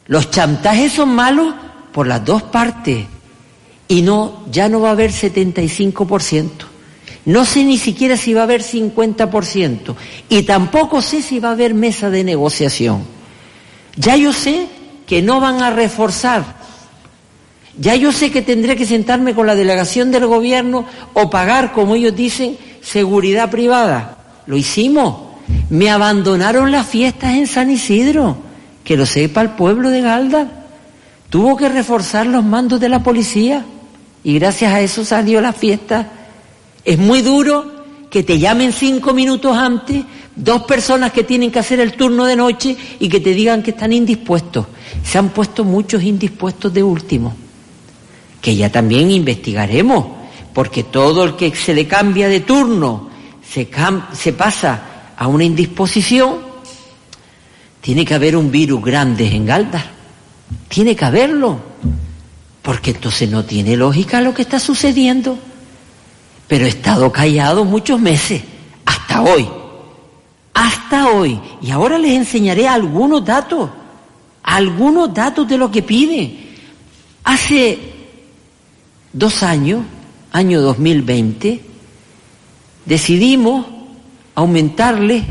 [0.08, 1.54] Los chantajes son malos
[1.92, 3.06] por las dos partes.
[3.88, 6.50] Y no, ya no va a haber 75%.
[7.26, 9.96] No sé ni siquiera si va a haber 50%.
[10.30, 13.04] Y tampoco sé si va a haber mesa de negociación.
[13.98, 14.68] Ya yo sé
[15.06, 16.58] que no van a reforzar.
[17.78, 21.96] Ya yo sé que tendré que sentarme con la delegación del gobierno o pagar, como
[21.96, 24.18] ellos dicen, seguridad privada.
[24.46, 25.28] Lo hicimos.
[25.70, 28.38] Me abandonaron las fiestas en San Isidro.
[28.84, 30.48] Que lo sepa el pueblo de Galda.
[31.30, 33.66] Tuvo que reforzar los mandos de la policía.
[34.24, 36.12] Y gracias a eso salió la fiesta.
[36.84, 37.78] Es muy duro
[38.10, 40.04] que te llamen cinco minutos antes
[40.38, 43.72] dos personas que tienen que hacer el turno de noche y que te digan que
[43.72, 44.68] están indispuestos.
[45.04, 47.36] Se han puesto muchos indispuestos de último,
[48.40, 50.06] que ya también investigaremos,
[50.54, 53.10] porque todo el que se le cambia de turno
[53.44, 53.66] se,
[54.34, 56.38] pasa a una indisposición,
[57.82, 59.98] tiene que haber un virus grande en Galdar.
[60.68, 61.60] Tiene que haberlo.
[62.68, 65.40] Porque entonces no tiene lógica lo que está sucediendo.
[66.50, 68.42] Pero he estado callado muchos meses,
[68.84, 69.48] hasta hoy.
[70.54, 71.40] Hasta hoy.
[71.62, 73.70] Y ahora les enseñaré algunos datos.
[74.44, 76.58] Algunos datos de lo que pide.
[77.24, 77.80] Hace
[79.14, 79.84] dos años,
[80.34, 81.62] año 2020,
[82.86, 83.66] decidimos
[84.36, 85.24] aumentarles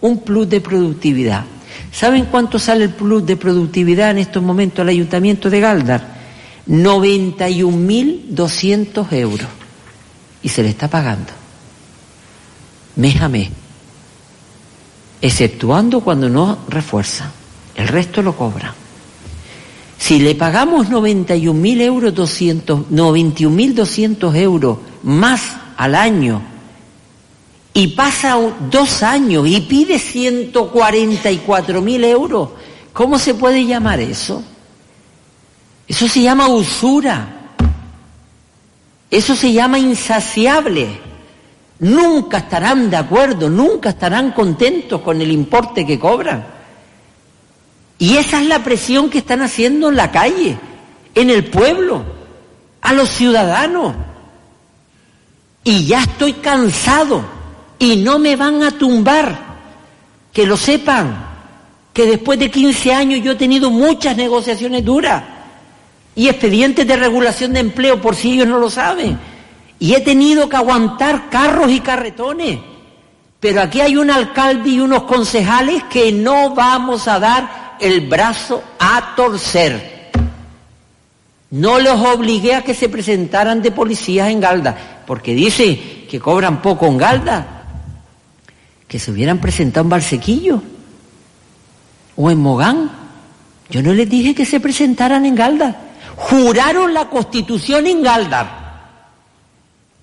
[0.00, 1.44] un plus de productividad.
[1.90, 6.13] ¿Saben cuánto sale el plus de productividad en estos momentos al Ayuntamiento de Galdar?
[6.68, 9.48] 91.200 euros.
[10.42, 11.32] Y se le está pagando.
[12.96, 13.50] Mes a mes.
[15.20, 17.30] Exceptuando cuando no refuerza.
[17.74, 18.74] El resto lo cobra.
[19.98, 26.42] Si le pagamos 91.000 euros, 200, 91.200 euros más al año
[27.72, 28.38] y pasa
[28.70, 32.50] dos años y pide 144.000 euros,
[32.92, 34.44] ¿cómo se puede llamar eso?
[35.86, 37.28] Eso se llama usura.
[39.10, 41.00] Eso se llama insaciable.
[41.78, 46.46] Nunca estarán de acuerdo, nunca estarán contentos con el importe que cobran.
[47.98, 50.58] Y esa es la presión que están haciendo en la calle,
[51.14, 52.02] en el pueblo,
[52.80, 53.94] a los ciudadanos.
[55.62, 57.24] Y ya estoy cansado
[57.78, 59.54] y no me van a tumbar.
[60.32, 61.24] Que lo sepan,
[61.92, 65.22] que después de 15 años yo he tenido muchas negociaciones duras
[66.14, 69.18] y expedientes de regulación de empleo por si ellos no lo saben.
[69.78, 72.58] Y he tenido que aguantar carros y carretones.
[73.40, 78.62] Pero aquí hay un alcalde y unos concejales que no vamos a dar el brazo
[78.78, 80.10] a torcer.
[81.50, 86.62] No los obligué a que se presentaran de policías en Galda, porque dice que cobran
[86.62, 87.46] poco en Galda.
[88.88, 90.62] Que se hubieran presentado en Barsequillo
[92.16, 92.90] o en Mogán.
[93.70, 95.76] Yo no les dije que se presentaran en Galda.
[96.16, 98.64] Juraron la constitución en Galdar.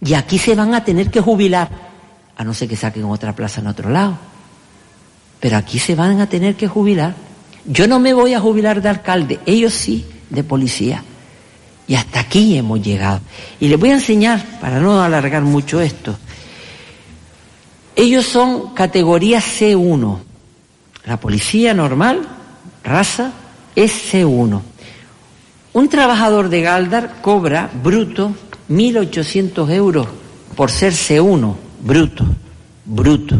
[0.03, 1.69] Y aquí se van a tener que jubilar,
[2.35, 4.17] a no ser que saquen otra plaza en otro lado.
[5.39, 7.13] Pero aquí se van a tener que jubilar.
[7.65, 11.03] Yo no me voy a jubilar de alcalde, ellos sí, de policía.
[11.87, 13.21] Y hasta aquí hemos llegado.
[13.59, 16.17] Y les voy a enseñar, para no alargar mucho esto,
[17.95, 20.19] ellos son categoría C1.
[21.05, 22.21] La policía normal,
[22.83, 23.31] raza,
[23.75, 24.61] es C1.
[25.73, 28.35] Un trabajador de Galdar cobra bruto
[28.69, 30.07] 1.800 euros
[30.55, 32.25] por ser C1, bruto,
[32.85, 33.37] bruto.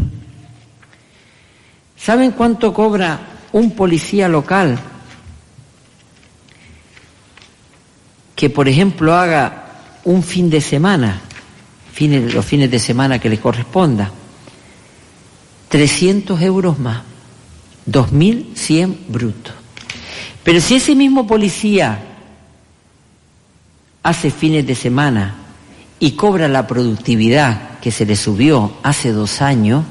[1.96, 3.20] ¿Saben cuánto cobra
[3.52, 4.78] un policía local
[8.34, 11.20] que, por ejemplo, haga un fin de semana,
[12.00, 14.10] los fines de semana que le corresponda?
[15.68, 17.02] 300 euros más,
[17.90, 19.54] 2.100 brutos.
[20.42, 22.11] Pero si ese mismo policía
[24.02, 25.34] hace fines de semana
[25.98, 29.84] y cobra la productividad que se le subió hace dos años,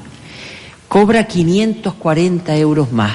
[0.88, 3.12] cobra 540 euros más,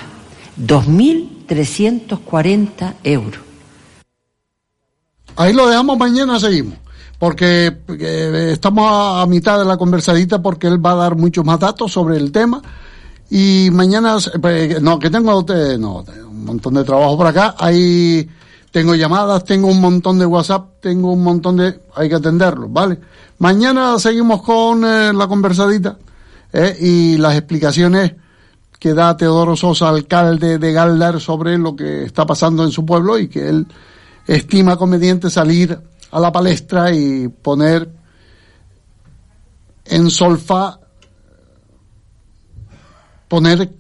[0.60, 3.41] 2.340 euros.
[5.36, 6.76] Ahí lo dejamos, mañana seguimos.
[7.19, 11.60] Porque eh, estamos a, mitad de la conversadita porque él va a dar muchos más
[11.60, 12.61] datos sobre el tema.
[13.30, 17.56] Y mañana, eh, no, que tengo eh, no, un montón de trabajo por acá.
[17.57, 18.30] Ahí
[18.72, 21.80] tengo llamadas, tengo un montón de WhatsApp, tengo un montón de...
[21.95, 22.99] Hay que atenderlo, ¿vale?
[23.39, 25.98] Mañana seguimos con eh, la conversadita
[26.52, 28.14] eh, y las explicaciones
[28.80, 33.18] que da Teodoro Sosa, alcalde de Galdar, sobre lo que está pasando en su pueblo
[33.18, 33.68] y que él
[34.27, 35.80] estima conveniente salir
[36.11, 37.89] a la palestra y poner
[39.85, 40.80] en solfa,
[43.27, 43.72] poner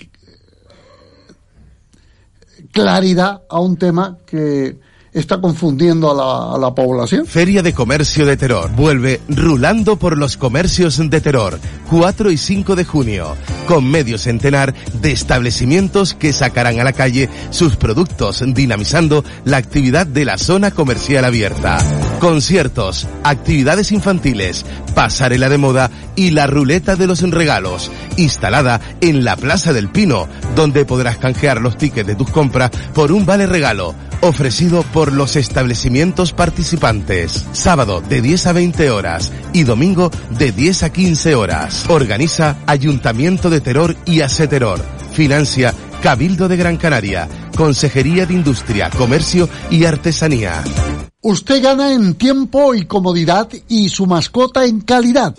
[2.77, 4.77] claridad a un tema que
[5.19, 7.25] está confundiendo a la, población.
[7.25, 12.75] Feria de Comercio de Terror vuelve rulando por los comercios de Terror 4 y 5
[12.75, 13.35] de junio
[13.67, 20.05] con medio centenar de establecimientos que sacarán a la calle sus productos dinamizando la actividad
[20.05, 21.77] de la zona comercial abierta.
[22.19, 24.65] Conciertos, actividades infantiles,
[24.95, 30.27] pasarela de moda y la ruleta de los regalos, instalada en la Plaza del Pino,
[30.55, 35.35] donde podrás canjear los tickets de tus compras por un vale regalo ofrecido por los
[35.35, 37.45] establecimientos participantes.
[37.53, 41.85] Sábado de 10 a 20 horas y domingo de 10 a 15 horas.
[41.89, 44.79] Organiza Ayuntamiento de Terror y Terror.
[45.13, 47.27] Financia Cabildo de Gran Canaria.
[47.55, 50.63] Consejería de Industria, Comercio y Artesanía.
[51.21, 55.35] Usted gana en tiempo y comodidad y su mascota en calidad.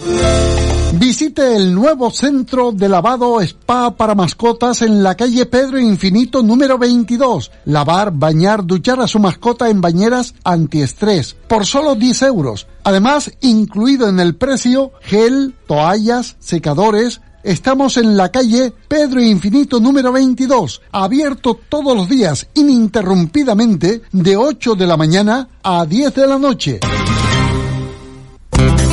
[0.95, 6.79] Visite el nuevo centro de lavado spa para mascotas en la calle Pedro Infinito número
[6.79, 7.51] 22.
[7.67, 12.67] Lavar, bañar, duchar a su mascota en bañeras antiestrés por solo 10 euros.
[12.85, 20.13] Además, incluido en el precio, gel, toallas, secadores, Estamos en la calle Pedro Infinito número
[20.13, 26.39] 22, abierto todos los días ininterrumpidamente de 8 de la mañana a 10 de la
[26.39, 26.81] noche.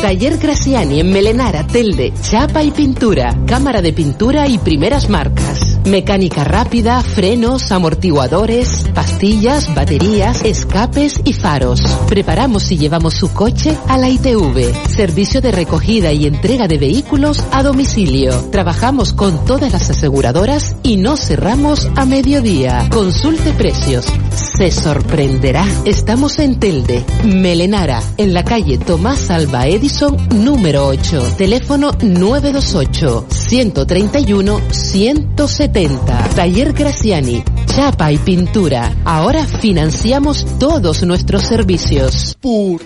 [0.05, 5.79] Taller Graciani en Melenara, Telde, Chapa y Pintura, Cámara de Pintura y primeras marcas.
[5.85, 11.81] Mecánica rápida, frenos, amortiguadores, pastillas, baterías, escapes y faros.
[12.07, 14.73] Preparamos y llevamos su coche a la ITV.
[14.87, 18.31] Servicio de recogida y entrega de vehículos a domicilio.
[18.51, 22.87] Trabajamos con todas las aseguradoras y no cerramos a mediodía.
[22.91, 24.05] Consulte precios.
[24.31, 25.65] Se sorprenderá.
[25.85, 31.35] Estamos en Telde, Melenara, en la calle Tomás Alba Edison número 8.
[31.37, 36.29] Teléfono 928 131 170.
[36.35, 38.93] Taller Graciani, chapa y pintura.
[39.05, 42.35] Ahora financiamos todos nuestros servicios.
[42.41, 42.81] Pur.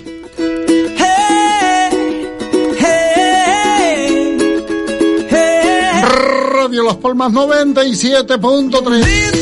[6.54, 9.39] Radio Las Palmas 97.3.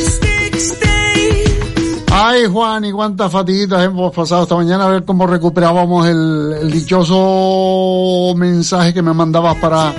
[2.19, 8.33] Ay, Juan, y cuántas fatiguitas hemos pasado esta mañana a ver cómo recuperábamos el, dichoso
[8.35, 9.93] mensaje que me mandabas para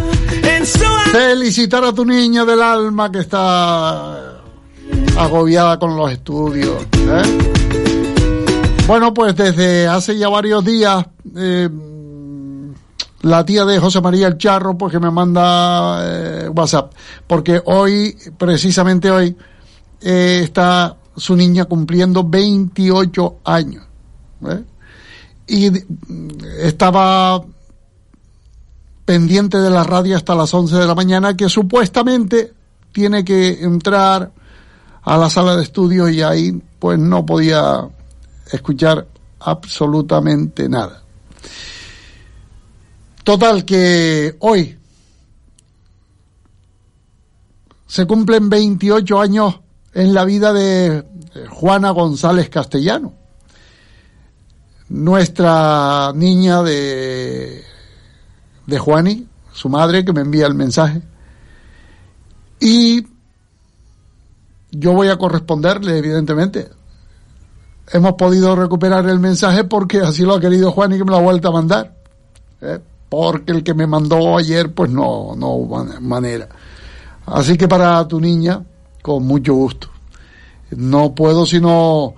[1.13, 4.41] felicitar a tu niña del alma que está
[5.17, 6.83] agobiada con los estudios.
[6.93, 7.23] ¿eh?
[8.89, 11.69] Bueno, pues desde hace ya varios días, eh,
[13.23, 16.93] la tía de José María el Charro, pues que me manda eh, WhatsApp,
[17.29, 19.37] porque hoy, precisamente hoy,
[20.01, 23.85] está su niña cumpliendo 28 años.
[24.47, 24.65] ¿eh?
[25.47, 25.71] Y
[26.61, 27.43] estaba
[29.05, 32.53] pendiente de la radio hasta las 11 de la mañana, que supuestamente
[32.93, 34.31] tiene que entrar
[35.03, 37.89] a la sala de estudio y ahí pues no podía
[38.53, 39.07] escuchar
[39.41, 41.03] absolutamente nada.
[43.25, 44.79] Total que hoy
[47.87, 49.61] se cumplen 28 años
[49.99, 51.03] en la vida de
[51.51, 53.15] Juana González Castellano,
[54.91, 57.65] nuestra niña de,
[58.65, 61.03] de Juani, su madre, que me envía el mensaje.
[62.61, 63.09] Y
[64.71, 66.69] yo voy a corresponderle, evidentemente,
[67.91, 71.17] hemos podido recuperar el mensaje porque así lo ha querido Juan y que me lo
[71.17, 71.97] ha vuelto a mandar.
[72.61, 72.79] ¿eh?
[73.09, 75.59] Porque el que me mandó ayer, pues no, no
[76.01, 76.49] manera.
[77.27, 78.63] Así que para tu niña,
[79.03, 79.89] con mucho gusto.
[80.71, 82.15] No puedo sino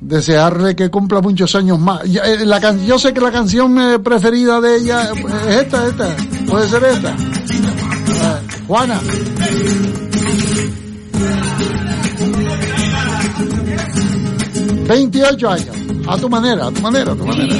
[0.00, 2.02] desearle que cumpla muchos años más.
[2.04, 6.16] Eh, la can- yo sé que la canción eh, preferida de ella es esta, esta.
[6.50, 7.10] Puede ser esta.
[7.10, 9.00] Eh, Juana.
[14.88, 15.76] Veintiocho años.
[16.06, 17.54] A tu manera, a tu manera, a tu manera.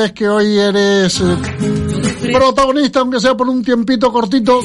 [0.00, 4.60] González, que hoy eres eh, protagonista, aunque sea por un tiempito cortito,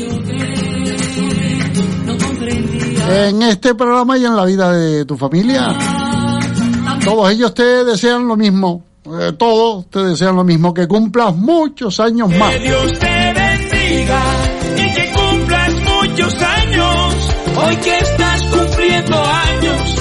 [3.09, 5.77] en este programa y en la vida de tu familia.
[7.03, 11.99] Todos ellos te desean lo mismo, eh, todos te desean lo mismo, que cumplas muchos
[11.99, 12.53] años más.
[12.53, 14.21] Que Dios te bendiga
[14.77, 17.31] y que cumplas muchos años.
[17.57, 19.95] Hoy que estás cumpliendo años,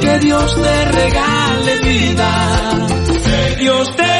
[0.00, 2.88] que Dios te regale vida.
[3.28, 4.17] Que Dios te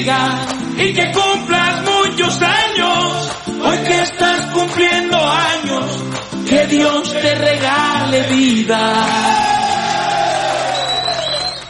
[0.00, 3.30] y que cumplas muchos años.
[3.62, 6.04] Hoy que estás cumpliendo años,
[6.48, 8.94] que Dios te regale vida.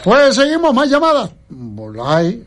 [0.05, 1.31] Pues seguimos, más llamadas.
[1.48, 2.44] Volay.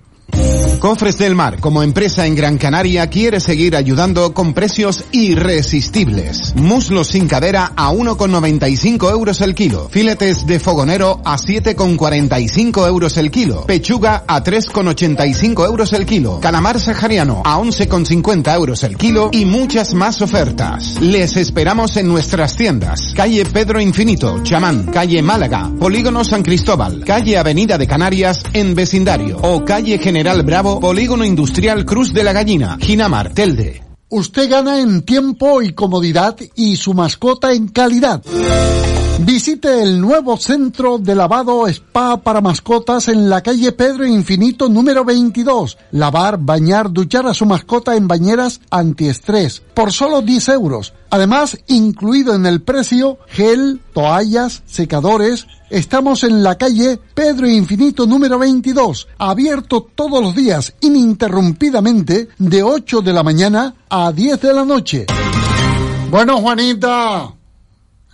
[0.83, 6.53] Cofres del Mar, como empresa en Gran Canaria, quiere seguir ayudando con precios irresistibles.
[6.57, 9.87] Muslos sin cadera a 1,95 euros el kilo.
[9.89, 13.65] Filetes de fogonero a 7,45 euros el kilo.
[13.65, 16.41] Pechuga a 3,85 euros el kilo.
[16.41, 20.99] Calamar sahariano a 11,50 euros el kilo y muchas más ofertas.
[20.99, 23.13] Les esperamos en nuestras tiendas.
[23.15, 29.37] Calle Pedro Infinito, Chamán, calle Málaga, Polígono San Cristóbal, calle Avenida de Canarias en vecindario
[29.41, 33.83] o calle General Bravo, Polígono Industrial Cruz de la Gallina, Ginamar, Telde.
[34.09, 38.23] Usted gana en tiempo y comodidad y su mascota en calidad.
[39.19, 45.05] Visite el nuevo centro de lavado spa para mascotas en la calle Pedro Infinito número
[45.05, 45.77] 22.
[45.91, 50.93] Lavar, bañar, duchar a su mascota en bañeras antiestrés por solo 10 euros.
[51.09, 55.47] Además, incluido en el precio, gel, toallas, secadores.
[55.69, 63.01] Estamos en la calle Pedro Infinito número 22, abierto todos los días ininterrumpidamente de 8
[63.01, 65.05] de la mañana a 10 de la noche.
[66.09, 67.33] Bueno, Juanita,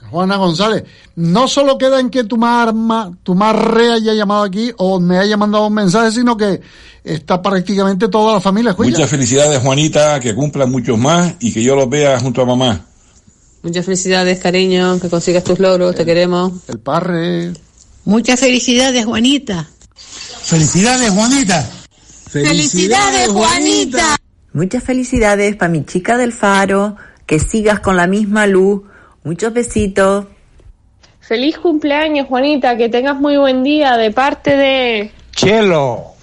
[0.09, 0.83] Juana González,
[1.15, 5.37] no solo queda en que tu marma, tu marre haya llamado aquí o me haya
[5.37, 6.61] mandado un mensaje, sino que
[7.03, 8.89] está prácticamente toda la familia escucha.
[8.89, 12.85] Muchas felicidades, Juanita, que cumpla muchos más y que yo los vea junto a mamá.
[13.61, 16.53] Muchas felicidades, cariño, que consigas tus logros, te queremos.
[16.67, 17.51] El parre.
[18.05, 19.67] Muchas felicidades, Juanita.
[20.43, 21.69] Felicidades, Juanita.
[22.29, 24.15] Felicidades, Juanita.
[24.53, 26.95] Muchas felicidades para mi chica del faro,
[27.25, 28.81] que sigas con la misma luz.
[29.29, 30.25] Muchos besitos.
[31.19, 36.15] Feliz cumpleaños, Juanita, que tengas muy buen día de parte de Chelo.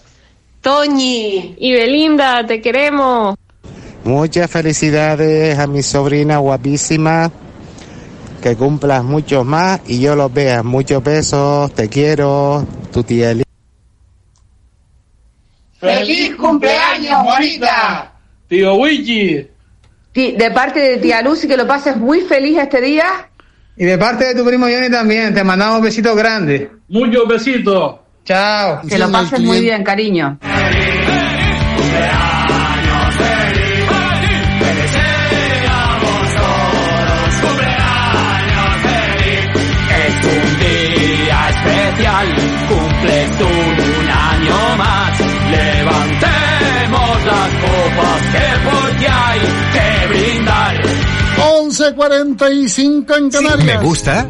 [0.60, 3.36] Toñi y Belinda, te queremos.
[4.02, 7.30] Muchas felicidades a mi sobrina guapísima
[8.42, 10.64] que cumplas muchos más y yo los vea.
[10.64, 13.44] Muchos besos, te quiero, tu tía Eli.
[15.78, 18.14] ¡Feliz cumpleaños, Juanita!
[18.48, 19.55] Tío Luigi.
[20.16, 23.28] De parte de tía Lucy, que lo pases muy feliz este día.
[23.76, 26.68] Y de parte de tu primo Johnny también, te mandamos besitos grandes.
[26.88, 27.96] Muchos besitos.
[28.24, 28.80] Chao.
[28.88, 30.38] Que lo pases muy bien, cariño.
[39.92, 42.34] Es un día especial,
[42.68, 43.44] cumple tú
[44.00, 45.20] un año más.
[45.50, 49.65] Levantemos las copas que porque hay.
[51.94, 53.80] 11.45 en Canarias.
[53.80, 54.26] ¿Me gusta?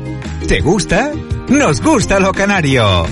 [0.48, 1.10] ¿Te gusta?
[1.48, 3.04] Nos gusta lo canario.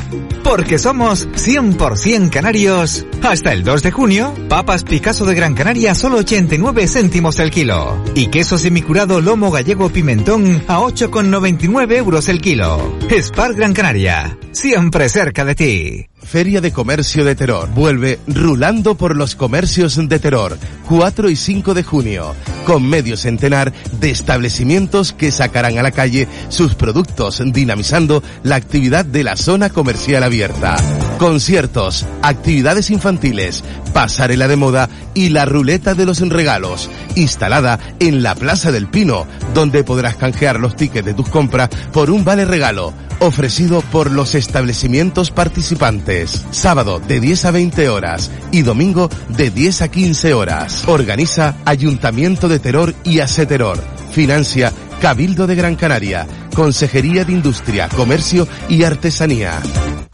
[0.44, 3.04] Porque somos 100% canarios.
[3.22, 8.00] Hasta el 2 de junio, papas Picasso de Gran Canaria solo 89 céntimos el kilo.
[8.14, 12.98] Y queso semicurado lomo gallego pimentón a 8,99 euros el kilo.
[13.10, 14.38] Spar Gran Canaria.
[14.52, 16.06] Siempre cerca de ti.
[16.24, 17.70] Feria de Comercio de Terror.
[17.70, 20.58] Vuelve rulando por los comercios de Terror.
[20.88, 22.34] 4 y 5 de junio.
[22.66, 29.04] Con medio centenar de establecimientos que sacarán a la calle sus productos, dinamizando la actividad
[29.04, 30.76] de la zona comercial abierta.
[31.18, 36.90] Conciertos, actividades infantiles, pasarela de moda y la ruleta de los regalos.
[37.14, 42.10] Instalada en la Plaza del Pino, donde podrás canjear los tickets de tus compras por
[42.10, 46.44] un vale regalo ofrecido por los establecimientos participantes.
[46.50, 50.84] Sábado de 10 a 20 horas y domingo de 10 a 15 horas.
[50.86, 53.78] Organiza Ayuntamiento de Terror y Aseteror.
[54.12, 56.26] Financia Cabildo de Gran Canaria.
[56.54, 59.60] Consejería de Industria, Comercio y Artesanía.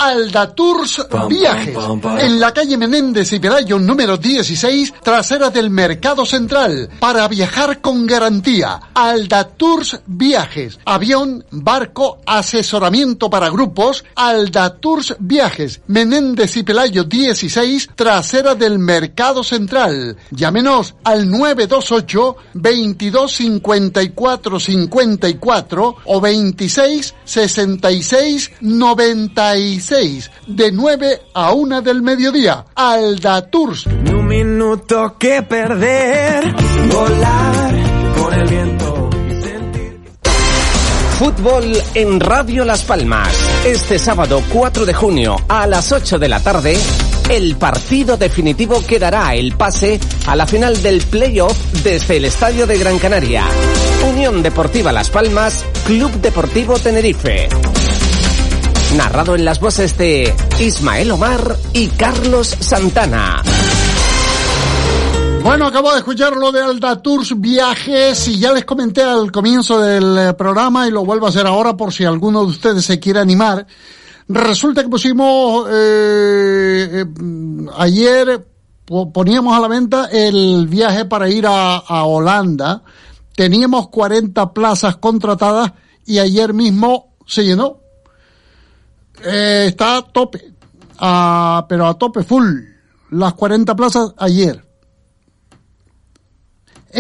[0.00, 1.76] Alda Tours Viajes,
[2.20, 8.06] en la calle Menéndez y Pelayo número 16, trasera del Mercado Central, para viajar con
[8.06, 8.80] garantía.
[8.94, 14.02] Alda Tours Viajes, avión, barco, asesoramiento para grupos.
[14.14, 20.16] Alda Tours Viajes, Menéndez y Pelayo 16, trasera del Mercado Central.
[20.30, 32.02] Llámenos al 928 22 54 54 o 26 66 96 de 9 a 1 del
[32.02, 32.64] mediodía.
[32.74, 33.86] Alda Tours.
[33.86, 36.54] Ni un minuto que perder,
[36.88, 37.74] volar
[38.16, 39.10] con el viento.
[41.18, 43.49] Fútbol en Radio Las Palmas.
[43.64, 46.78] Este sábado 4 de junio a las 8 de la tarde,
[47.28, 52.66] el partido definitivo que dará el pase a la final del playoff desde el Estadio
[52.66, 53.44] de Gran Canaria.
[54.08, 57.50] Unión Deportiva Las Palmas, Club Deportivo Tenerife.
[58.96, 63.42] Narrado en las voces de Ismael Omar y Carlos Santana.
[65.42, 69.80] Bueno, acabo de escuchar lo de Alda Tours Viajes y ya les comenté al comienzo
[69.80, 73.00] del eh, programa y lo vuelvo a hacer ahora por si alguno de ustedes se
[73.00, 73.66] quiere animar.
[74.28, 78.46] Resulta que pusimos eh, eh, ayer
[78.84, 82.82] po- poníamos a la venta el viaje para ir a, a Holanda.
[83.34, 85.72] Teníamos 40 plazas contratadas
[86.06, 87.78] y ayer mismo se llenó.
[89.24, 90.52] Eh, está a tope,
[90.98, 92.60] Ah, pero a tope full.
[93.10, 94.64] Las 40 plazas ayer.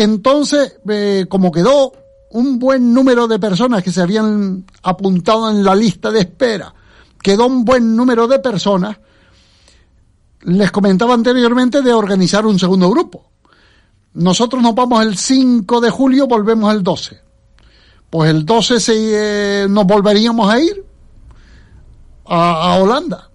[0.00, 1.92] Entonces, eh, como quedó
[2.30, 6.72] un buen número de personas que se habían apuntado en la lista de espera,
[7.22, 8.96] quedó un buen número de personas,
[10.40, 13.26] les comentaba anteriormente de organizar un segundo grupo.
[14.14, 17.20] Nosotros nos vamos el 5 de julio, volvemos el 12.
[18.08, 20.82] Pues el 12 se, eh, nos volveríamos a ir
[22.24, 23.30] a, a Holanda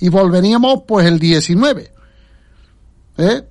[0.00, 1.94] y volveríamos pues el 19.
[3.16, 3.42] ¿Eh?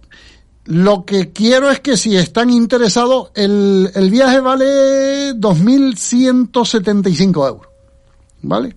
[0.65, 7.67] Lo que quiero es que si están interesados, el, el viaje vale 2.175 euros.
[8.41, 8.75] ¿Vale?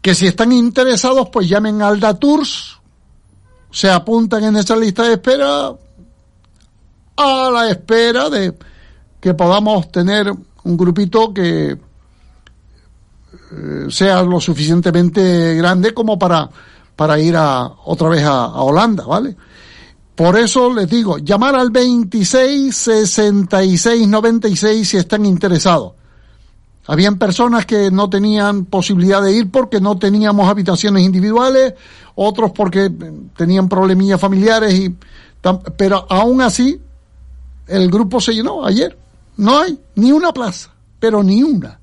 [0.00, 2.78] Que si están interesados, pues llamen a Alda Tours,
[3.70, 5.74] se apuntan en esa lista de espera
[7.16, 8.54] a la espera de
[9.20, 10.32] que podamos tener
[10.64, 11.78] un grupito que
[13.52, 16.48] eh, sea lo suficientemente grande como para,
[16.96, 19.36] para ir a, otra vez a, a Holanda, ¿vale?
[20.14, 25.92] Por eso les digo, llamar al 26 66 96 si están interesados.
[26.86, 31.74] Habían personas que no tenían posibilidad de ir porque no teníamos habitaciones individuales,
[32.14, 32.92] otros porque
[33.36, 34.94] tenían problemillas familiares y
[35.76, 36.80] pero aún así
[37.66, 38.96] el grupo se llenó ayer.
[39.36, 40.70] No hay ni una plaza,
[41.00, 41.80] pero ni una.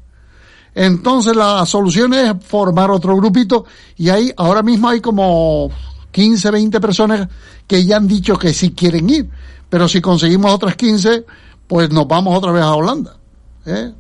[0.74, 3.66] Entonces la solución es formar otro grupito
[3.98, 5.70] y ahí ahora mismo hay como
[6.12, 7.28] 15, 20 personas
[7.68, 9.30] que ya han dicho que sí quieren ir.
[9.70, 11.26] Pero si conseguimos otras 15,
[11.68, 13.18] pues nos vamos otra vez a Holanda.
[13.66, 13.94] ¿eh?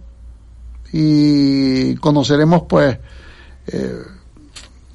[0.93, 2.97] y conoceremos pues
[3.67, 4.01] eh,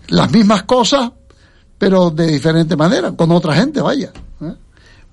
[0.09, 1.11] las mismas cosas,
[1.79, 4.13] pero de diferente manera, con otra gente, vaya.
[4.41, 4.55] ¿eh?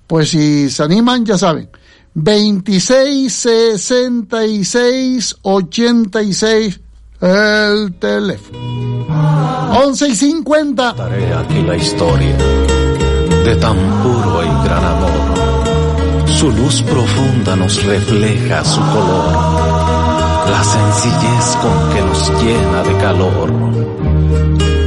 [0.06, 1.70] Pues si se animan, ya saben.
[2.14, 6.80] 26 66 86
[7.24, 8.58] el teléfono.
[9.86, 10.92] 11 y 50.
[10.92, 12.36] Daré aquí la historia
[13.44, 16.28] de tan puro y gran amor.
[16.28, 19.32] Su luz profunda nos refleja su color,
[20.50, 23.52] la sencillez con que nos llena de calor.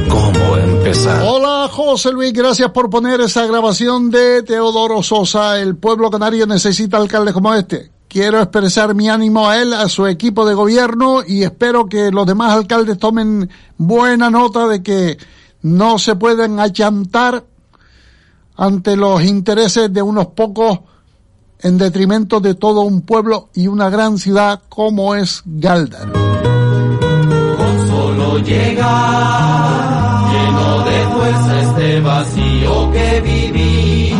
[0.08, 1.22] ¿Cómo empezar?
[1.26, 5.60] Hola José Luis, gracias por poner esa grabación de Teodoro Sosa.
[5.60, 7.97] El pueblo canario necesita alcaldes como este.
[8.08, 12.26] Quiero expresar mi ánimo a él, a su equipo de gobierno y espero que los
[12.26, 15.18] demás alcaldes tomen buena nota de que
[15.60, 17.44] no se pueden achantar
[18.56, 20.80] ante los intereses de unos pocos
[21.60, 26.10] en detrimento de todo un pueblo y una gran ciudad como es Galdar.
[26.12, 34.14] Con solo llegar, lleno de fuerza este vacío que viví.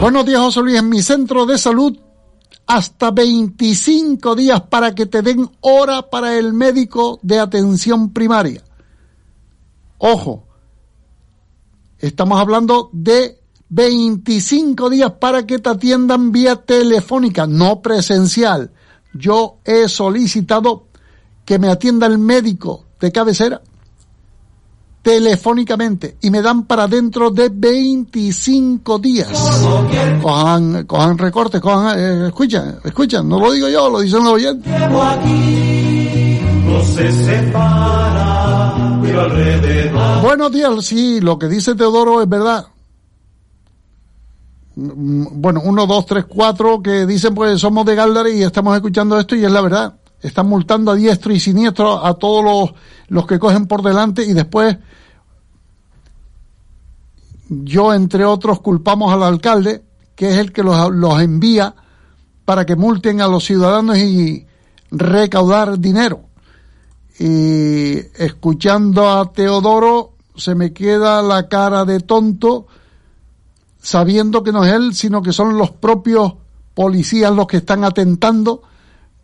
[0.00, 0.78] Buenos días, José Luis.
[0.78, 1.98] En mi centro de salud
[2.66, 8.62] hasta 25 días para que te den hora para el médico de atención primaria.
[9.98, 10.44] Ojo,
[11.98, 13.38] estamos hablando de
[13.68, 18.70] 25 días para que te atiendan vía telefónica, no presencial.
[19.12, 20.86] Yo he solicitado
[21.44, 23.62] que me atienda el médico de cabecera
[25.04, 29.28] telefónicamente y me dan para dentro de 25 días.
[30.22, 34.72] Cojan, cojan recortes, cojan, eh, escuchan, escuchan, no lo digo yo, lo dicen los oyentes.
[36.64, 40.22] No se separa, pero alrededor.
[40.22, 42.66] Buenos días, sí, lo que dice Teodoro es verdad.
[44.76, 49.20] Mm, Bueno, uno, dos, tres, cuatro que dicen pues somos de Galdar y estamos escuchando
[49.20, 49.94] esto y es la verdad.
[50.24, 54.32] Están multando a diestro y siniestro a todos los, los que cogen por delante y
[54.32, 54.78] después
[57.50, 59.84] yo, entre otros, culpamos al alcalde,
[60.16, 61.74] que es el que los, los envía
[62.46, 64.46] para que multen a los ciudadanos y
[64.90, 66.22] recaudar dinero.
[67.18, 72.66] Y escuchando a Teodoro, se me queda la cara de tonto,
[73.78, 76.32] sabiendo que no es él, sino que son los propios
[76.72, 78.62] policías los que están atentando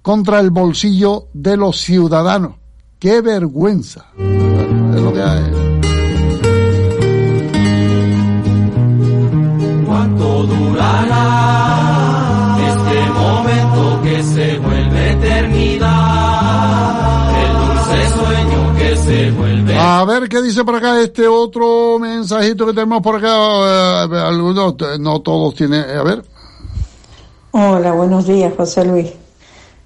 [0.02, 2.54] contra el bolsillo de los ciudadanos.
[2.98, 4.06] ¡Qué vergüenza!
[4.18, 5.42] Es lo que hay.
[9.86, 11.26] ¿Cuánto durará
[12.68, 15.90] este momento que se vuelve eternidad?
[17.42, 19.78] El dulce sueño que se vuelve.
[19.78, 24.04] A ver qué dice por acá este otro mensajito que tenemos por acá.
[24.04, 25.88] Eh, algunos, no todos tienen.
[25.88, 26.22] A ver.
[27.52, 29.19] Hola, buenos días, José Luis.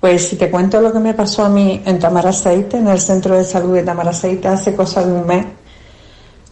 [0.05, 3.39] Pues si te cuento lo que me pasó a mí en Tamaraceite, en el centro
[3.39, 5.47] de salud de Tamaraceite, hace cosa de un mes,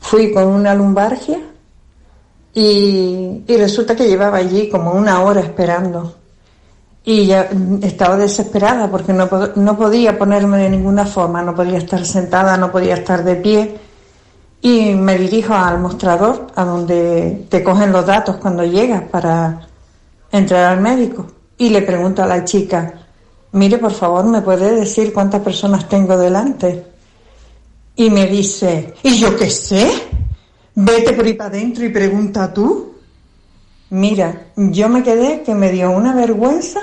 [0.00, 1.38] fui con una lumbargia
[2.54, 6.14] y, y resulta que llevaba allí como una hora esperando.
[7.04, 7.50] Y ya
[7.82, 12.72] estaba desesperada porque no, no podía ponerme de ninguna forma, no podía estar sentada, no
[12.72, 13.76] podía estar de pie.
[14.62, 19.60] Y me dirijo al mostrador, a donde te cogen los datos cuando llegas para
[20.30, 21.26] entrar al médico.
[21.58, 22.94] Y le pregunto a la chica,
[23.52, 26.84] mire, por favor, ¿me puede decir cuántas personas tengo delante?
[27.96, 29.90] Y me dice, ¿y yo qué sé?
[30.74, 32.92] Vete por ahí para adentro y pregunta tú.
[33.90, 36.80] Mira, yo me quedé que me dio una vergüenza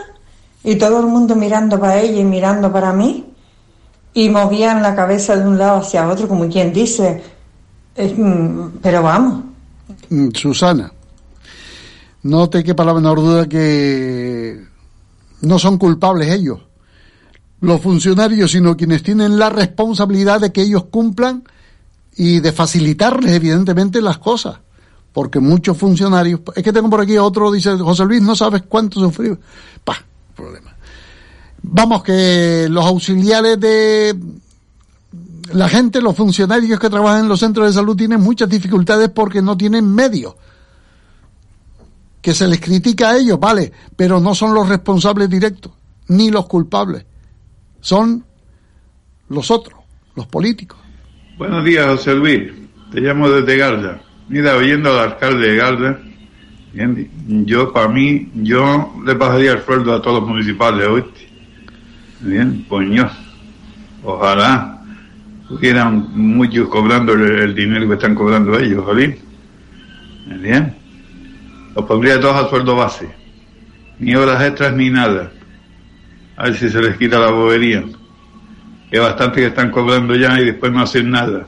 [0.63, 3.25] y todo el mundo mirando para ella y mirando para mí
[4.13, 7.23] y movían la cabeza de un lado hacia otro como quien dice,
[7.95, 9.43] "Eh, mm, pero vamos,
[10.09, 10.91] Mm, Susana,
[12.23, 14.65] no te quepa la menor duda que
[15.41, 16.59] no son culpables ellos,
[17.61, 21.43] los funcionarios, sino quienes tienen la responsabilidad de que ellos cumplan
[22.15, 24.59] y de facilitarles evidentemente las cosas.
[25.11, 28.99] Porque muchos funcionarios, es que tengo por aquí otro, dice José Luis, no sabes cuánto
[28.99, 29.35] sufrí.
[29.83, 29.97] Pa,
[30.35, 30.75] problema.
[31.61, 34.15] Vamos, que los auxiliares de
[35.53, 39.41] la gente, los funcionarios que trabajan en los centros de salud tienen muchas dificultades porque
[39.41, 40.35] no tienen medios.
[42.21, 45.71] Que se les critica a ellos, vale, pero no son los responsables directos,
[46.09, 47.05] ni los culpables.
[47.79, 48.25] Son
[49.29, 49.79] los otros,
[50.15, 50.79] los políticos.
[51.37, 52.51] Buenos días, José Luis.
[52.91, 54.01] Te llamo desde Garda.
[54.27, 55.99] Mira, oyendo al alcalde de Garda,
[57.45, 61.29] yo, para mí, yo le bajaría el sueldo a todos los municipales, ¿oíste?
[62.19, 63.09] Bien, coño.
[64.03, 64.81] Ojalá
[65.49, 69.15] hubieran muchos cobrando el, el dinero que están cobrando ellos, ¿oí?
[70.41, 70.75] Bien.
[71.79, 73.09] Los pondría todos a sueldo base.
[73.99, 75.31] Ni horas extras ni nada.
[76.35, 77.85] A ver si se les quita la bobería.
[78.91, 81.47] que bastante que están cobrando ya y después no hacen nada,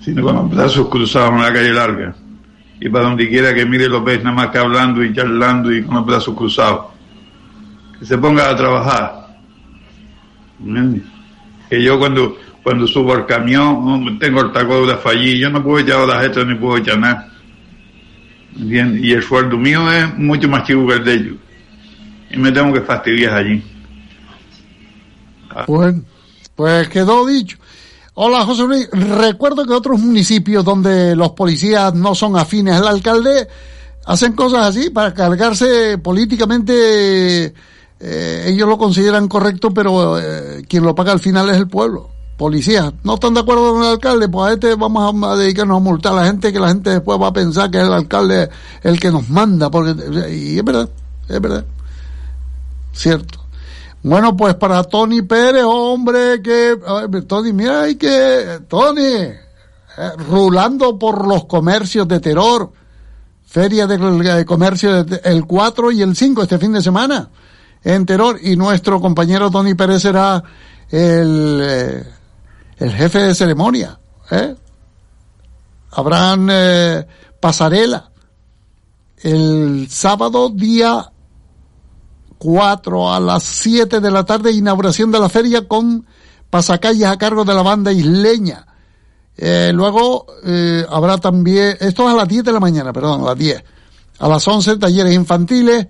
[0.00, 2.12] sino con los brazos cruzados en la calle larga.
[2.80, 5.84] Y para donde quiera que mire los ves nada más que hablando y charlando y
[5.84, 6.86] con los brazos cruzados.
[8.00, 9.36] Que se ponga a trabajar.
[10.58, 11.02] ¿Entiendes?
[11.70, 16.00] Que yo cuando, cuando subo al camión, tengo el taco de yo no puedo echar
[16.00, 17.31] horas extras ni puedo echar nada.
[18.56, 19.02] ¿Entiendes?
[19.02, 21.36] Y el sueldo mío es mucho más chico que el de ellos.
[22.30, 23.62] Y me tengo que fastidiar allí.
[25.66, 26.02] Bueno,
[26.54, 27.58] pues quedó dicho.
[28.14, 33.48] Hola José Luis, recuerdo que otros municipios donde los policías no son afines al alcalde
[34.04, 37.54] hacen cosas así para cargarse políticamente,
[38.00, 42.11] eh, ellos lo consideran correcto, pero eh, quien lo paga al final es el pueblo.
[42.42, 45.80] Policías, no están de acuerdo con el alcalde, pues a este vamos a dedicarnos a
[45.80, 48.50] multar a la gente que la gente después va a pensar que es el alcalde
[48.82, 49.94] el que nos manda, porque
[50.28, 50.90] y es verdad,
[51.28, 51.64] es verdad.
[52.92, 53.38] Cierto.
[54.02, 56.76] Bueno, pues para Tony Pérez, hombre, que...
[57.28, 58.62] Tony, mira, hay que...
[58.66, 59.36] Tony, eh,
[60.28, 62.72] rulando por los comercios de terror.
[63.46, 67.30] Feria de, comercio el 4 y el 5 este fin de semana
[67.84, 68.36] en terror.
[68.42, 70.42] Y nuestro compañero Tony Pérez será
[70.90, 72.04] el, eh,
[72.82, 73.98] el jefe de ceremonia.
[74.30, 74.56] ¿eh?
[75.92, 77.06] Habrán eh,
[77.38, 78.10] pasarela
[79.18, 81.12] el sábado día
[82.38, 86.04] 4 a las 7 de la tarde, inauguración de la feria con
[86.50, 88.66] pasacalles a cargo de la banda isleña.
[89.36, 93.26] Eh, luego eh, habrá también, esto es a las 10 de la mañana, perdón, a
[93.26, 93.62] las 10.
[94.18, 95.86] A las 11 talleres infantiles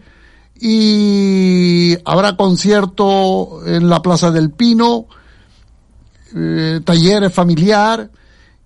[0.60, 5.06] y habrá concierto en la Plaza del Pino,
[6.34, 8.10] eh, talleres familiar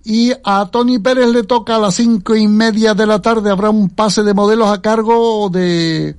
[0.05, 3.71] y a Tony Pérez le toca a las cinco y media de la tarde habrá
[3.71, 6.17] un pase de modelos a cargo de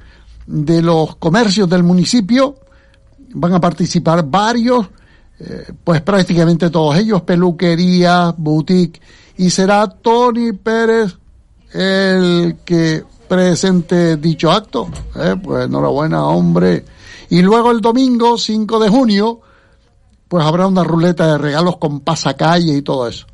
[0.47, 2.55] de los comercios del municipio.
[3.33, 4.87] Van a participar varios,
[5.39, 8.99] eh, pues prácticamente todos ellos, peluquería, boutique,
[9.37, 11.15] y será Tony Pérez
[11.73, 14.89] el que presente dicho acto.
[15.15, 16.85] Eh, pues enhorabuena, hombre.
[17.29, 19.41] Y luego el domingo, 5 de junio,
[20.27, 23.25] pues habrá una ruleta de regalos con pasacalle y todo eso.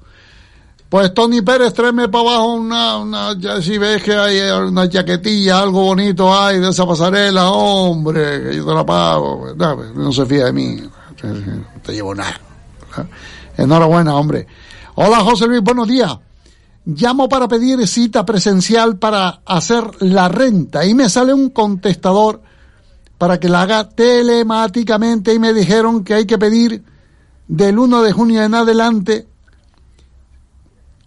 [0.89, 5.59] Pues Tony Pérez, tráeme para abajo una, una, ya si ves que hay una chaquetilla,
[5.59, 9.55] algo bonito hay de esa pasarela, hombre, que yo te la pago.
[9.55, 12.39] No, no se fía de mí, no te llevo nada.
[13.57, 14.45] Enhorabuena, hombre.
[14.95, 16.15] Hola José Luis, buenos días.
[16.85, 22.41] Llamo para pedir cita presencial para hacer la renta y me sale un contestador
[23.17, 26.83] para que la haga telemáticamente y me dijeron que hay que pedir
[27.47, 29.27] del 1 de junio en adelante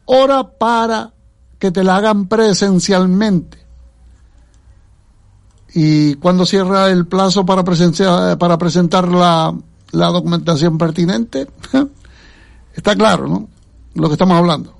[0.06, 1.12] hora para
[1.58, 3.58] que te la hagan presencialmente.
[5.74, 9.54] ¿Y cuándo cierra el plazo para, para presentar la,
[9.92, 11.48] la documentación pertinente?
[12.74, 13.48] Está claro, ¿no?
[13.94, 14.74] Lo que estamos hablando.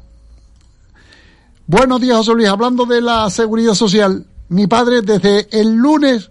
[1.66, 2.48] Buenos días, José Luis.
[2.48, 6.30] Hablando de la seguridad social, mi padre desde el lunes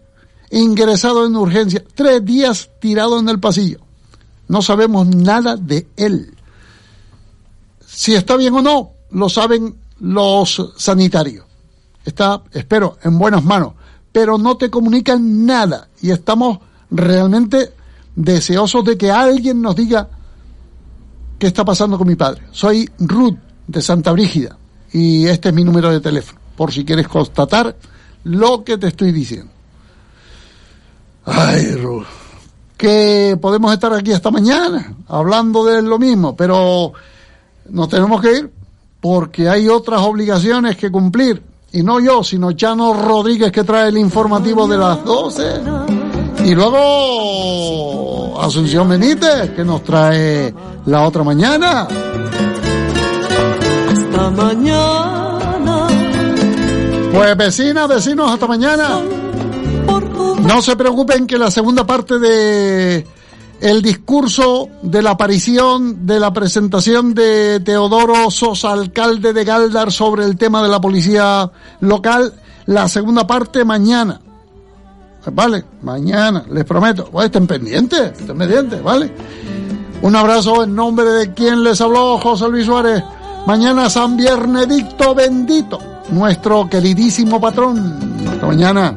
[0.52, 3.80] ingresado en urgencia, tres días tirado en el pasillo.
[4.48, 6.36] No sabemos nada de él.
[7.86, 11.46] Si está bien o no, lo saben los sanitarios.
[12.04, 13.74] Está, espero, en buenas manos,
[14.12, 16.60] pero no te comunican nada y estamos
[16.92, 17.74] realmente
[18.16, 20.08] deseosos de que alguien nos diga
[21.40, 22.44] qué está pasando con mi padre.
[22.52, 24.58] Soy Ruth de Santa Brígida
[24.94, 27.76] y este es mi número de teléfono, por si quieres constatar
[28.24, 29.52] lo que te estoy diciendo.
[31.26, 32.06] Ay, Ruth,
[32.78, 36.94] que podemos estar aquí hasta mañana hablando de lo mismo, pero
[37.70, 38.52] nos tenemos que ir
[39.02, 41.42] porque hay otras obligaciones que cumplir.
[41.72, 45.44] Y no yo, sino Chano Rodríguez que trae el informativo de las 12.
[46.46, 50.54] Y luego Asunción Benítez que nos trae
[50.86, 51.88] la otra mañana.
[53.92, 55.88] Hasta mañana.
[57.14, 59.02] Pues vecinas, vecinos, hasta mañana.
[60.46, 63.06] No se preocupen que la segunda parte de
[63.62, 70.24] el discurso de la aparición de la presentación de Teodoro Sosa, alcalde de Galdar, sobre
[70.24, 71.50] el tema de la policía
[71.80, 72.34] local,
[72.68, 74.22] la segunda parte mañana.
[75.34, 77.10] Vale, mañana, les prometo.
[77.12, 79.12] Pues estén pendientes, estén pendientes, ¿vale?
[80.04, 83.04] Un abrazo en nombre de quien les habló, José Luis Suárez.
[83.48, 88.28] Mañana San Viernedicto bendito, nuestro queridísimo patrón.
[88.30, 88.96] Hasta mañana.